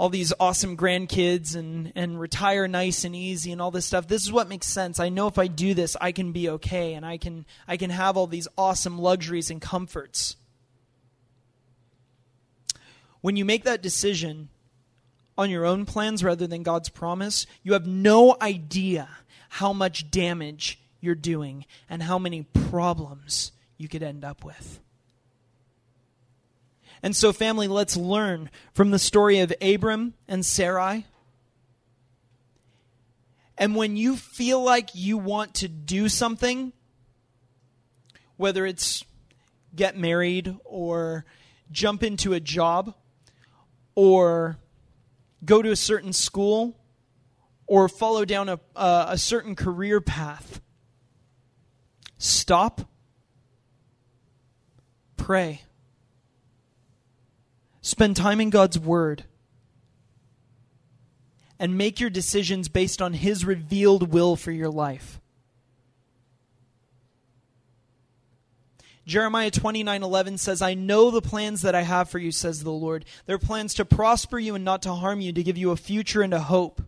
all 0.00 0.08
these 0.08 0.32
awesome 0.40 0.78
grandkids 0.78 1.54
and, 1.54 1.92
and 1.94 2.18
retire 2.18 2.66
nice 2.66 3.04
and 3.04 3.14
easy 3.14 3.52
and 3.52 3.60
all 3.60 3.70
this 3.70 3.84
stuff. 3.84 4.08
This 4.08 4.22
is 4.22 4.32
what 4.32 4.48
makes 4.48 4.66
sense. 4.66 4.98
I 4.98 5.10
know 5.10 5.26
if 5.26 5.36
I 5.36 5.46
do 5.46 5.74
this, 5.74 5.94
I 6.00 6.10
can 6.10 6.32
be 6.32 6.48
okay 6.48 6.94
and 6.94 7.04
I 7.04 7.18
can, 7.18 7.44
I 7.68 7.76
can 7.76 7.90
have 7.90 8.16
all 8.16 8.26
these 8.26 8.48
awesome 8.56 8.98
luxuries 8.98 9.50
and 9.50 9.60
comforts. 9.60 10.36
When 13.20 13.36
you 13.36 13.44
make 13.44 13.64
that 13.64 13.82
decision 13.82 14.48
on 15.36 15.50
your 15.50 15.66
own 15.66 15.84
plans 15.84 16.24
rather 16.24 16.46
than 16.46 16.62
God's 16.62 16.88
promise, 16.88 17.44
you 17.62 17.74
have 17.74 17.86
no 17.86 18.38
idea 18.40 19.06
how 19.50 19.74
much 19.74 20.10
damage 20.10 20.80
you're 21.02 21.14
doing 21.14 21.66
and 21.90 22.02
how 22.02 22.18
many 22.18 22.44
problems 22.44 23.52
you 23.76 23.86
could 23.86 24.02
end 24.02 24.24
up 24.24 24.46
with. 24.46 24.80
And 27.02 27.16
so, 27.16 27.32
family, 27.32 27.66
let's 27.66 27.96
learn 27.96 28.50
from 28.74 28.90
the 28.90 28.98
story 28.98 29.38
of 29.40 29.52
Abram 29.62 30.14
and 30.28 30.44
Sarai. 30.44 31.06
And 33.56 33.74
when 33.74 33.96
you 33.96 34.16
feel 34.16 34.62
like 34.62 34.90
you 34.94 35.16
want 35.16 35.54
to 35.56 35.68
do 35.68 36.08
something, 36.08 36.72
whether 38.36 38.66
it's 38.66 39.04
get 39.74 39.96
married 39.96 40.56
or 40.64 41.24
jump 41.70 42.02
into 42.02 42.32
a 42.32 42.40
job 42.40 42.94
or 43.94 44.58
go 45.44 45.62
to 45.62 45.70
a 45.70 45.76
certain 45.76 46.12
school 46.12 46.76
or 47.66 47.88
follow 47.88 48.24
down 48.24 48.48
a, 48.48 48.60
a 48.74 49.16
certain 49.16 49.54
career 49.54 50.00
path, 50.00 50.60
stop, 52.18 52.82
pray 55.16 55.62
Spend 57.90 58.16
time 58.16 58.40
in 58.40 58.50
God's 58.50 58.78
Word. 58.78 59.24
And 61.58 61.76
make 61.76 61.98
your 61.98 62.08
decisions 62.08 62.68
based 62.68 63.02
on 63.02 63.14
His 63.14 63.44
revealed 63.44 64.12
will 64.12 64.36
for 64.36 64.52
your 64.52 64.70
life. 64.70 65.20
Jeremiah 69.04 69.50
29:11 69.50 70.38
says, 70.38 70.62
"I 70.62 70.74
know 70.74 71.10
the 71.10 71.20
plans 71.20 71.62
that 71.62 71.74
I 71.74 71.82
have 71.82 72.08
for 72.08 72.20
you," 72.20 72.30
says 72.30 72.62
the 72.62 72.70
Lord. 72.70 73.04
They're 73.26 73.40
plans 73.40 73.74
to 73.74 73.84
prosper 73.84 74.38
you 74.38 74.54
and 74.54 74.64
not 74.64 74.82
to 74.82 74.94
harm 74.94 75.20
you, 75.20 75.32
to 75.32 75.42
give 75.42 75.58
you 75.58 75.72
a 75.72 75.76
future 75.76 76.22
and 76.22 76.32
a 76.32 76.42
hope. 76.42 76.82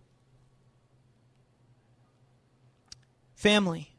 Family, 3.35 3.91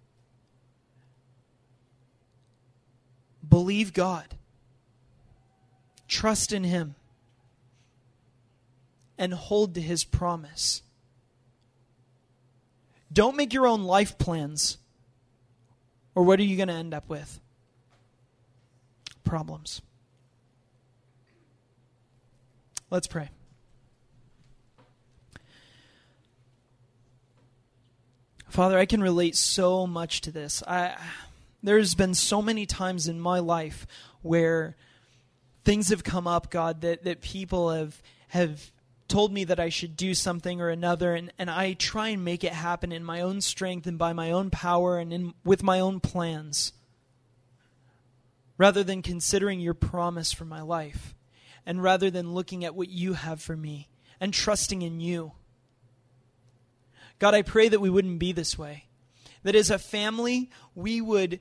believe 3.46 3.92
God. 3.92 4.38
Trust 6.14 6.53
in 6.53 6.64
Him 6.64 6.94
and 9.18 9.34
hold 9.34 9.73
to 9.73 9.81
His 9.81 10.03
promise. 10.03 10.84
Don't 13.11 13.35
make 13.35 13.52
your 13.52 13.65
own 13.65 13.81
life 13.81 14.19
plans, 14.19 14.77
or 16.14 16.22
what 16.22 16.40
are 16.40 16.44
you 16.44 16.56
going 16.56 16.68
to 16.68 16.76
end 16.76 16.94
up 16.94 17.10
with? 17.10 17.40
Problems. 19.23 19.81
Let's 22.91 23.07
pray. 23.07 23.30
Father, 28.49 28.77
I 28.77 28.85
can 28.85 29.02
relate 29.02 29.35
so 29.35 29.88
much 29.88 30.22
to 30.22 30.31
this. 30.31 30.61
I 30.68 30.95
there's 31.64 31.95
been 31.95 32.14
so 32.14 32.40
many 32.40 32.68
times 32.68 33.07
in 33.07 33.19
my 33.19 33.40
life 33.40 33.88
where 34.22 34.76
things 35.64 35.90
have 35.90 36.03
come 36.03 36.27
up, 36.27 36.49
God, 36.49 36.81
that, 36.81 37.03
that 37.03 37.22
people 37.22 37.72
have 37.72 38.02
have 38.30 38.72
told 39.07 39.31
me 39.31 39.44
that 39.44 39.60
I 39.60 39.69
should 39.69 39.95
do 39.95 40.15
something 40.15 40.60
or 40.60 40.69
another, 40.69 41.14
and, 41.14 41.31
and 41.38 41.49
I 41.49 41.73
try 41.73 42.10
and 42.10 42.26
make 42.26 42.44
it 42.44 42.53
happen 42.53 42.91
in 42.91 43.03
my 43.03 43.22
own 43.22 43.41
strength 43.41 43.85
and 43.85 43.98
by 43.98 44.11
my 44.11 44.31
own 44.31 44.49
power 44.49 44.98
and 44.98 45.14
in, 45.14 45.34
with 45.44 45.61
my 45.61 45.80
own 45.80 45.99
plans, 45.99 46.73
rather 48.57 48.84
than 48.84 49.03
considering 49.03 49.60
your 49.60 49.76
promise 49.76 50.34
for 50.34 50.45
my 50.45 50.61
life, 50.61 51.14
and 51.64 51.84
rather 51.84 52.10
than 52.10 52.34
looking 52.34 52.65
at 52.65 52.73
what 52.73 52.90
you 52.90 53.14
have 53.14 53.40
for 53.40 53.56
me 53.56 53.88
and 54.19 54.34
trusting 54.34 54.81
in 54.81 54.99
you. 54.99 55.34
God, 57.19 57.35
I 57.35 57.44
pray 57.44 57.69
that 57.69 57.81
we 57.81 57.90
wouldn't 57.90 58.19
be 58.19 58.31
this 58.31 58.57
way. 58.57 58.85
That 59.44 59.56
as 59.56 59.69
a 59.69 59.77
family, 59.77 60.49
we 60.73 61.02
would 61.02 61.40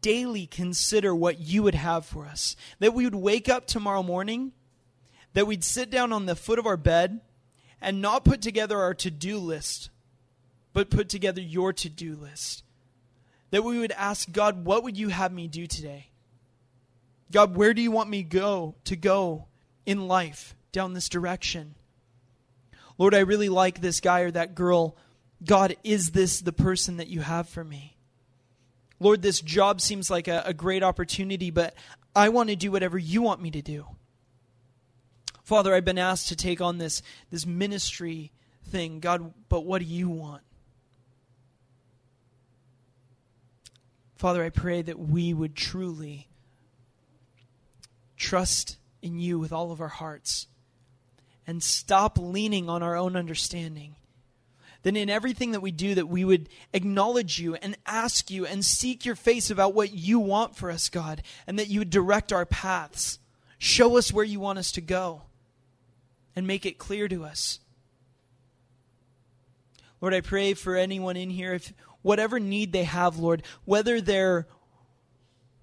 daily 0.00 0.46
consider 0.46 1.14
what 1.14 1.38
you 1.38 1.62
would 1.62 1.74
have 1.74 2.06
for 2.06 2.26
us. 2.26 2.56
That 2.78 2.94
we 2.94 3.04
would 3.04 3.14
wake 3.14 3.48
up 3.48 3.66
tomorrow 3.66 4.02
morning, 4.02 4.52
that 5.32 5.46
we'd 5.46 5.64
sit 5.64 5.90
down 5.90 6.12
on 6.12 6.26
the 6.26 6.36
foot 6.36 6.58
of 6.58 6.66
our 6.66 6.76
bed 6.76 7.20
and 7.80 8.00
not 8.00 8.24
put 8.24 8.42
together 8.42 8.78
our 8.78 8.94
to 8.94 9.10
do 9.10 9.38
list, 9.38 9.90
but 10.72 10.90
put 10.90 11.08
together 11.08 11.40
your 11.40 11.72
to 11.72 11.88
do 11.88 12.14
list. 12.14 12.62
That 13.50 13.64
we 13.64 13.78
would 13.78 13.92
ask 13.92 14.30
God, 14.30 14.64
what 14.64 14.84
would 14.84 14.96
you 14.96 15.08
have 15.08 15.32
me 15.32 15.48
do 15.48 15.66
today? 15.66 16.08
God, 17.32 17.56
where 17.56 17.74
do 17.74 17.82
you 17.82 17.90
want 17.90 18.10
me 18.10 18.22
go 18.22 18.74
to 18.84 18.96
go 18.96 19.46
in 19.86 20.08
life 20.08 20.54
down 20.72 20.94
this 20.94 21.08
direction? 21.08 21.74
Lord, 22.98 23.14
I 23.14 23.20
really 23.20 23.48
like 23.48 23.80
this 23.80 24.00
guy 24.00 24.20
or 24.20 24.30
that 24.32 24.54
girl. 24.54 24.96
God, 25.44 25.76
is 25.82 26.10
this 26.10 26.40
the 26.40 26.52
person 26.52 26.98
that 26.98 27.08
you 27.08 27.20
have 27.20 27.48
for 27.48 27.64
me? 27.64 27.96
Lord, 29.00 29.22
this 29.22 29.40
job 29.40 29.80
seems 29.80 30.10
like 30.10 30.28
a, 30.28 30.42
a 30.44 30.54
great 30.54 30.82
opportunity, 30.82 31.50
but 31.50 31.74
I 32.14 32.28
want 32.28 32.50
to 32.50 32.56
do 32.56 32.70
whatever 32.70 32.98
you 32.98 33.22
want 33.22 33.40
me 33.40 33.50
to 33.50 33.62
do. 33.62 33.86
Father, 35.42 35.74
I've 35.74 35.84
been 35.84 35.98
asked 35.98 36.28
to 36.28 36.36
take 36.36 36.60
on 36.60 36.78
this, 36.78 37.02
this 37.30 37.46
ministry 37.46 38.30
thing. 38.66 39.00
God, 39.00 39.32
but 39.48 39.64
what 39.64 39.80
do 39.80 39.86
you 39.86 40.08
want? 40.08 40.42
Father, 44.16 44.44
I 44.44 44.50
pray 44.50 44.82
that 44.82 44.98
we 44.98 45.32
would 45.32 45.56
truly 45.56 46.28
trust 48.18 48.76
in 49.00 49.18
you 49.18 49.38
with 49.38 49.50
all 49.50 49.72
of 49.72 49.80
our 49.80 49.88
hearts 49.88 50.46
and 51.46 51.62
stop 51.62 52.18
leaning 52.18 52.68
on 52.68 52.82
our 52.82 52.96
own 52.96 53.16
understanding 53.16 53.96
then 54.82 54.96
in 54.96 55.10
everything 55.10 55.52
that 55.52 55.60
we 55.60 55.70
do 55.70 55.94
that 55.94 56.08
we 56.08 56.24
would 56.24 56.48
acknowledge 56.72 57.38
you 57.38 57.54
and 57.56 57.76
ask 57.86 58.30
you 58.30 58.46
and 58.46 58.64
seek 58.64 59.04
your 59.04 59.14
face 59.14 59.50
about 59.50 59.74
what 59.74 59.92
you 59.92 60.18
want 60.18 60.56
for 60.56 60.70
us 60.70 60.88
god 60.88 61.22
and 61.46 61.58
that 61.58 61.68
you 61.68 61.80
would 61.80 61.90
direct 61.90 62.32
our 62.32 62.46
paths. 62.46 63.18
Show 63.58 63.98
us 63.98 64.12
where 64.12 64.24
you 64.24 64.40
want 64.40 64.58
us 64.58 64.72
to 64.72 64.80
go 64.80 65.22
and 66.34 66.46
make 66.46 66.64
it 66.64 66.78
clear 66.78 67.08
to 67.08 67.24
us. 67.24 67.60
Lord 70.00 70.14
i 70.14 70.20
pray 70.20 70.54
for 70.54 70.76
anyone 70.76 71.16
in 71.16 71.30
here 71.30 71.54
if 71.54 71.72
whatever 72.02 72.40
need 72.40 72.72
they 72.72 72.84
have 72.84 73.18
lord 73.18 73.42
whether 73.66 74.00
they're 74.00 74.46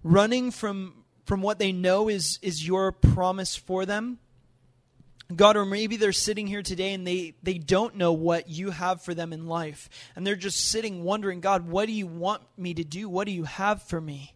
running 0.03 0.52
from 0.52 0.94
from 1.26 1.41
what 1.41 1.57
they 1.57 1.72
know 1.72 2.07
is 2.07 2.38
is 2.44 2.65
your 2.65 2.91
promise 2.91 3.56
for 3.56 3.85
them 3.85 4.19
God, 5.36 5.58
or 5.58 5.66
maybe 5.66 5.98
they're 5.98 6.14
sitting 6.14 6.48
here 6.48 6.62
today 6.62 6.94
and 6.94 7.06
they, 7.06 7.34
they 7.44 7.58
don't 7.58 7.95
know 7.95 8.14
what 8.14 8.49
you 8.49 8.72
have 8.72 9.02
for 9.02 9.14
them 9.14 9.34
in 9.34 9.45
life. 9.45 9.90
And 10.16 10.26
they're 10.26 10.38
just 10.38 10.70
sitting 10.70 11.04
wondering, 11.04 11.41
God, 11.41 11.68
what 11.68 11.88
do 11.88 11.91
you 11.91 12.08
want 12.08 12.44
me 12.58 12.74
to 12.74 12.84
do? 12.84 13.10
What 13.10 13.26
do 13.26 13.34
you 13.34 13.44
have 13.44 13.84
for 13.84 13.99
me? 13.99 14.34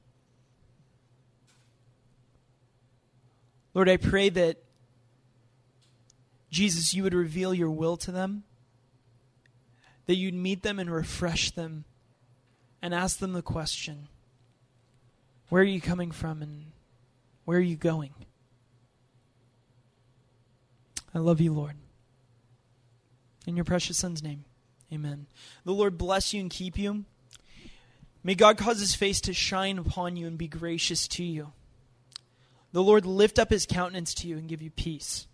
Lord, 3.73 3.87
I 3.87 3.95
pray 3.95 4.27
that, 4.29 4.57
Jesus, 6.49 6.93
you 6.93 7.03
would 7.03 7.13
reveal 7.13 7.53
your 7.53 7.69
will 7.69 7.95
to 7.95 8.11
them, 8.11 8.43
that 10.07 10.15
you'd 10.15 10.33
meet 10.33 10.61
them 10.61 10.77
and 10.77 10.91
refresh 10.91 11.51
them, 11.51 11.85
and 12.81 12.93
ask 12.93 13.19
them 13.19 13.31
the 13.31 13.41
question 13.41 14.09
Where 15.47 15.61
are 15.61 15.65
you 15.65 15.79
coming 15.79 16.11
from 16.11 16.41
and 16.41 16.65
where 17.45 17.59
are 17.59 17.61
you 17.61 17.77
going? 17.77 18.13
I 21.13 21.19
love 21.19 21.41
you, 21.41 21.53
Lord. 21.53 21.75
In 23.45 23.55
your 23.55 23.65
precious 23.65 23.97
Son's 23.97 24.23
name, 24.23 24.45
amen. 24.93 25.27
The 25.65 25.73
Lord 25.73 25.97
bless 25.97 26.33
you 26.33 26.41
and 26.41 26.49
keep 26.49 26.77
you. 26.77 27.05
May 28.23 28.35
God 28.35 28.57
cause 28.57 28.79
his 28.79 28.93
face 28.93 29.19
to 29.21 29.33
shine 29.33 29.77
upon 29.79 30.15
you 30.15 30.27
and 30.27 30.37
be 30.37 30.47
gracious 30.47 31.07
to 31.09 31.23
you. 31.23 31.53
The 32.71 32.83
Lord 32.83 33.05
lift 33.05 33.39
up 33.39 33.49
his 33.49 33.65
countenance 33.65 34.13
to 34.15 34.27
you 34.27 34.37
and 34.37 34.47
give 34.47 34.61
you 34.61 34.69
peace. 34.69 35.27